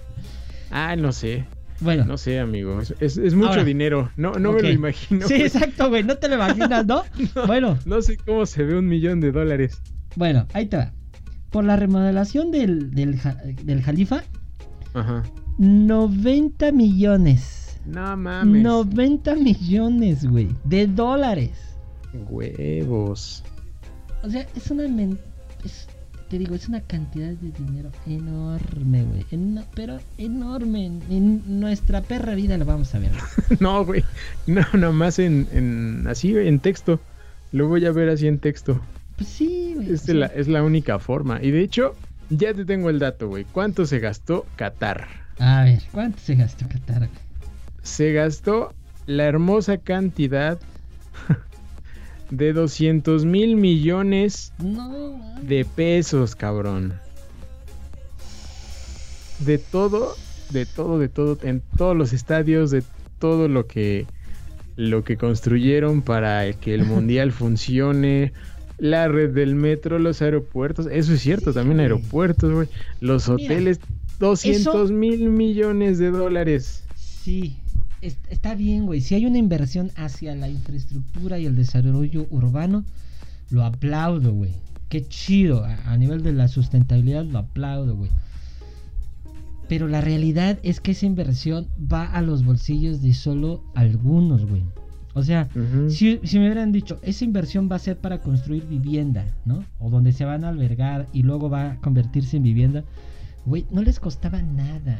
Ah, 0.69 0.95
no 0.95 1.11
sé. 1.11 1.43
Bueno. 1.79 2.05
No 2.05 2.19
sé, 2.19 2.39
amigo. 2.39 2.79
Es, 2.79 2.93
es- 2.99 3.17
es 3.17 3.33
mucho 3.33 3.49
Ahora. 3.49 3.63
dinero. 3.63 4.11
No, 4.15 4.33
no 4.33 4.51
me 4.51 4.61
lo 4.61 4.69
imagino. 4.69 5.27
Sí, 5.27 5.33
exacto, 5.41 5.89
güey. 5.89 6.03
No 6.03 6.17
te 6.17 6.29
lo 6.29 6.35
imaginas, 6.35 6.85
¿no? 6.87 7.01
Bueno, 7.47 7.79
No 7.87 7.99
sé 8.03 8.15
cómo 8.17 8.45
se 8.45 8.61
ve 8.61 8.77
un 8.77 8.87
millón 8.87 9.21
de 9.21 9.31
dólares. 9.31 9.81
bueno, 10.15 10.45
ahí 10.53 10.67
te 10.67 10.77
va. 10.77 10.91
Por 11.49 11.63
la 11.63 11.77
remodelación 11.77 12.51
del, 12.51 12.91
del, 12.93 13.19
del 13.63 13.81
Jalifa, 13.81 14.21
Ajá. 14.93 15.23
90 15.57 16.71
millones. 16.73 17.79
No 17.87 18.15
mames. 18.17 18.61
90 18.61 19.33
millones, 19.37 20.29
güey. 20.29 20.49
De 20.63 20.85
dólares. 20.85 21.53
Huevos. 22.29 23.43
O 24.25 24.29
sea, 24.29 24.45
es 24.55 24.71
una... 24.71 24.83
es- 25.63 25.87
te 26.29 26.39
digo, 26.39 26.55
es 26.55 26.67
una 26.67 26.81
cantidad 26.81 27.27
de 27.29 27.51
dinero 27.51 27.91
enorme, 28.07 29.03
güey. 29.03 29.25
Pero 29.75 29.99
enorme. 30.17 30.87
En 31.11 31.59
nuestra 31.59 32.01
perra 32.01 32.33
vida 32.33 32.57
lo 32.57 32.65
vamos 32.65 32.95
a 32.95 32.99
ver. 32.99 33.11
No, 33.59 33.85
güey. 33.85 34.03
No, 34.47 34.63
nomás 34.73 35.19
en, 35.19 35.47
en 35.51 36.07
así, 36.07 36.35
en 36.35 36.59
texto. 36.59 36.99
Lo 37.51 37.67
voy 37.67 37.85
a 37.85 37.91
ver 37.91 38.09
así 38.09 38.27
en 38.27 38.39
texto. 38.39 38.81
Pues 39.17 39.29
sí, 39.29 39.73
güey. 39.75 39.93
Es, 39.93 40.09
la, 40.09 40.25
es 40.25 40.47
la 40.47 40.63
única 40.63 40.97
forma. 40.97 41.41
Y 41.43 41.51
de 41.51 41.61
hecho, 41.61 41.93
ya 42.31 42.55
te 42.55 42.65
tengo 42.65 42.89
el 42.89 42.97
dato, 42.97 43.27
güey. 43.27 43.45
¿Cuánto 43.45 43.85
se 43.85 43.99
gastó 43.99 44.47
Qatar? 44.55 45.07
A 45.37 45.63
ver, 45.63 45.83
¿cuánto 45.91 46.17
se 46.19 46.33
gastó 46.33 46.67
Qatar? 46.67 46.99
güey? 47.01 47.09
Se 47.83 48.13
gastó 48.13 48.73
la 49.05 49.25
hermosa 49.25 49.77
cantidad 49.77 50.57
de 52.29 52.53
200 52.53 53.25
mil 53.25 53.55
millones 53.55 54.51
No, 54.59 55.19
de 55.41 55.65
pesos, 55.65 56.35
cabrón. 56.35 56.93
De 59.39 59.57
todo, 59.57 60.15
de 60.51 60.65
todo, 60.65 60.97
de 60.99 61.09
todo, 61.09 61.37
en 61.43 61.61
todos 61.77 61.95
los 61.95 62.13
estadios, 62.13 62.71
de 62.71 62.83
todo 63.19 63.47
lo 63.47 63.67
que 63.67 64.05
lo 64.77 65.03
que 65.05 65.15
construyeron 65.17 66.01
para 66.01 66.51
que 66.53 66.73
el 66.73 66.83
mundial 66.85 67.31
funcione, 67.31 68.33
la 68.77 69.07
red 69.07 69.29
del 69.33 69.55
metro, 69.55 69.99
los 69.99 70.21
aeropuertos, 70.21 70.87
eso 70.91 71.13
es 71.13 71.21
cierto, 71.21 71.51
Sí, 71.51 71.55
también 71.55 71.77
güey. 71.77 71.83
aeropuertos, 71.83 72.51
güey, 72.51 72.67
los 72.99 73.29
Mira, 73.29 73.53
hoteles, 73.53 73.79
200 74.19 74.91
mil 74.91 75.29
millones 75.29 75.97
de 75.97 76.11
dólares. 76.11 76.83
Sí, 76.95 77.55
es- 78.07 78.17
está 78.29 78.55
bien, 78.55 78.85
güey. 78.85 79.01
Si 79.01 79.15
hay 79.15 79.25
una 79.25 79.37
inversión 79.37 79.91
hacia 79.95 80.35
la 80.35 80.47
infraestructura 80.49 81.39
y 81.39 81.45
el 81.45 81.55
desarrollo 81.55 82.27
urbano, 82.29 82.83
lo 83.49 83.63
aplaudo, 83.63 84.33
güey. 84.33 84.51
Qué 84.89 85.05
chido. 85.07 85.65
A, 85.65 85.75
a 85.91 85.97
nivel 85.97 86.23
de 86.23 86.31
la 86.33 86.47
sustentabilidad, 86.47 87.25
lo 87.25 87.39
aplaudo, 87.39 87.95
güey. 87.95 88.11
Pero 89.67 89.87
la 89.87 89.99
realidad 90.01 90.59
es 90.61 90.79
que 90.79 90.91
esa 90.91 91.07
inversión 91.07 91.67
va 91.91 92.05
a 92.05 92.21
los 92.21 92.43
bolsillos 92.45 93.01
de 93.01 93.13
solo 93.13 93.63
algunos, 93.73 94.45
güey. 94.45 94.61
O 95.15 95.23
sea, 95.23 95.47
si, 95.89 96.19
si 96.23 96.37
me 96.37 96.45
hubieran 96.45 96.71
dicho, 96.71 96.99
esa 97.01 97.23
inversión 97.25 97.69
va 97.71 97.77
a 97.77 97.79
ser 97.79 97.97
para 97.97 98.19
construir 98.21 98.65
vivienda, 98.67 99.25
¿no? 99.45 99.63
O 99.79 99.89
donde 99.89 100.11
se 100.11 100.25
van 100.25 100.43
a 100.43 100.49
albergar 100.49 101.07
y 101.13 101.23
luego 101.23 101.49
va 101.49 101.71
a 101.71 101.75
convertirse 101.77 102.37
en 102.37 102.43
vivienda. 102.43 102.83
Güey, 103.45 103.65
no 103.71 103.81
les 103.81 103.99
costaba 103.99 104.41
nada. 104.41 104.99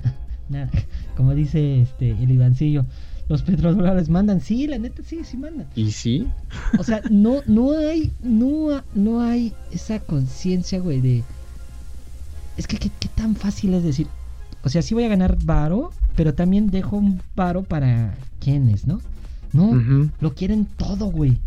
Nada. 0.49 0.69
Como 1.15 1.33
dice 1.33 1.81
este 1.81 2.11
el 2.11 2.31
Ivancillo, 2.31 2.85
los 3.27 3.41
petrodólares 3.41 4.09
mandan. 4.09 4.41
Sí, 4.41 4.67
la 4.67 4.77
neta, 4.77 5.01
sí, 5.03 5.21
sí 5.23 5.37
mandan. 5.37 5.67
¿Y 5.75 5.91
sí? 5.91 6.27
O 6.77 6.83
sea, 6.83 7.01
no, 7.09 7.41
no 7.47 7.71
hay, 7.77 8.11
no, 8.21 8.83
no 8.93 9.21
hay 9.21 9.53
esa 9.71 9.99
conciencia, 9.99 10.79
güey, 10.79 11.01
de. 11.01 11.23
Es 12.57 12.67
que 12.67 12.77
¿qué, 12.77 12.89
tan 13.15 13.35
fácil 13.35 13.73
es 13.73 13.83
decir. 13.83 14.07
O 14.63 14.69
sea, 14.69 14.81
sí 14.81 14.93
voy 14.93 15.03
a 15.03 15.09
ganar 15.09 15.37
varo, 15.43 15.91
pero 16.15 16.33
también 16.33 16.69
dejo 16.69 16.97
un 16.97 17.21
varo 17.35 17.63
para 17.63 18.15
quienes, 18.39 18.87
¿no? 18.87 18.99
No, 19.53 20.09
lo 20.19 20.33
quieren 20.33 20.65
todo, 20.65 21.05
güey. 21.05 21.37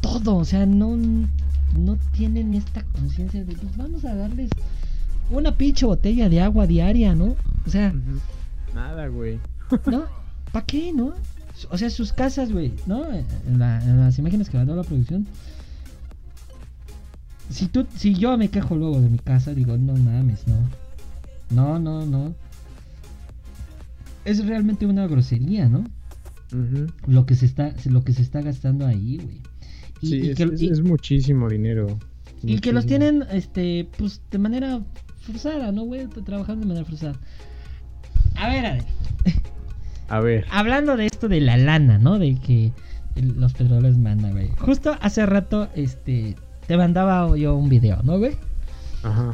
Todo, 0.00 0.36
o 0.36 0.44
sea, 0.44 0.64
no, 0.64 0.96
no 0.96 1.98
tienen 2.12 2.54
esta 2.54 2.82
conciencia 2.84 3.44
de, 3.44 3.54
pues 3.54 3.76
vamos 3.76 4.04
a 4.04 4.14
darles 4.14 4.50
una 5.36 5.56
pinche 5.56 5.86
botella 5.86 6.28
de 6.28 6.40
agua 6.40 6.66
diaria, 6.66 7.14
¿no? 7.14 7.36
O 7.66 7.70
sea. 7.70 7.92
Nada, 8.74 9.06
güey. 9.08 9.38
¿no? 9.86 10.04
¿Para 10.52 10.66
qué, 10.66 10.92
no? 10.92 11.14
O 11.70 11.78
sea, 11.78 11.88
sus 11.90 12.12
casas, 12.12 12.52
güey, 12.52 12.72
¿no? 12.86 13.04
En, 13.12 13.58
la- 13.58 13.82
en 13.84 14.00
las 14.00 14.18
imágenes 14.18 14.50
que 14.50 14.56
mandó 14.56 14.74
la 14.76 14.82
producción. 14.82 15.26
Si 17.50 17.66
tú, 17.68 17.86
si 17.96 18.14
yo 18.14 18.36
me 18.36 18.48
quejo 18.48 18.74
luego 18.76 19.00
de 19.00 19.08
mi 19.08 19.18
casa, 19.18 19.54
digo, 19.54 19.76
no 19.76 19.94
mames, 19.94 20.46
no. 20.48 20.56
No, 21.50 21.78
no, 21.78 22.06
no. 22.06 22.34
Es 24.24 24.44
realmente 24.46 24.86
una 24.86 25.06
grosería, 25.06 25.68
¿no? 25.68 25.84
Lo 27.06 27.26
que 27.26 27.34
se 27.34 27.46
está, 27.46 27.74
lo 27.86 28.02
que 28.04 28.12
se 28.12 28.22
está 28.22 28.40
gastando 28.40 28.86
ahí, 28.86 29.18
güey. 29.22 29.40
Y, 30.00 30.06
Sí, 30.08 30.16
y 30.16 30.30
es, 30.30 30.36
que, 30.36 30.42
es- 30.44 30.62
y- 30.62 30.68
es 30.68 30.80
muchísimo 30.82 31.48
dinero. 31.48 31.98
y 32.42 32.58
que 32.60 32.72
los 32.72 32.86
tienen, 32.86 33.24
este, 33.30 33.88
pues, 33.98 34.20
de 34.30 34.38
manera 34.38 34.80
forzada, 35.24 35.72
¿no, 35.72 35.82
güey? 35.84 36.06
Trabajando 36.06 36.62
de 36.62 36.66
manera 36.68 36.84
forzada. 36.86 37.14
A 38.36 38.48
ver, 38.48 38.66
a 38.66 38.72
ver. 38.74 38.84
A 40.08 40.20
ver. 40.20 40.46
Hablando 40.50 40.96
de 40.96 41.06
esto 41.06 41.28
de 41.28 41.40
la 41.40 41.56
lana, 41.56 41.98
¿no? 41.98 42.18
De 42.18 42.36
que 42.36 42.72
los 43.16 43.52
petroleros 43.54 43.96
mandan, 43.96 44.32
güey. 44.32 44.48
Justo 44.58 44.96
hace 45.00 45.24
rato, 45.26 45.68
este, 45.74 46.36
te 46.66 46.76
mandaba 46.76 47.36
yo 47.36 47.54
un 47.56 47.68
video, 47.68 48.02
¿no, 48.02 48.18
güey? 48.18 48.36
Ajá. 49.02 49.32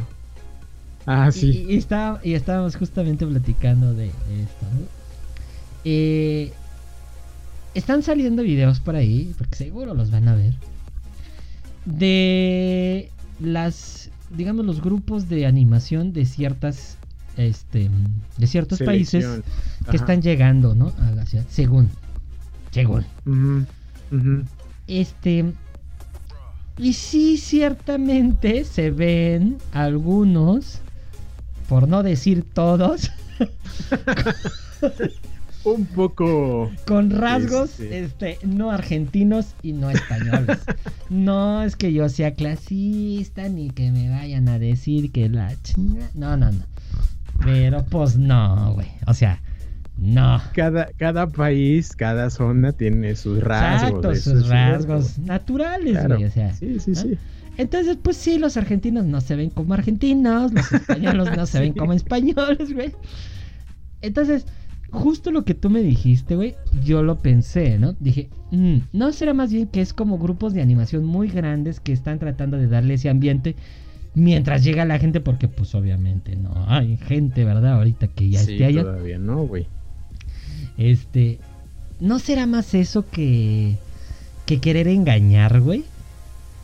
Ah, 1.07 1.33
sí. 1.33 1.65
Y, 1.69 1.75
y 1.75 1.79
está- 1.79 2.21
y 2.23 2.35
estábamos 2.35 2.77
justamente 2.77 3.27
platicando 3.27 3.95
de, 3.95 4.05
de 4.07 4.43
esto, 4.43 4.67
¿no? 4.75 4.87
Eh, 5.85 6.53
están 7.75 8.03
saliendo 8.03 8.43
videos 8.43 8.81
por 8.81 8.97
ahí, 8.97 9.35
porque 9.39 9.57
seguro 9.57 9.95
los 9.95 10.11
van 10.11 10.29
a 10.29 10.35
ver, 10.35 10.55
de 11.87 13.11
las, 13.41 14.11
digamos, 14.31 14.65
los 14.65 14.81
grupos 14.81 15.29
de 15.29 15.47
animación 15.47 16.13
de 16.13 16.25
ciertas, 16.25 16.97
este, 17.37 17.91
de 18.39 18.47
ciertos 18.47 18.79
países 18.81 19.25
que 19.85 19.89
Ajá. 19.89 19.97
están 19.97 20.23
llegando, 20.23 20.75
¿no? 20.75 20.93
A 21.01 21.11
la 21.11 21.27
ciudad, 21.27 21.45
según, 21.49 21.89
según. 22.71 23.05
Este. 24.87 25.53
Y 26.79 26.95
sí, 26.95 27.37
ciertamente 27.37 28.65
se 28.65 28.91
ven 28.91 29.59
algunos, 29.73 30.81
por 31.69 31.89
no 31.89 32.03
decir 32.03 32.43
todos, 32.55 33.11
un 35.65 35.87
poco 35.87 36.71
con 36.87 37.11
rasgos 37.11 37.81
este... 37.81 38.05
este... 38.05 38.47
no 38.47 38.71
argentinos 38.71 39.55
y 39.63 39.73
no 39.73 39.91
españoles. 39.91 40.59
no 41.11 41.63
es 41.63 41.77
que 41.77 41.93
yo 41.93 42.09
sea 42.09 42.35
clasista 42.35 43.49
ni 43.49 43.71
que 43.71 43.91
me 43.91 44.09
vayan 44.11 44.49
a 44.49 44.59
decir 44.59 45.13
que 45.13 45.29
la 45.29 45.55
chinga. 45.63 46.09
No, 46.15 46.37
no, 46.37 46.51
no. 46.51 46.65
Pero 47.45 47.85
pues 47.85 48.17
no, 48.17 48.75
güey. 48.75 48.89
O 49.07 49.15
sea, 49.15 49.41
no. 49.99 50.41
Cada, 50.55 50.89
cada 50.97 51.27
país, 51.27 51.95
cada 51.95 52.31
zona 52.31 52.73
tiene 52.73 53.15
sus 53.17 53.43
rasgos. 53.43 54.17
Exacto, 54.17 54.17
sus 54.17 54.49
rasgos 54.49 55.19
naturales, 55.19 56.07
güey. 56.07 56.25
O 56.25 56.31
sea, 56.31 56.53
sí, 56.55 56.81
sí, 56.81 56.95
sí. 56.95 57.19
Entonces, 57.59 57.99
pues 58.03 58.17
sí, 58.17 58.39
los 58.39 58.57
argentinos 58.57 59.05
no 59.05 59.21
se 59.21 59.37
ven 59.37 59.51
como 59.51 59.75
argentinos, 59.75 60.53
los 60.53 60.73
españoles 60.73 61.37
no 61.37 61.45
se 61.45 61.61
ven 61.61 61.75
como 61.75 61.93
españoles, 61.93 62.73
güey. 62.73 62.95
Entonces, 64.01 64.47
justo 64.91 65.31
lo 65.31 65.45
que 65.45 65.55
tú 65.55 65.71
me 65.71 65.83
dijiste, 65.83 66.37
güey, 66.37 66.57
yo 66.85 67.03
lo 67.03 67.19
pensé, 67.19 67.79
¿no? 67.79 67.95
Dije, 68.01 68.29
mm, 68.51 68.79
¿no 68.93 69.13
será 69.13 69.35
más 69.35 69.53
bien 69.53 69.67
que 69.67 69.81
es 69.81 69.93
como 69.93 70.19
grupos 70.19 70.55
de 70.55 70.63
animación 70.63 71.05
muy 71.05 71.29
grandes 71.29 71.81
que 71.81 71.93
están 71.93 72.19
tratando 72.19 72.57
de 72.57 72.67
darle 72.67 72.95
ese 72.95 73.09
ambiente 73.09 73.57
mientras 74.15 74.65
llega 74.65 74.85
la 74.85 74.99
gente? 74.99 75.21
Porque, 75.21 75.49
pues, 75.49 75.75
obviamente, 75.75 76.37
no 76.37 76.53
hay 76.69 76.97
gente, 76.97 77.45
¿verdad? 77.45 77.75
Ahorita 77.75 78.09
que 78.09 78.31
ya 78.31 78.41
esté 78.41 78.65
allá. 78.65 78.83
todavía 78.83 79.19
no, 79.19 79.47
güey. 79.47 79.67
Este, 80.77 81.39
¿no 82.01 82.19
será 82.19 82.47
más 82.47 82.75
eso 82.75 83.05
que, 83.09 83.77
que 84.47 84.61
querer 84.61 84.89
engañar, 84.89 85.61
güey? 85.61 85.85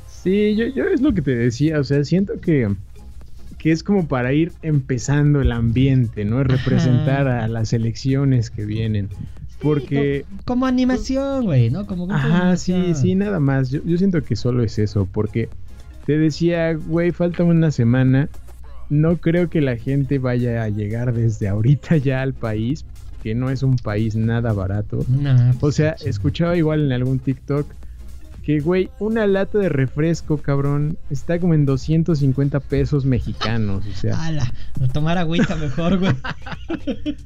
Sí, 0.09 0.57
yo, 0.57 0.67
yo 0.67 0.85
es 0.85 1.01
lo 1.01 1.15
que 1.15 1.23
te 1.23 1.37
decía, 1.37 1.79
o 1.79 1.85
sea, 1.85 2.05
siento 2.05 2.41
que 2.41 2.69
que 3.67 3.73
es 3.73 3.83
como 3.83 4.07
para 4.07 4.33
ir 4.33 4.53
empezando 4.63 5.41
el 5.41 5.51
ambiente, 5.51 6.25
¿no? 6.25 6.45
Representar 6.45 7.27
a 7.27 7.49
las 7.49 7.73
elecciones 7.73 8.49
que 8.49 8.65
vienen. 8.65 9.09
Porque... 9.61 10.25
como, 10.45 10.67
animación, 10.67 11.47
güey, 11.47 11.69
¿no? 11.71 11.85
Como 11.85 12.09
Ajá, 12.15 12.57
sí, 12.59 12.95
sí, 12.95 13.17
nada 13.17 13.41
más. 13.41 13.71
Yo, 13.71 13.81
yo 13.85 13.99
siento 13.99 14.23
que 14.23 14.37
solo 14.37 14.63
es 14.63 14.79
eso, 14.79 15.09
porque 15.11 15.49
te 16.05 16.17
decía, 16.17 16.75
güey, 16.75 17.11
falta 17.11 17.43
una 17.43 17.73
semana. 17.73 18.29
No 18.89 19.17
creo 19.17 19.51
que 19.51 19.61
la 19.61 19.77
gente 19.77 20.21
vaya 20.21 20.63
a 20.63 20.69
llegar 20.69 21.13
desde 21.13 21.49
ahorita 21.49 21.97
ya 21.97 22.23
al 22.23 22.35
país, 22.35 22.85
que 23.21 23.35
no 23.35 23.51
es 23.51 23.65
un 23.65 23.75
país 23.75 24.15
nada 24.15 24.53
barato. 24.53 25.05
o 25.61 25.73
sea, 25.73 25.97
escuchaba 26.05 26.57
igual 26.57 26.85
en 26.85 26.93
algún 26.93 27.19
TikTok 27.19 27.67
que, 28.47 28.61
güey, 28.61 28.91
una 29.01 29.27
lata 29.27 29.59
de 29.59 29.69
refresco, 29.69 30.37
cabrón, 30.37 30.99
está 31.11 31.41
como 31.41 31.55
en 31.55 31.67
250 31.67 32.61
pesos 32.61 33.05
mexicanos. 33.05 33.85
O 33.85 33.97
sea. 33.97 34.25
¡Hala! 34.25 34.53
tomar 34.93 35.19
agüita 35.19 35.57
mejor, 35.57 35.99
güey. 35.99 36.13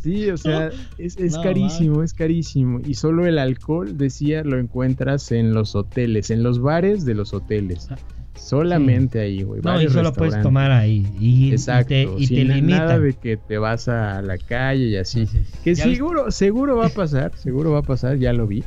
sí, 0.00 0.30
o 0.30 0.36
sea, 0.36 0.70
es, 0.96 1.16
carísimo, 1.42 2.04
es 2.04 2.14
carísimo. 2.14 2.80
Y 2.86 2.94
solo 2.94 3.26
el 3.26 3.40
alcohol, 3.40 3.98
decía, 3.98 4.44
lo 4.44 4.56
encuentras 4.56 5.32
en 5.32 5.52
los 5.52 5.74
hoteles, 5.74 6.30
en 6.30 6.44
los 6.44 6.60
bares 6.60 7.04
de 7.04 7.14
los 7.14 7.34
hoteles. 7.34 7.88
Solamente 8.36 9.18
ahí, 9.18 9.42
güey. 9.42 9.60
No, 9.64 9.82
y 9.82 9.88
solo 9.88 10.12
puedes 10.12 10.40
tomar 10.42 10.70
ahí. 10.70 11.04
Y, 11.18 11.50
Exacto. 11.50 11.92
Y 11.92 12.28
te, 12.28 12.42
y 12.42 12.62
nada 12.62 13.00
de 13.00 13.14
que 13.14 13.36
te 13.36 13.58
vas 13.58 13.88
a 13.88 14.22
la 14.22 14.38
calle 14.38 14.84
y 14.84 14.96
así. 14.96 15.26
Que 15.64 15.74
seguro, 15.74 16.30
seguro 16.30 16.76
va 16.76 16.86
a 16.86 16.90
pasar, 16.90 17.32
seguro 17.34 17.72
va 17.72 17.80
a 17.80 17.82
pasar, 17.82 18.16
ya 18.18 18.32
lo 18.32 18.46
vi. 18.46 18.62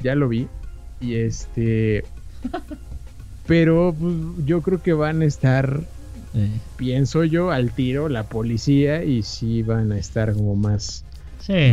Ya 0.00 0.14
lo 0.14 0.30
vi. 0.30 0.48
Y 1.02 1.16
este. 1.16 2.04
Pero 3.46 3.94
pues, 3.98 4.14
yo 4.46 4.62
creo 4.62 4.82
que 4.82 4.92
van 4.92 5.22
a 5.22 5.24
estar. 5.24 5.80
Pienso 6.76 7.24
yo 7.24 7.50
al 7.50 7.72
tiro 7.72 8.08
la 8.08 8.22
policía 8.22 9.04
y 9.04 9.22
sí 9.22 9.62
van 9.62 9.92
a 9.92 9.98
estar 9.98 10.32
como 10.32 10.56
más. 10.56 11.04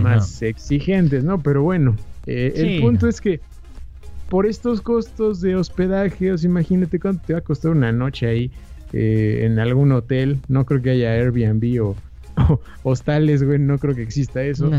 más 0.03 0.41
exigentes, 0.41 1.23
¿no? 1.23 1.41
Pero 1.41 1.63
bueno, 1.63 1.95
eh, 2.25 2.51
el 2.55 2.81
punto 2.81 3.07
es 3.07 3.21
que 3.21 3.39
por 4.29 4.45
estos 4.45 4.81
costos 4.81 5.41
de 5.41 5.55
hospedaje, 5.55 6.31
os 6.31 6.43
imagínate 6.43 6.99
cuánto 6.99 7.23
te 7.25 7.33
va 7.33 7.39
a 7.39 7.41
costar 7.41 7.71
una 7.71 7.91
noche 7.91 8.27
ahí 8.27 8.51
eh, 8.93 9.41
en 9.45 9.59
algún 9.59 9.91
hotel. 9.91 10.39
No 10.47 10.65
creo 10.65 10.81
que 10.81 10.91
haya 10.91 11.11
Airbnb 11.13 11.81
o, 11.81 11.95
hostales, 12.83 13.43
güey. 13.43 13.59
No 13.59 13.77
creo 13.77 13.95
que 13.95 14.03
exista 14.03 14.43
eso. 14.43 14.71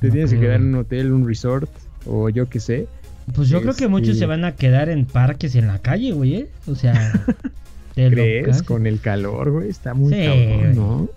te 0.00 0.10
tienes 0.10 0.32
que 0.32 0.40
quedar 0.40 0.60
en 0.60 0.68
un 0.68 0.74
hotel, 0.76 1.12
un 1.12 1.26
resort 1.26 1.70
o 2.06 2.28
yo 2.28 2.48
qué 2.48 2.60
sé. 2.60 2.86
Pues 3.32 3.48
yo 3.48 3.62
creo 3.62 3.74
que 3.74 3.88
muchos 3.88 4.08
se 4.08 4.12
este 4.12 4.26
van 4.26 4.44
a 4.44 4.52
quedar 4.52 4.88
en 4.88 5.06
parques 5.06 5.54
y 5.54 5.58
en 5.58 5.68
la 5.68 5.78
calle, 5.78 6.12
güey, 6.12 6.34
¿eh? 6.34 6.48
O 6.66 6.74
sea... 6.74 7.12
¿Crees? 7.94 8.62
Con 8.62 8.86
el 8.86 9.00
calor, 9.00 9.52
güey, 9.52 9.70
está 9.70 9.94
muy 9.94 10.12
cabrón, 10.12 10.74
¿no? 10.74 11.08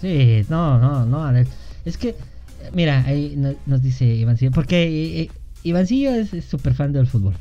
Sí, 0.00 0.44
no, 0.48 0.78
no, 0.78 1.06
no, 1.06 1.24
Alex. 1.24 1.50
Es 1.84 1.96
que, 1.96 2.16
mira, 2.74 3.04
ahí 3.06 3.40
nos 3.66 3.82
dice 3.82 4.06
Ivancillo, 4.06 4.50
porque 4.50 4.82
eh, 4.82 5.20
eh, 5.22 5.30
Ivancillo 5.62 6.10
es 6.10 6.30
súper 6.44 6.74
fan 6.74 6.92
del 6.92 7.06
fútbol. 7.06 7.34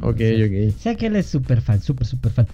ok, 0.00 0.20
ok. 0.20 0.74
O 0.74 0.80
sea 0.80 0.94
que 0.94 1.06
él 1.06 1.16
es 1.16 1.26
súper 1.26 1.60
fan, 1.60 1.82
súper, 1.82 2.06
súper 2.06 2.32
fan. 2.32 2.46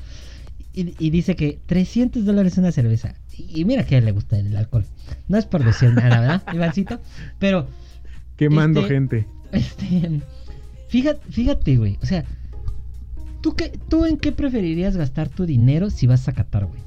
Y, 0.75 1.11
dice 1.11 1.37
que 1.37 1.59
300 1.67 2.25
dólares 2.25 2.57
una 2.57 2.73
cerveza. 2.73 3.15
Y, 3.37 3.67
mira 3.67 3.85
que 3.85 3.97
a 3.97 3.99
él 3.99 4.07
le 4.07 4.13
gusta 4.13 4.39
el 4.39 4.57
alcohol. 4.57 4.87
No 5.29 5.37
es 5.37 5.45
por 5.45 5.63
decir 5.63 5.93
nada, 5.93 6.21
¿verdad, 6.21 6.43
Ivancito? 6.55 6.99
Pero... 7.39 7.69
Quemando 8.37 8.81
este, 8.81 8.95
gente. 8.95 9.27
Este... 9.53 10.23
Fíjate, 10.93 11.27
fíjate, 11.31 11.77
güey. 11.79 11.99
O 12.03 12.05
sea, 12.05 12.23
¿tú, 13.41 13.57
qué, 13.57 13.73
¿tú 13.89 14.05
en 14.05 14.19
qué 14.19 14.31
preferirías 14.31 14.95
gastar 14.95 15.31
tu 15.31 15.47
dinero 15.47 15.89
si 15.89 16.07
vas 16.07 16.29
a 16.29 16.35
Qatar, 16.35 16.67
güey? 16.67 16.83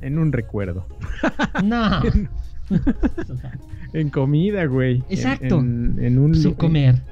En 0.00 0.18
un 0.18 0.32
recuerdo. 0.32 0.84
No. 1.62 2.02
en 3.92 4.10
comida, 4.10 4.64
güey. 4.64 5.04
Exacto. 5.08 5.60
En, 5.60 6.18
un 6.18 6.34
Sin 6.34 6.54
comer. 6.54 7.02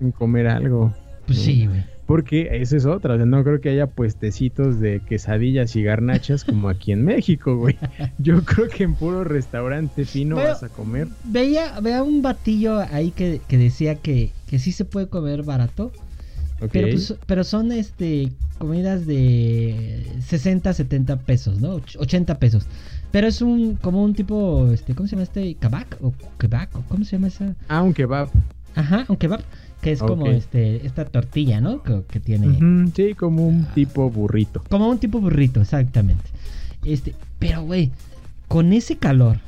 En, 0.00 0.10
comer 0.10 0.48
algo. 0.48 0.92
Pues 1.26 1.38
sí, 1.38 1.66
güey. 1.66 1.84
Porque 2.06 2.48
esa 2.60 2.76
es 2.76 2.84
otra, 2.84 3.14
o 3.14 3.16
sea, 3.16 3.26
no 3.26 3.44
creo 3.44 3.60
que 3.60 3.70
haya 3.70 3.86
puestecitos 3.86 4.80
de 4.80 5.00
quesadillas 5.00 5.76
y 5.76 5.82
garnachas 5.82 6.44
como 6.44 6.68
aquí 6.68 6.92
en 6.92 7.04
México, 7.04 7.56
güey. 7.56 7.78
Yo 8.18 8.44
creo 8.44 8.68
que 8.68 8.84
en 8.84 8.94
puro 8.94 9.24
restaurante 9.24 10.04
fino 10.04 10.36
vas 10.36 10.62
a 10.62 10.68
comer. 10.68 11.08
Veía, 11.24 11.78
veía 11.80 12.02
un 12.02 12.20
batillo 12.20 12.80
ahí 12.80 13.12
que, 13.12 13.40
que 13.46 13.56
decía 13.56 13.94
que, 13.94 14.32
que 14.48 14.58
sí 14.58 14.72
se 14.72 14.84
puede 14.84 15.06
comer 15.08 15.44
barato. 15.44 15.92
Pero, 16.70 16.88
pues, 16.88 17.14
pero 17.26 17.44
son 17.44 17.72
este 17.72 18.30
comidas 18.58 19.06
de 19.06 20.06
60, 20.24 20.72
70 20.72 21.16
pesos, 21.20 21.60
¿no? 21.60 21.80
80 21.98 22.38
pesos. 22.38 22.66
Pero 23.10 23.26
es 23.26 23.42
un 23.42 23.74
como 23.76 24.02
un 24.04 24.14
tipo 24.14 24.70
este 24.72 24.94
¿cómo 24.94 25.08
se 25.08 25.16
llama 25.16 25.24
este? 25.24 25.54
kebab 25.54 25.86
o 26.00 26.12
kebab, 26.38 26.68
¿cómo 26.88 27.04
se 27.04 27.16
llama 27.16 27.28
esa? 27.28 27.54
Ah, 27.68 27.82
un 27.82 27.92
kebab. 27.92 28.28
Ajá, 28.74 29.04
un 29.08 29.16
kebab 29.16 29.42
que 29.82 29.92
es 29.92 29.98
como 29.98 30.28
este 30.28 30.86
esta 30.86 31.04
tortilla, 31.04 31.60
¿no? 31.60 31.82
Que, 31.82 32.20
tiene 32.20 32.90
Sí, 32.94 33.14
como 33.14 33.46
un 33.46 33.66
tipo 33.74 34.08
burrito. 34.08 34.62
Como 34.70 34.88
un 34.88 34.98
tipo 34.98 35.20
burrito, 35.20 35.60
exactamente. 35.60 36.24
Este, 36.84 37.14
pero 37.38 37.62
güey, 37.62 37.90
con 38.48 38.72
ese 38.72 38.96
calor 38.96 39.38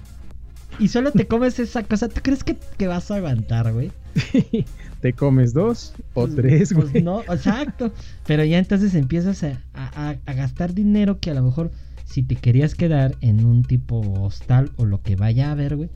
y 0.79 0.89
solo 0.89 1.13
te 1.13 1.27
comes 1.27 1.59
esa 1.59 1.83
cosa, 1.85 2.09
¿tú 2.09 2.21
crees 2.23 2.43
que, 2.43 2.57
que 2.77 2.87
vas 2.87 3.11
a 3.11 3.17
aguantar, 3.17 3.73
güey? 3.73 3.93
te 5.01 5.13
comes 5.13 5.53
dos 5.53 5.93
o 6.15 6.23
pues, 6.23 6.35
tres, 6.35 6.73
pues 6.75 6.91
güey. 6.91 7.03
no, 7.03 7.21
exacto. 7.23 7.93
Pero 8.27 8.45
ya 8.45 8.59
entonces 8.59 8.95
empiezas 8.95 9.45
a, 9.45 10.17
gastar 10.27 10.75
dinero 10.75 11.21
que 11.21 11.31
a 11.31 11.35
lo 11.35 11.43
mejor 11.43 11.71
si 12.05 12.23
te 12.23 12.37
querías 12.37 12.75
quedar 12.75 13.15
en 13.21 13.45
un 13.45 13.63
tipo 13.63 14.01
hostal 14.23 14.73
o 14.77 14.85
lo 14.85 15.01
que 15.03 15.17
vaya 15.17 15.49
a 15.49 15.53
haber, 15.53 15.77
güey, 15.77 15.91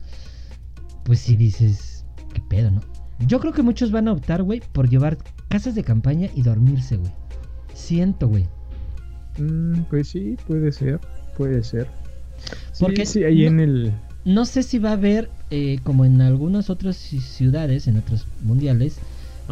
pues 1.03 1.19
si 1.19 1.35
dices, 1.35 2.05
qué 2.33 2.41
pedo. 2.41 2.68
Yo 3.27 3.39
creo 3.39 3.53
que 3.53 3.61
muchos 3.61 3.91
van 3.91 4.07
a 4.07 4.13
optar, 4.13 4.43
güey, 4.43 4.61
por 4.71 4.89
llevar 4.89 5.17
casas 5.47 5.75
de 5.75 5.83
campaña 5.83 6.29
y 6.35 6.41
dormirse, 6.41 6.97
güey. 6.97 7.11
Siento, 7.73 8.27
güey. 8.27 8.45
Mm, 9.37 9.81
pues 9.89 10.09
sí, 10.09 10.37
puede 10.47 10.71
ser, 10.71 10.99
puede 11.37 11.63
ser. 11.63 11.87
Porque 12.79 13.05
sí, 13.05 13.23
ahí 13.23 13.45
en 13.45 13.59
el... 13.59 13.93
No 14.25 14.45
sé 14.45 14.63
si 14.63 14.79
va 14.79 14.91
a 14.91 14.93
haber, 14.93 15.29
eh, 15.49 15.79
como 15.83 16.05
en 16.05 16.21
algunas 16.21 16.69
otras 16.69 16.95
ciudades, 16.97 17.87
en 17.87 17.97
otros 17.97 18.27
mundiales, 18.41 18.99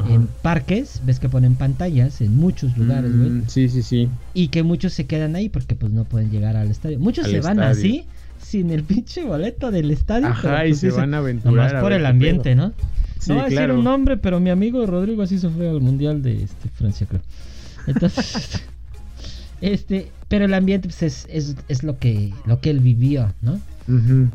en 0.07 0.27
parques, 0.43 1.01
ves 1.05 1.19
que 1.19 1.27
ponen 1.27 1.55
pantallas 1.55 2.21
en 2.21 2.35
muchos 2.35 2.77
lugares, 2.77 3.17
güey. 3.17 3.29
Mm, 3.31 3.43
sí, 3.47 3.67
sí, 3.67 3.81
sí. 3.81 4.09
Y 4.35 4.49
que 4.49 4.61
muchos 4.61 4.93
se 4.93 5.07
quedan 5.07 5.35
ahí 5.35 5.49
porque 5.49 5.75
pues 5.75 5.91
no 5.91 6.03
pueden 6.03 6.29
llegar 6.29 6.55
al 6.55 6.69
estadio. 6.69 6.99
Muchos 6.99 7.27
se 7.27 7.41
van 7.41 7.59
así, 7.59 8.05
sin 8.39 8.69
el 8.69 8.83
pinche 8.83 9.23
boleto 9.23 9.71
del 9.71 9.89
estadio. 9.89 10.27
Ajá, 10.27 10.67
y 10.67 10.69
pues, 10.69 10.81
se 10.81 10.91
van 10.91 11.15
a 11.15 11.17
aventurar. 11.17 11.71
Nomás 11.71 11.81
por 11.81 11.93
el 11.93 12.05
ambiente, 12.05 12.53
¿no? 12.53 12.73
No 13.27 13.35
va 13.35 13.43
a 13.43 13.49
decir 13.49 13.71
un 13.71 13.83
nombre, 13.83 14.17
pero 14.17 14.39
mi 14.39 14.49
amigo 14.49 14.85
Rodrigo 14.85 15.21
así 15.21 15.37
se 15.39 15.49
fue 15.49 15.69
al 15.69 15.81
mundial 15.81 16.21
de 16.21 16.43
este, 16.43 16.69
Francia, 16.69 17.07
creo. 17.07 17.21
Entonces, 17.87 18.63
este, 19.61 20.11
pero 20.27 20.45
el 20.45 20.53
ambiente 20.53 20.87
pues, 20.87 21.03
es, 21.03 21.27
es, 21.29 21.55
es, 21.67 21.83
lo 21.83 21.97
que 21.97 22.33
lo 22.45 22.59
que 22.59 22.69
él 22.69 22.79
vivió, 22.79 23.33
¿no? 23.41 23.59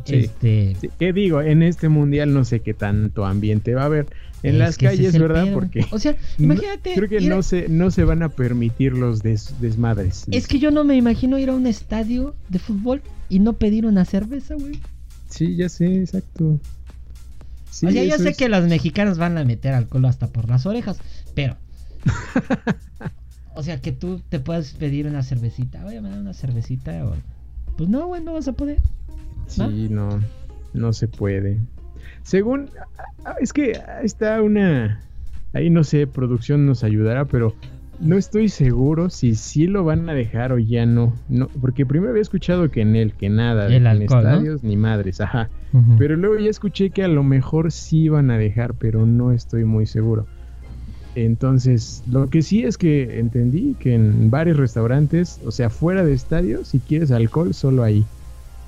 este, 0.07 0.77
¿Qué 0.99 1.13
digo? 1.13 1.43
En 1.43 1.63
este 1.63 1.89
mundial 1.91 2.33
no 2.33 2.45
sé 2.45 2.61
qué 2.61 2.73
tanto 2.73 3.27
ambiente 3.27 3.75
va 3.75 3.83
a 3.83 3.87
haber 3.87 4.07
en 4.43 4.59
las 4.59 4.77
calles, 4.77 5.19
¿verdad? 5.19 5.53
Porque 5.53 5.85
o 5.91 5.99
sea, 5.99 6.17
imagínate, 6.39 6.95
creo 6.95 7.09
que 7.09 7.21
no 7.21 7.43
se 7.43 7.69
no 7.69 7.91
se 7.91 8.05
van 8.05 8.23
a 8.23 8.31
permitir 8.31 8.95
los 8.95 9.23
desmadres. 9.23 10.25
Es 10.31 10.49
que 10.49 10.59
yo 10.59 10.71
no 10.71 10.85
me 10.85 10.97
imagino 10.97 11.39
ir 11.39 11.51
a 11.51 11.55
un 11.55 11.67
estadio 11.67 12.35
de 12.49 12.59
fútbol 12.59 13.03
y 13.29 13.39
no 13.39 13.55
pedir 13.55 13.87
una 13.87 14.05
cerveza, 14.05 14.55
güey. 14.55 14.81
Sí, 15.29 15.57
ya 15.57 15.69
sé, 15.69 16.01
exacto. 16.01 16.59
O 17.73 17.91
sea, 17.91 18.05
yo 18.05 18.19
sé 18.19 18.35
que 18.35 18.49
los 18.49 18.65
mexicanos 18.65 19.19
van 19.19 19.39
a 19.39 19.45
meter 19.45 19.73
alcohol 19.73 20.05
hasta 20.05 20.27
por 20.29 20.49
las 20.49 20.67
orejas, 20.67 20.99
pero. 21.35 21.57
o 23.55 23.63
sea, 23.63 23.81
que 23.81 23.93
tú 23.93 24.21
te 24.29 24.41
puedas 24.41 24.73
pedir 24.73 25.07
una 25.07 25.23
cervecita. 25.23 25.85
Oye, 25.87 26.01
me 26.01 26.11
da 26.11 26.19
una 26.19 26.35
cervecita. 26.35 27.05
O... 27.07 27.15
Pues 27.77 27.89
no, 27.89 28.07
güey, 28.07 28.23
no 28.23 28.35
vas 28.35 28.49
a 28.49 28.53
poder. 28.53 28.79
Sí, 29.47 29.89
no, 29.91 30.21
no 30.75 30.93
se 30.93 31.09
puede. 31.09 31.59
Según, 32.23 32.71
es 33.41 33.53
que 33.53 33.81
está 34.03 34.41
una, 34.43 35.01
ahí 35.53 35.71
no 35.71 35.83
sé, 35.83 36.07
producción 36.07 36.67
nos 36.67 36.85
ayudará, 36.85 37.25
pero 37.25 37.55
no 38.03 38.19
estoy 38.19 38.49
seguro 38.49 39.11
si 39.11 39.35
sí 39.35 39.67
lo 39.67 39.85
van 39.85 40.09
a 40.09 40.15
dejar 40.15 40.53
o 40.53 40.59
ya 40.59 40.85
no. 40.87 41.15
no 41.29 41.49
porque 41.61 41.87
primero 41.87 42.11
había 42.11 42.23
escuchado 42.23 42.71
que 42.71 42.81
en 42.81 42.97
él, 42.97 43.15
que 43.15 43.29
nada, 43.29 43.67
el 43.67 43.87
en 43.87 44.03
estadios 44.03 44.63
ni 44.63 44.77
madres, 44.77 45.21
ajá. 45.21 45.49
Pero 45.99 46.17
luego 46.17 46.37
ya 46.37 46.51
escuché 46.51 46.91
que 46.91 47.03
a 47.03 47.09
lo 47.09 47.23
mejor 47.23 47.73
sí 47.73 48.09
van 48.09 48.31
a 48.31 48.37
dejar, 48.37 48.75
pero 48.75 49.07
no 49.07 49.33
estoy 49.33 49.65
muy 49.65 49.87
seguro. 49.87 50.27
Entonces, 51.15 52.03
lo 52.11 52.29
que 52.29 52.43
sí 52.43 52.63
es 52.65 52.77
que 52.77 53.19
entendí 53.19 53.75
que 53.79 53.95
en 53.95 54.31
varios 54.31 54.59
restaurantes, 54.59 55.41
o 55.47 55.51
sea, 55.51 55.71
fuera 55.71 56.05
de 56.05 56.13
estadios, 56.13 56.69
si 56.69 56.79
quieres 56.81 57.11
alcohol, 57.11 57.55
solo 57.55 57.85
ahí. 57.85 58.05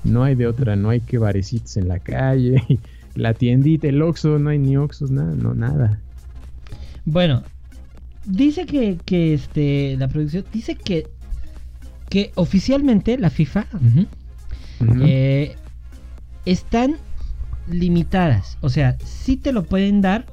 No 0.03 0.23
hay 0.23 0.35
de 0.35 0.47
otra, 0.47 0.75
no 0.75 0.89
hay 0.89 1.01
que 1.01 1.17
barecitos 1.17 1.77
en 1.77 1.87
la 1.87 1.99
calle, 1.99 2.61
la 3.15 3.33
tiendita, 3.33 3.87
el 3.87 4.01
Oxxo, 4.01 4.39
no 4.39 4.49
hay 4.49 4.59
ni 4.59 4.77
Oxxos, 4.77 5.11
nada, 5.11 5.33
no, 5.35 5.53
nada. 5.53 6.01
Bueno, 7.05 7.43
dice 8.25 8.65
que, 8.65 8.97
que 9.05 9.33
este, 9.33 9.95
la 9.97 10.07
producción, 10.07 10.45
dice 10.53 10.75
que, 10.75 11.07
que 12.09 12.31
oficialmente 12.35 13.17
la 13.17 13.29
FIFA 13.29 13.65
eh, 15.01 15.55
están 16.45 16.95
limitadas. 17.69 18.57
O 18.61 18.69
sea, 18.69 18.97
sí 19.03 19.37
te 19.37 19.51
lo 19.51 19.63
pueden 19.63 20.01
dar, 20.01 20.25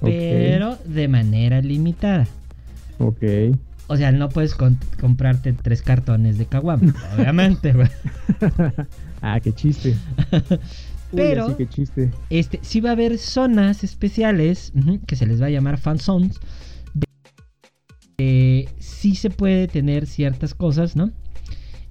pero 0.00 0.78
de 0.84 1.08
manera 1.08 1.60
limitada. 1.60 2.26
Ok. 2.98 3.22
O 3.86 3.96
sea, 3.96 4.12
no 4.12 4.28
puedes 4.28 4.54
comprarte 4.54 5.52
tres 5.52 5.82
cartones 5.82 6.38
de 6.38 6.46
caguama, 6.46 6.94
obviamente, 7.18 7.74
ah, 9.22 9.40
qué 9.40 9.52
chiste. 9.52 9.96
Pero 11.12 11.56
qué 11.56 11.68
chiste. 11.68 12.12
Este, 12.30 12.60
sí 12.62 12.80
va 12.80 12.90
a 12.90 12.92
haber 12.92 13.18
zonas 13.18 13.82
especiales 13.82 14.72
que 15.08 15.16
se 15.16 15.26
les 15.26 15.42
va 15.42 15.46
a 15.46 15.50
llamar 15.50 15.76
fan 15.78 15.98
zones. 15.98 16.38
Eh, 18.22 18.68
sí 18.78 19.14
se 19.14 19.30
puede 19.30 19.66
tener 19.66 20.06
ciertas 20.06 20.52
cosas, 20.52 20.94
¿no? 20.94 21.10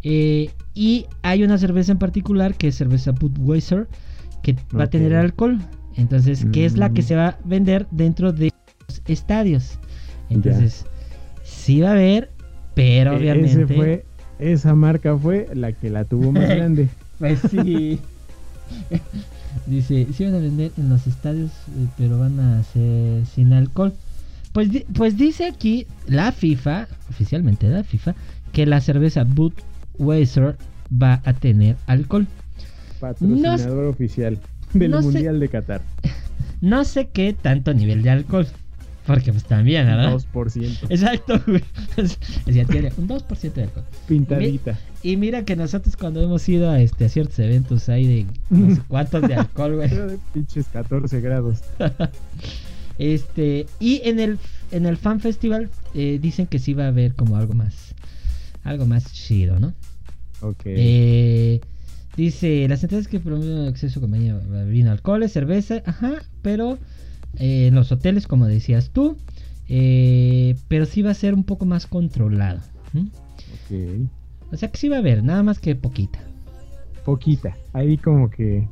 Eh, 0.04 0.52
y 0.76 1.08
hay 1.24 1.42
una 1.42 1.58
cerveza 1.58 1.92
en 1.92 1.98
particular 1.98 2.54
que 2.54 2.68
es 2.68 2.76
cerveza 2.76 3.14
Budweiser 3.14 3.88
que 4.44 4.56
va 4.78 4.84
a 4.84 4.90
tener 4.92 5.16
alcohol. 5.16 5.58
Entonces, 5.98 6.46
¿qué 6.54 6.66
es 6.66 6.78
la 6.78 6.92
que 6.92 7.02
mm. 7.02 7.06
se 7.06 7.16
va 7.16 7.28
a 7.30 7.40
vender 7.46 7.88
dentro 7.90 8.32
de 8.32 8.52
los 8.88 9.02
estadios. 9.08 9.80
Entonces, 10.30 10.86
sí 11.44 11.82
va 11.82 11.90
a 11.90 11.92
haber, 11.94 12.30
pero 12.76 13.14
e-, 13.14 13.18
obviamente. 13.18 14.06
esa 14.38 14.76
marca 14.76 15.18
fue 15.18 15.48
la 15.56 15.72
que 15.72 15.90
la 15.90 16.06
tuvo 16.06 16.32
más 16.32 16.48
grande. 16.56 16.90
pues 17.18 17.40
sí. 17.50 18.00
Dice, 19.66 20.06
sí 20.14 20.26
van 20.26 20.36
a 20.36 20.40
vender 20.40 20.72
en 20.78 20.90
los 20.90 21.08
estadios, 21.08 21.50
eh, 21.70 21.88
pero 21.98 22.20
van 22.20 22.40
a 22.40 22.62
ser 22.66 23.26
sin 23.26 23.52
alcohol. 23.52 23.96
Pues, 24.52 24.70
pues 24.94 25.18
dice 25.18 25.46
aquí 25.46 25.86
la 26.08 26.32
FIFA, 26.32 26.88
oficialmente 27.10 27.68
la 27.68 27.84
FIFA, 27.84 28.16
que 28.52 28.66
la 28.66 28.82
cerveza 28.82 29.24
Budweiser 29.24 30.58
va 30.92 31.22
a 31.24 31.34
tener 31.34 31.76
alcohol. 31.88 32.28
Patrocinador 33.00 33.86
oficial 33.86 34.40
del 34.74 34.92
Mundial 34.92 35.40
de 35.40 35.50
Qatar. 35.50 35.82
No 36.62 36.84
sé 36.84 37.08
qué 37.08 37.34
tanto 37.34 37.74
nivel 37.74 38.04
de 38.04 38.10
alcohol. 38.10 38.46
Porque 39.10 39.32
pues 39.32 39.44
también, 39.46 39.88
¿verdad? 39.88 40.14
2%. 40.14 40.88
Exacto, 40.90 41.42
güey. 41.48 41.64
Decía, 42.46 42.66
tiene 42.66 42.92
un 42.98 43.08
2% 43.08 43.54
de 43.54 43.64
alcohol. 43.64 43.86
Pintadita. 44.08 44.78
Y, 45.02 45.18
mira 45.18 45.46
que 45.46 45.56
nosotros 45.56 45.96
cuando 45.98 46.22
hemos 46.22 46.48
ido 46.48 46.70
a, 46.70 46.80
este, 46.80 47.06
a 47.06 47.10
ciertos 47.10 47.40
eventos 47.40 47.90
hay 47.90 48.06
de 48.06 48.26
no 48.50 48.76
sé 48.76 48.82
cuántos 48.88 49.22
de 49.24 49.34
alcohol, 49.36 49.78
güey. 49.78 49.90
Pinches 50.34 50.68
14 50.68 51.22
grados. 51.22 51.62
Este, 53.00 53.66
y 53.80 54.02
en 54.04 54.20
el, 54.20 54.38
en 54.72 54.86
el 54.86 54.98
Fan 54.98 55.20
Festival 55.20 55.70
eh, 55.96 56.20
dicen 56.22 56.46
que 56.46 56.60
sí 56.60 56.76
va 56.76 56.86
a 56.86 56.90
haber 56.90 57.16
como 57.16 57.38
algo 57.38 57.54
más, 57.56 57.96
algo 58.64 58.86
más 58.86 59.12
chido, 59.12 59.60
¿no? 59.60 59.74
Ok. 60.42 60.62
Eh, 60.66 61.60
Dice, 62.20 62.68
las 62.68 62.84
entradas 62.84 63.08
que 63.08 63.22
promueven 63.22 63.68
acceso 63.68 64.02
a 64.04 64.64
vino, 64.66 64.92
alcohol, 64.92 65.30
cerveza, 65.30 65.82
ajá, 65.86 66.16
pero 66.42 66.78
eh, 67.38 67.68
en 67.68 67.76
los 67.76 67.94
hoteles, 67.94 68.28
como 68.28 68.46
decías 68.46 68.90
tú, 68.90 69.16
eh, 69.70 70.58
pero 70.68 70.86
sí 70.86 71.02
va 71.02 71.12
a 71.12 71.14
ser 71.14 71.34
un 71.34 71.46
poco 71.46 71.66
más 71.66 71.88
controlado. 71.88 72.60
O 74.52 74.58
sea 74.58 74.70
que 74.70 74.78
sí 74.78 74.90
va 74.90 74.98
a 74.98 75.00
haber, 75.00 75.24
nada 75.24 75.44
más 75.44 75.60
que 75.60 75.76
poquita. 75.76 76.20
Poquita, 77.06 77.56
ahí 77.72 77.98
como 77.98 78.30
que... 78.30 78.68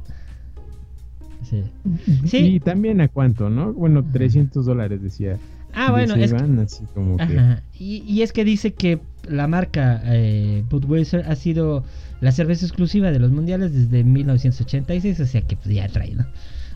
Sí. 2.26 2.38
Y 2.38 2.60
también 2.60 3.02
a 3.02 3.08
cuánto, 3.08 3.50
¿no? 3.50 3.74
Bueno, 3.74 4.04
300 4.12 4.66
dólares 4.66 5.02
decía. 5.02 5.38
Ah, 5.74 5.92
bueno, 5.92 6.16
es 6.16 6.34
así 6.34 6.86
como 6.94 7.18
que... 7.18 7.58
y, 7.78 8.04
y, 8.08 8.24
es 8.24 8.34
que 8.34 8.44
dice 8.44 8.74
que 8.74 9.00
la 9.30 9.48
marca 9.48 10.02
eh, 10.06 10.64
Budweiser 10.70 11.26
ha 11.30 11.36
sido 11.36 11.84
la 12.20 12.32
cerveza 12.32 12.66
exclusiva 12.66 13.12
de 13.12 13.20
los 13.20 13.32
mundiales 13.32 13.74
desde 13.74 14.04
1986, 14.04 15.20
o 15.20 15.26
sea 15.26 15.42
que 15.42 15.56
pues, 15.56 15.76
ya 15.76 15.88
trae, 15.88 16.16
¿no? 16.16 16.26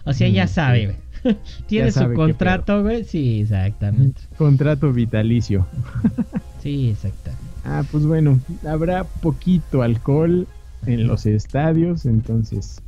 O 0.06 0.14
sea, 0.14 0.28
ya 0.28 0.46
mm, 0.46 0.50
sabe, 0.50 0.86
güey. 0.86 1.36
Tiene 1.68 1.92
su 1.92 2.14
contrato, 2.14 2.82
güey. 2.84 3.04
Sí, 3.04 3.42
exactamente. 3.42 4.22
Contrato 4.38 4.92
vitalicio. 4.92 5.66
sí, 6.62 6.90
exactamente. 6.90 7.42
Ah, 7.64 7.84
pues 7.92 8.06
bueno, 8.06 8.40
habrá 8.68 9.04
poquito 9.04 9.84
alcohol 9.84 10.48
en 10.86 11.08
los 11.08 11.26
estadios, 11.28 12.06
entonces 12.06 12.82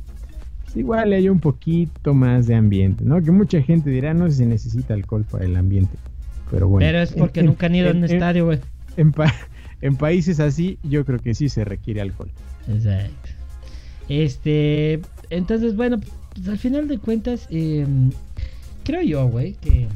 pues, 0.74 0.82
igual 0.82 1.12
hay 1.12 1.28
un 1.28 1.38
poquito 1.38 2.14
más 2.14 2.48
de 2.48 2.56
ambiente, 2.56 3.04
¿no? 3.04 3.22
Que 3.22 3.30
mucha 3.30 3.62
gente 3.62 3.90
dirá, 3.90 4.12
no 4.12 4.28
se 4.30 4.44
necesita 4.44 4.94
alcohol 4.94 5.24
para 5.30 5.44
el 5.44 5.56
ambiente, 5.56 5.96
pero 6.50 6.68
bueno. 6.68 6.84
Pero 6.84 7.00
es 7.00 7.12
porque 7.12 7.42
nunca 7.44 7.66
han 7.66 7.76
ido 7.76 7.90
a 7.90 7.92
un 7.92 8.04
estadio, 8.04 8.46
güey. 8.46 8.58
En, 8.96 9.14
en 9.80 9.96
países 9.96 10.40
así, 10.40 10.78
yo 10.82 11.04
creo 11.04 11.20
que 11.20 11.34
sí 11.34 11.48
se 11.48 11.64
requiere 11.64 12.00
alcohol. 12.00 12.30
Exacto. 12.68 13.30
Este, 14.08 15.00
entonces, 15.30 15.76
bueno, 15.76 16.00
pues 16.34 16.48
al 16.48 16.58
final 16.58 16.88
de 16.88 16.98
cuentas, 16.98 17.46
em, 17.50 18.10
creo 18.82 19.02
yo, 19.02 19.28
güey, 19.28 19.52
que 19.54 19.86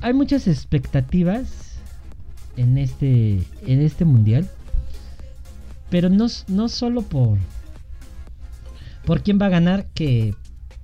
hay 0.00 0.14
muchas 0.14 0.48
expectativas 0.48 1.78
en 2.56 2.78
este, 2.78 3.42
en 3.66 3.82
este 3.82 4.06
mundial, 4.06 4.48
pero 5.90 6.08
no, 6.08 6.26
no 6.48 6.68
solo 6.70 7.02
por, 7.02 7.36
por 9.06 9.22
quién 9.22 9.38
va 9.40 9.46
a 9.46 9.50
ganar, 9.50 9.86
que, 9.94 10.34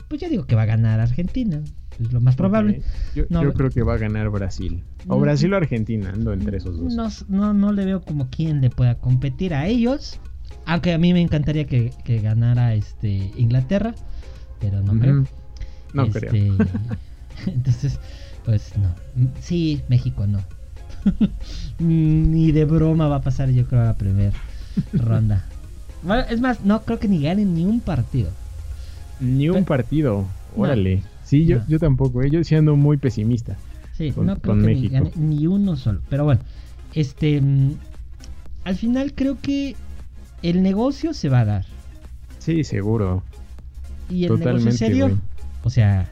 pues 0.08 0.20
yo 0.20 0.30
digo 0.30 0.46
que 0.46 0.54
va 0.54 0.62
a 0.62 0.66
ganar 0.66 1.00
Argentina 1.00 1.62
es 2.00 2.12
lo 2.12 2.20
más 2.20 2.36
probable. 2.36 2.82
Yo, 3.14 3.26
creo 3.26 3.70
que 3.70 3.82
va 3.82 3.94
a 3.94 3.98
ganar 3.98 4.28
Brasil. 4.30 4.82
O. 5.08 5.18
Brasil 5.18 5.52
o 5.52 5.56
Argentina, 5.56 6.10
ando 6.10 6.32
entre 6.32 6.58
esos 6.58 6.78
dos. 6.78 7.26
No, 7.28 7.52
no, 7.52 7.72
le 7.72 7.84
veo 7.84 8.02
como 8.02 8.28
quien 8.28 8.60
le 8.60 8.70
pueda 8.70 8.96
competir 8.96 9.54
a 9.54 9.66
ellos. 9.66 10.20
Aunque 10.64 10.92
a 10.92 10.98
mí 10.98 11.12
me 11.12 11.20
encantaría 11.20 11.66
que, 11.66 11.92
ganara 12.22 12.74
este 12.74 13.30
Inglaterra, 13.36 13.94
pero 14.60 14.80
no 14.80 14.98
creo. 14.98 15.24
No 15.92 16.04
este, 16.04 16.20
creo. 16.20 16.56
entonces, 17.46 17.98
pues 18.44 18.72
no. 18.76 18.94
Sí, 19.40 19.82
México 19.88 20.26
no. 20.26 20.40
ni 21.78 22.52
de 22.52 22.64
broma 22.64 23.08
va 23.08 23.16
a 23.16 23.22
pasar, 23.22 23.50
yo 23.50 23.66
creo, 23.66 23.82
a 23.82 23.86
la 23.86 23.96
primera 23.96 24.32
ronda. 24.92 25.44
Bueno, 26.02 26.24
es 26.28 26.40
más, 26.40 26.64
no 26.64 26.82
creo 26.82 26.98
que 26.98 27.08
ni 27.08 27.22
ganen 27.22 27.54
ni 27.54 27.64
un 27.64 27.80
partido. 27.80 28.30
Ni 29.20 29.48
un 29.48 29.64
partido, 29.64 30.26
órale. 30.56 31.02
Sí, 31.24 31.46
yo, 31.46 31.60
yo 31.68 31.78
tampoco, 31.78 32.22
¿eh? 32.22 32.30
yo 32.30 32.42
siendo 32.44 32.76
muy 32.76 32.96
pesimista. 32.96 33.56
Sí, 33.92 34.12
no 34.16 34.36
creo 34.38 34.56
que 34.56 34.74
Ni, 34.74 34.90
ni, 35.16 35.46
uno 35.46 35.76
solo. 35.76 36.00
Pero 36.08 36.24
bueno, 36.24 36.40
este. 36.94 37.40
Mm, 37.40 37.74
al 38.64 38.76
final 38.76 39.12
creo 39.14 39.38
que 39.40 39.76
el 40.42 40.62
negocio 40.62 41.14
se 41.14 41.28
va 41.28 41.40
a 41.40 41.44
dar. 41.44 41.66
Sí, 42.38 42.64
seguro. 42.64 43.22
Y 44.10 44.24
el 44.24 44.38
negocio 44.38 44.70
en 44.70 44.76
serio, 44.76 45.18
o 45.62 45.70
sea, 45.70 46.08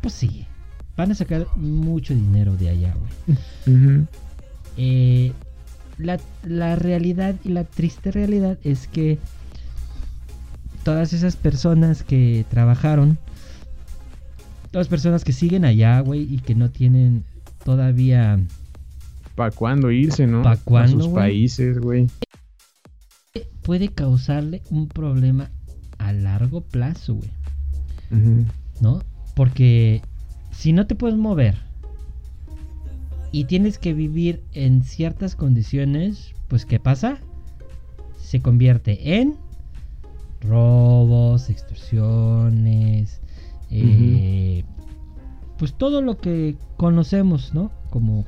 pues 0.00 0.14
sí, 0.14 0.46
van 0.96 1.10
a 1.10 1.14
sacar 1.14 1.46
mucho 1.56 2.14
dinero 2.14 2.56
de 2.56 2.68
allá, 2.70 2.94
güey. 2.94 4.06
Eh, 4.78 5.34
la, 5.98 6.18
la 6.44 6.76
realidad 6.76 7.34
y 7.44 7.50
la 7.50 7.64
triste 7.64 8.10
realidad 8.10 8.58
es 8.64 8.88
que 8.88 9.18
todas 10.84 11.12
esas 11.12 11.36
personas 11.36 12.02
que 12.02 12.44
trabajaron 12.50 13.18
las 14.72 14.88
personas 14.88 15.22
que 15.22 15.32
siguen 15.32 15.64
allá, 15.64 16.00
güey, 16.00 16.22
y 16.22 16.38
que 16.38 16.54
no 16.54 16.70
tienen 16.70 17.24
todavía... 17.64 18.40
¿Para 19.34 19.50
cuándo 19.50 19.90
irse, 19.90 20.26
no? 20.26 20.42
¿Para 20.42 20.56
cuándo, 20.56 20.98
A 20.98 21.02
sus 21.02 21.12
países, 21.12 21.78
güey. 21.78 22.08
Puede 23.62 23.88
causarle 23.88 24.62
un 24.70 24.88
problema 24.88 25.50
a 25.98 26.12
largo 26.12 26.62
plazo, 26.62 27.14
güey. 27.14 27.30
¿no? 28.80 29.02
Porque 29.34 30.02
si 30.50 30.72
no 30.72 30.86
te 30.86 30.94
puedes 30.94 31.16
mover 31.16 31.56
y 33.32 33.44
tienes 33.44 33.78
que 33.78 33.94
vivir 33.94 34.42
en 34.52 34.82
ciertas 34.84 35.34
condiciones, 35.34 36.34
pues 36.48 36.66
¿qué 36.66 36.78
pasa? 36.78 37.18
Se 38.18 38.40
convierte 38.40 39.18
en 39.18 39.36
robos, 40.42 41.48
extorsiones, 41.48 43.20
eh, 43.70 44.64
pues 45.58 45.72
todo 45.74 46.02
lo 46.02 46.18
que 46.18 46.56
conocemos, 46.76 47.54
¿no? 47.54 47.72
Como... 47.90 48.26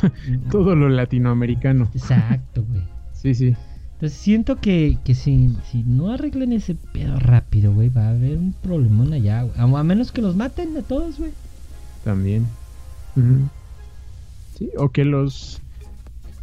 todo 0.50 0.74
lo 0.74 0.88
latinoamericano. 0.88 1.90
Exacto, 1.94 2.64
güey. 2.68 2.82
Sí, 3.12 3.34
sí. 3.34 3.54
Entonces 3.94 4.16
siento 4.16 4.56
que, 4.56 4.96
que 5.04 5.16
si, 5.16 5.56
si 5.70 5.82
no 5.82 6.12
arreglen 6.12 6.52
ese 6.52 6.76
pedo 6.76 7.18
rápido, 7.18 7.74
güey, 7.74 7.88
va 7.88 8.06
a 8.06 8.10
haber 8.10 8.38
un 8.38 8.52
problemón 8.52 9.12
allá, 9.12 9.42
güey. 9.42 9.54
A, 9.58 9.82
menos 9.82 10.12
que 10.12 10.22
los 10.22 10.36
maten 10.36 10.76
a 10.76 10.82
todos, 10.82 11.18
güey. 11.18 11.32
También. 12.04 12.46
Sí, 14.58 14.70
o 14.76 14.88
que 14.88 15.04
los... 15.04 15.60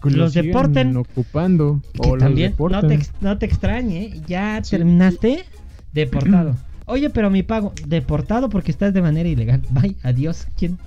los, 0.03 0.33
deporten. 0.33 0.95
Ocupando. 0.95 1.81
o 1.97 2.17
también 2.17 2.55
no 2.57 2.87
te, 2.87 2.99
no 3.19 3.37
te 3.37 3.45
extrañe, 3.45 4.21
ya 4.25 4.61
terminaste 4.61 5.43
deportado. 5.91 6.55
Oye, 6.85 7.09
pero 7.09 7.29
mi 7.29 7.43
pago, 7.43 7.73
deportado 7.87 8.47
porque 8.47 8.71
estás 8.71 8.93
de 8.93 9.01
manera 9.01 9.27
ilegal. 9.27 9.61
Bye, 9.71 9.97
adiós. 10.03 10.47
¿Quién? 10.57 10.77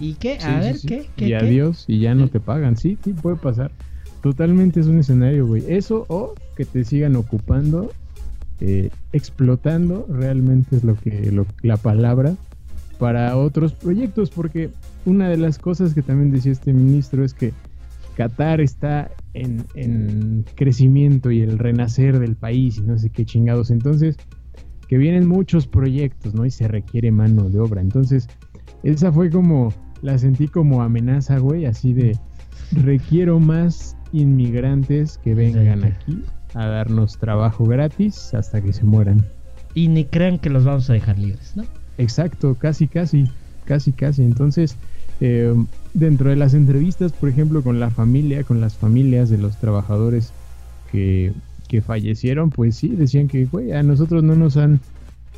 ¿Y 0.00 0.14
qué? 0.14 0.38
A 0.42 0.58
ver, 0.58 0.76
¿qué? 0.84 1.06
¿qué? 1.14 1.28
Y 1.28 1.34
adiós, 1.34 1.84
y 1.86 2.00
ya 2.00 2.14
no 2.16 2.26
te 2.26 2.40
pagan. 2.40 2.76
Sí, 2.76 2.98
sí, 3.04 3.12
puede 3.12 3.36
pasar. 3.36 3.70
Totalmente 4.20 4.80
es 4.80 4.86
un 4.86 4.98
escenario, 4.98 5.46
güey. 5.46 5.62
Eso 5.68 6.06
o 6.08 6.34
que 6.56 6.64
te 6.64 6.84
sigan 6.84 7.14
ocupando, 7.14 7.92
eh, 8.60 8.90
explotando, 9.12 10.06
realmente 10.08 10.76
es 10.76 10.82
lo 10.82 10.96
que 10.96 11.30
lo, 11.30 11.46
la 11.62 11.76
palabra 11.76 12.34
para 12.98 13.36
otros 13.36 13.72
proyectos, 13.72 14.30
porque 14.30 14.70
una 15.04 15.28
de 15.28 15.36
las 15.36 15.58
cosas 15.58 15.94
que 15.94 16.02
también 16.02 16.30
decía 16.30 16.52
este 16.52 16.72
ministro 16.72 17.24
es 17.24 17.34
que 17.34 17.52
Qatar 18.16 18.60
está 18.60 19.10
en, 19.34 19.64
en 19.74 20.44
crecimiento 20.54 21.30
y 21.30 21.40
el 21.40 21.58
renacer 21.58 22.18
del 22.18 22.36
país 22.36 22.78
y 22.78 22.82
no 22.82 22.98
sé 22.98 23.10
qué 23.10 23.24
chingados. 23.24 23.70
Entonces, 23.70 24.16
que 24.88 24.98
vienen 24.98 25.26
muchos 25.26 25.66
proyectos, 25.66 26.34
¿no? 26.34 26.44
Y 26.44 26.50
se 26.50 26.68
requiere 26.68 27.10
mano 27.10 27.48
de 27.48 27.58
obra. 27.58 27.80
Entonces, 27.80 28.28
esa 28.82 29.10
fue 29.10 29.30
como, 29.30 29.72
la 30.02 30.18
sentí 30.18 30.48
como 30.48 30.82
amenaza, 30.82 31.38
güey, 31.38 31.64
así 31.64 31.94
de, 31.94 32.16
requiero 32.72 33.40
más 33.40 33.96
inmigrantes 34.12 35.18
que 35.18 35.34
vengan 35.34 35.84
aquí 35.84 36.22
a 36.54 36.66
darnos 36.66 37.16
trabajo 37.16 37.64
gratis 37.64 38.34
hasta 38.34 38.60
que 38.60 38.72
se 38.72 38.84
mueran. 38.84 39.24
Y 39.74 39.88
ni 39.88 40.04
crean 40.04 40.38
que 40.38 40.50
los 40.50 40.64
vamos 40.64 40.90
a 40.90 40.92
dejar 40.92 41.18
libres, 41.18 41.56
¿no? 41.56 41.64
Exacto, 41.98 42.54
casi, 42.54 42.88
casi, 42.88 43.24
casi, 43.64 43.92
casi. 43.92 44.22
Entonces, 44.22 44.76
eh, 45.20 45.54
dentro 45.94 46.30
de 46.30 46.36
las 46.36 46.54
entrevistas, 46.54 47.12
por 47.12 47.28
ejemplo, 47.28 47.62
con 47.62 47.80
la 47.80 47.90
familia, 47.90 48.44
con 48.44 48.60
las 48.60 48.74
familias 48.74 49.30
de 49.30 49.38
los 49.38 49.56
trabajadores 49.58 50.32
que, 50.90 51.32
que 51.68 51.80
fallecieron, 51.80 52.50
pues 52.50 52.76
sí, 52.76 52.88
decían 52.88 53.28
que, 53.28 53.46
güey, 53.46 53.72
a 53.72 53.82
nosotros 53.82 54.22
no 54.22 54.34
nos 54.34 54.56
han 54.56 54.80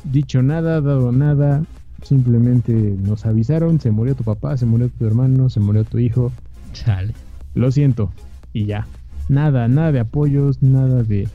dicho 0.03 0.41
nada, 0.41 0.81
dado 0.81 1.11
nada, 1.11 1.63
simplemente 2.01 2.73
nos 2.73 3.25
avisaron, 3.25 3.79
se 3.79 3.91
murió 3.91 4.15
tu 4.15 4.23
papá, 4.23 4.57
se 4.57 4.65
murió 4.65 4.89
tu 4.89 5.05
hermano, 5.05 5.49
se 5.49 5.59
murió 5.59 5.83
tu 5.83 5.99
hijo. 5.99 6.31
Chale. 6.73 7.13
Lo 7.53 7.71
siento, 7.71 8.11
y 8.53 8.65
ya. 8.65 8.87
Nada, 9.29 9.67
nada 9.67 9.91
de 9.91 9.99
apoyos, 9.99 10.61
nada 10.61 11.03
de... 11.03 11.27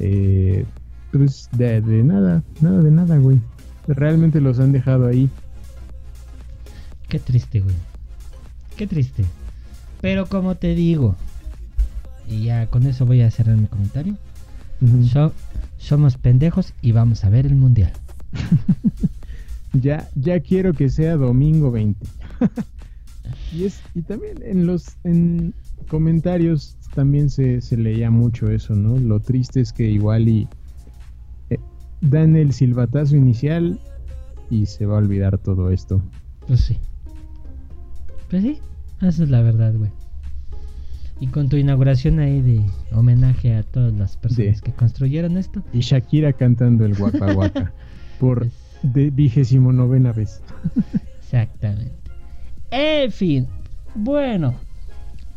Eh, 0.00 0.64
pues 1.12 1.48
de, 1.52 1.80
de 1.80 2.04
nada, 2.04 2.42
nada 2.60 2.82
de 2.82 2.90
nada, 2.90 3.16
güey. 3.18 3.40
Realmente 3.88 4.40
los 4.40 4.60
han 4.60 4.72
dejado 4.72 5.06
ahí. 5.06 5.28
Qué 7.08 7.18
triste, 7.18 7.60
güey. 7.60 7.74
Qué 8.76 8.86
triste. 8.86 9.24
Pero 10.00 10.26
como 10.26 10.54
te 10.54 10.74
digo, 10.74 11.16
y 12.28 12.44
ya 12.44 12.66
con 12.66 12.86
eso 12.86 13.06
voy 13.06 13.22
a 13.22 13.30
cerrar 13.30 13.56
mi 13.56 13.66
comentario. 13.66 14.16
somos 15.78 16.16
pendejos 16.16 16.74
y 16.82 16.92
vamos 16.92 17.24
a 17.24 17.30
ver 17.30 17.46
el 17.46 17.56
mundial. 17.56 17.92
ya, 19.72 20.08
ya 20.14 20.40
quiero 20.40 20.74
que 20.74 20.90
sea 20.90 21.16
domingo 21.16 21.70
20. 21.70 22.06
y 23.52 23.64
es, 23.64 23.80
y 23.94 24.02
también 24.02 24.42
en 24.42 24.66
los 24.66 24.96
en, 25.04 25.54
comentarios 25.88 26.76
también 26.94 27.30
se, 27.30 27.60
leía 27.76 28.10
mucho 28.10 28.50
eso, 28.50 28.74
¿no? 28.74 28.98
Lo 28.98 29.20
triste 29.20 29.60
es 29.60 29.72
que 29.72 29.88
igual 29.88 30.28
y 30.28 30.48
dan 32.00 32.36
el 32.36 32.52
silbatazo 32.52 33.16
inicial 33.16 33.78
y 34.50 34.66
se 34.66 34.86
va 34.86 34.94
a 34.94 34.98
olvidar 34.98 35.38
todo 35.38 35.70
esto. 35.70 36.02
Pues 36.46 36.60
sí. 36.60 36.78
Pues 38.30 38.42
sí, 38.42 38.58
esa 39.00 39.22
es 39.24 39.30
la 39.30 39.42
verdad, 39.42 39.74
güey. 39.74 39.90
Y 41.20 41.26
con 41.28 41.48
tu 41.48 41.56
inauguración 41.56 42.20
ahí 42.20 42.40
de 42.40 42.64
homenaje 42.92 43.54
a 43.54 43.62
todas 43.62 43.92
las 43.92 44.16
personas 44.16 44.60
que 44.60 44.72
construyeron 44.72 45.36
esto. 45.36 45.62
Y 45.72 45.80
Shakira 45.80 46.32
cantando 46.32 46.84
el 46.84 47.00
Waka 47.00 47.34
Waka 47.34 47.72
por 48.20 48.48
de 48.82 49.10
vigésimo 49.10 49.72
novena 49.72 50.12
vez. 50.12 50.40
Exactamente. 51.20 51.92
En 52.70 53.10
fin, 53.10 53.48
bueno, 53.94 54.54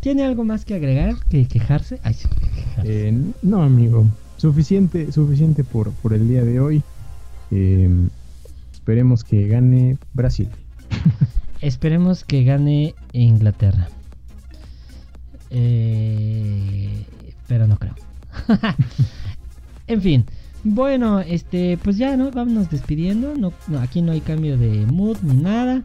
¿Tiene 0.01 0.25
algo 0.25 0.43
más 0.43 0.65
que 0.65 0.73
agregar 0.73 1.13
que 1.29 1.45
quejarse? 1.45 1.99
Eh, 2.83 3.13
no, 3.43 3.61
amigo. 3.61 4.07
Suficiente, 4.41 5.11
suficiente 5.11 5.63
por, 5.63 5.91
por 5.91 6.13
el 6.13 6.27
día 6.27 6.43
de 6.43 6.59
hoy. 6.59 6.81
Em, 7.51 8.09
esperemos 8.73 9.23
que 9.23 9.47
gane 9.47 9.99
Brasil. 10.13 10.49
esperemos 11.61 12.23
que 12.23 12.43
gane 12.43 12.95
Inglaterra. 13.13 13.88
Eh, 15.51 17.05
pero 17.47 17.68
no 17.68 17.77
creo. 17.77 17.93
en 19.85 20.01
fin. 20.01 20.26
Bueno, 20.63 21.19
este, 21.19 21.77
pues 21.77 21.97
ya, 21.97 22.18
¿no? 22.18 22.31
Vámonos 22.31 22.72
despidiendo. 22.72 23.35
no, 23.35 23.53
aquí 23.80 24.01
no 24.01 24.11
hay 24.11 24.22
cambio 24.22 24.57
de 24.57 24.88
mood 24.88 25.18
ni 25.22 25.35
nada. 25.35 25.84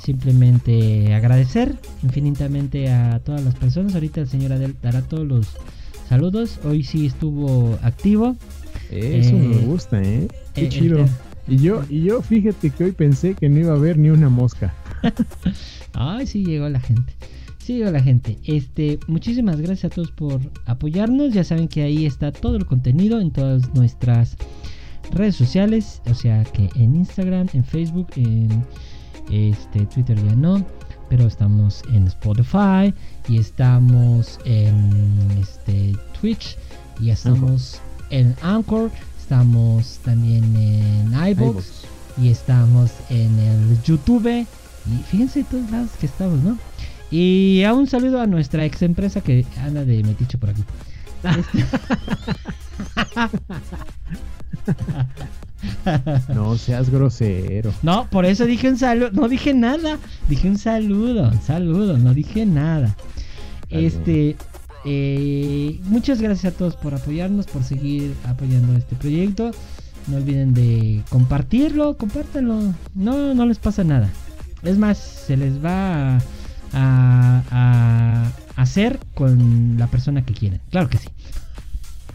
Simplemente 0.00 1.14
agradecer 1.14 1.78
infinitamente 2.02 2.90
a 2.90 3.20
todas 3.20 3.44
las 3.44 3.54
personas. 3.54 3.94
Ahorita 3.94 4.22
el 4.22 4.28
señor 4.28 4.54
Adel 4.54 4.74
dará 4.82 5.02
todos 5.02 5.24
los 5.24 5.56
saludos. 6.12 6.60
Hoy 6.64 6.82
sí 6.82 7.06
estuvo 7.06 7.78
activo. 7.82 8.36
Eso 8.90 9.32
me 9.32 9.56
eh, 9.56 9.64
gusta, 9.64 10.02
¿eh? 10.02 10.28
Qué 10.52 10.64
eh, 10.64 10.68
chido. 10.68 11.06
y 11.48 11.56
yo, 11.56 11.82
y 11.88 12.02
yo 12.02 12.20
fíjate 12.20 12.68
que 12.68 12.84
hoy 12.84 12.92
pensé 12.92 13.32
que 13.32 13.48
no 13.48 13.60
iba 13.60 13.72
a 13.72 13.76
haber 13.76 13.96
ni 13.96 14.10
una 14.10 14.28
mosca. 14.28 14.74
Ay, 15.94 16.26
sí 16.26 16.44
llegó 16.44 16.68
la 16.68 16.80
gente. 16.80 17.14
Sí 17.56 17.78
llegó 17.78 17.90
la 17.90 18.02
gente. 18.02 18.36
Este, 18.44 18.98
muchísimas 19.06 19.58
gracias 19.58 19.86
a 19.86 19.94
todos 19.94 20.10
por 20.10 20.38
apoyarnos. 20.66 21.32
Ya 21.32 21.44
saben 21.44 21.66
que 21.66 21.80
ahí 21.80 22.04
está 22.04 22.30
todo 22.30 22.56
el 22.56 22.66
contenido 22.66 23.18
en 23.18 23.30
todas 23.30 23.74
nuestras 23.74 24.36
redes 25.14 25.34
sociales. 25.34 26.02
O 26.10 26.12
sea 26.12 26.44
que 26.44 26.68
en 26.74 26.94
Instagram, 26.94 27.48
en 27.54 27.64
Facebook, 27.64 28.08
en 28.16 28.50
este, 29.30 29.86
Twitter 29.86 30.22
ya 30.22 30.34
no. 30.34 30.62
Pero 31.12 31.26
estamos 31.26 31.82
en 31.92 32.06
Spotify. 32.06 32.94
Y 33.28 33.36
estamos 33.36 34.40
en 34.46 35.30
este, 35.38 35.94
Twitch. 36.18 36.56
Y 36.98 37.10
estamos 37.10 37.82
en 38.08 38.34
Anchor. 38.40 38.90
Estamos 39.20 40.00
también 40.06 40.56
en 40.56 41.12
iBox. 41.12 41.84
Y 42.16 42.30
estamos 42.30 42.92
en 43.10 43.38
el 43.38 43.82
YouTube. 43.82 44.26
Y 44.26 45.02
fíjense 45.10 45.44
todos 45.44 45.70
lados 45.70 45.90
que 46.00 46.06
estamos, 46.06 46.42
¿no? 46.42 46.56
Y 47.10 47.62
a 47.64 47.74
un 47.74 47.86
saludo 47.86 48.18
a 48.18 48.26
nuestra 48.26 48.64
ex 48.64 48.80
empresa 48.80 49.20
que 49.20 49.44
anda 49.58 49.84
de 49.84 50.02
metiche 50.04 50.38
por 50.38 50.48
aquí. 50.48 50.64
No 56.34 56.56
seas 56.58 56.90
grosero. 56.90 57.72
No, 57.82 58.08
por 58.10 58.24
eso 58.24 58.44
dije 58.44 58.68
un 58.68 58.78
saludo. 58.78 59.10
No 59.12 59.28
dije 59.28 59.54
nada. 59.54 59.98
Dije 60.28 60.48
un 60.48 60.58
saludo. 60.58 61.30
Un 61.30 61.42
saludo. 61.42 61.96
No 61.98 62.14
dije 62.14 62.46
nada. 62.46 62.96
Este. 63.70 64.36
Eh, 64.84 65.80
muchas 65.84 66.20
gracias 66.20 66.52
a 66.52 66.56
todos 66.56 66.74
por 66.74 66.94
apoyarnos, 66.94 67.46
por 67.46 67.62
seguir 67.62 68.14
apoyando 68.24 68.76
este 68.76 68.96
proyecto. 68.96 69.52
No 70.08 70.16
olviden 70.16 70.52
de 70.54 71.02
compartirlo, 71.08 71.96
compártanlo. 71.96 72.74
No, 72.94 73.34
no 73.34 73.46
les 73.46 73.58
pasa 73.58 73.84
nada. 73.84 74.08
Es 74.64 74.78
más, 74.78 74.98
se 74.98 75.36
les 75.36 75.64
va 75.64 76.16
a, 76.16 77.42
a 77.50 78.32
hacer 78.56 78.98
con 79.14 79.76
la 79.78 79.86
persona 79.86 80.24
que 80.24 80.34
quieren. 80.34 80.60
Claro 80.70 80.88
que 80.88 80.98
sí. 80.98 81.08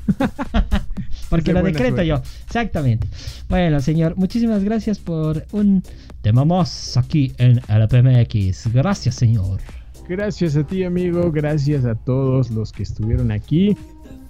Porque 1.29 1.53
lo 1.53 1.61
decreto 1.61 2.01
yo. 2.03 2.21
Exactamente. 2.45 3.07
Bueno, 3.49 3.79
señor, 3.81 4.15
muchísimas 4.17 4.63
gracias 4.63 4.99
por 4.99 5.45
un 5.51 5.83
tema 6.21 6.45
más 6.45 6.95
aquí 6.97 7.33
en 7.37 7.59
LPMX. 7.67 8.73
Gracias, 8.73 9.15
señor. 9.15 9.59
Gracias 10.07 10.55
a 10.55 10.65
ti, 10.65 10.83
amigo. 10.83 11.31
Gracias 11.31 11.83
a 11.85 11.95
todos 11.95 12.49
los 12.51 12.71
que 12.71 12.83
estuvieron 12.83 13.31
aquí. 13.31 13.75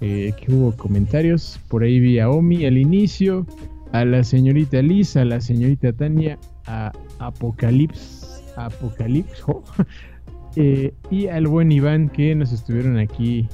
Eh, 0.00 0.32
que 0.38 0.52
hubo 0.52 0.72
comentarios. 0.72 1.58
Por 1.68 1.82
ahí 1.82 2.00
vi 2.00 2.18
a 2.18 2.30
Omi 2.30 2.66
al 2.66 2.78
inicio. 2.78 3.46
a 3.92 4.04
la 4.04 4.22
señorita 4.22 4.82
Lisa, 4.82 5.22
a 5.22 5.24
la 5.24 5.40
señorita 5.40 5.92
Tania, 5.94 6.38
a 6.66 6.92
Apocalips, 7.20 8.42
Apocalipso 8.56 9.64
eh, 10.56 10.92
y 11.10 11.28
al 11.28 11.46
buen 11.46 11.72
Iván 11.72 12.10
que 12.10 12.34
nos 12.34 12.52
estuvieron 12.52 12.98
aquí 12.98 13.48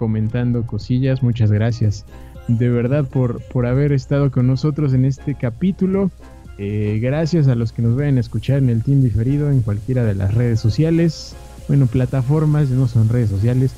comentando 0.00 0.66
cosillas. 0.66 1.22
Muchas 1.22 1.52
gracias 1.52 2.06
de 2.48 2.70
verdad 2.70 3.04
por, 3.04 3.42
por 3.42 3.66
haber 3.66 3.92
estado 3.92 4.30
con 4.30 4.46
nosotros 4.46 4.94
en 4.94 5.04
este 5.04 5.34
capítulo. 5.34 6.10
Eh, 6.56 6.98
gracias 7.02 7.48
a 7.48 7.54
los 7.54 7.72
que 7.72 7.82
nos 7.82 7.96
vayan 7.96 8.16
a 8.16 8.20
escuchar 8.20 8.56
en 8.58 8.70
el 8.70 8.82
Team 8.82 9.02
Diferido, 9.02 9.50
en 9.50 9.60
cualquiera 9.60 10.02
de 10.04 10.14
las 10.14 10.32
redes 10.32 10.58
sociales. 10.58 11.36
Bueno, 11.68 11.86
plataformas, 11.86 12.70
no 12.70 12.88
son 12.88 13.10
redes 13.10 13.28
sociales. 13.28 13.72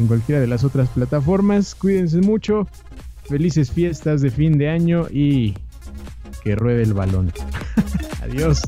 En 0.00 0.08
cualquiera 0.08 0.40
de 0.40 0.48
las 0.48 0.64
otras 0.64 0.88
plataformas. 0.88 1.76
Cuídense 1.76 2.22
mucho. 2.22 2.66
Felices 3.28 3.70
fiestas 3.70 4.20
de 4.20 4.30
fin 4.30 4.58
de 4.58 4.70
año 4.70 5.06
y 5.08 5.54
que 6.42 6.56
ruede 6.56 6.82
el 6.82 6.92
balón. 6.92 7.32
Adiós. 8.20 8.62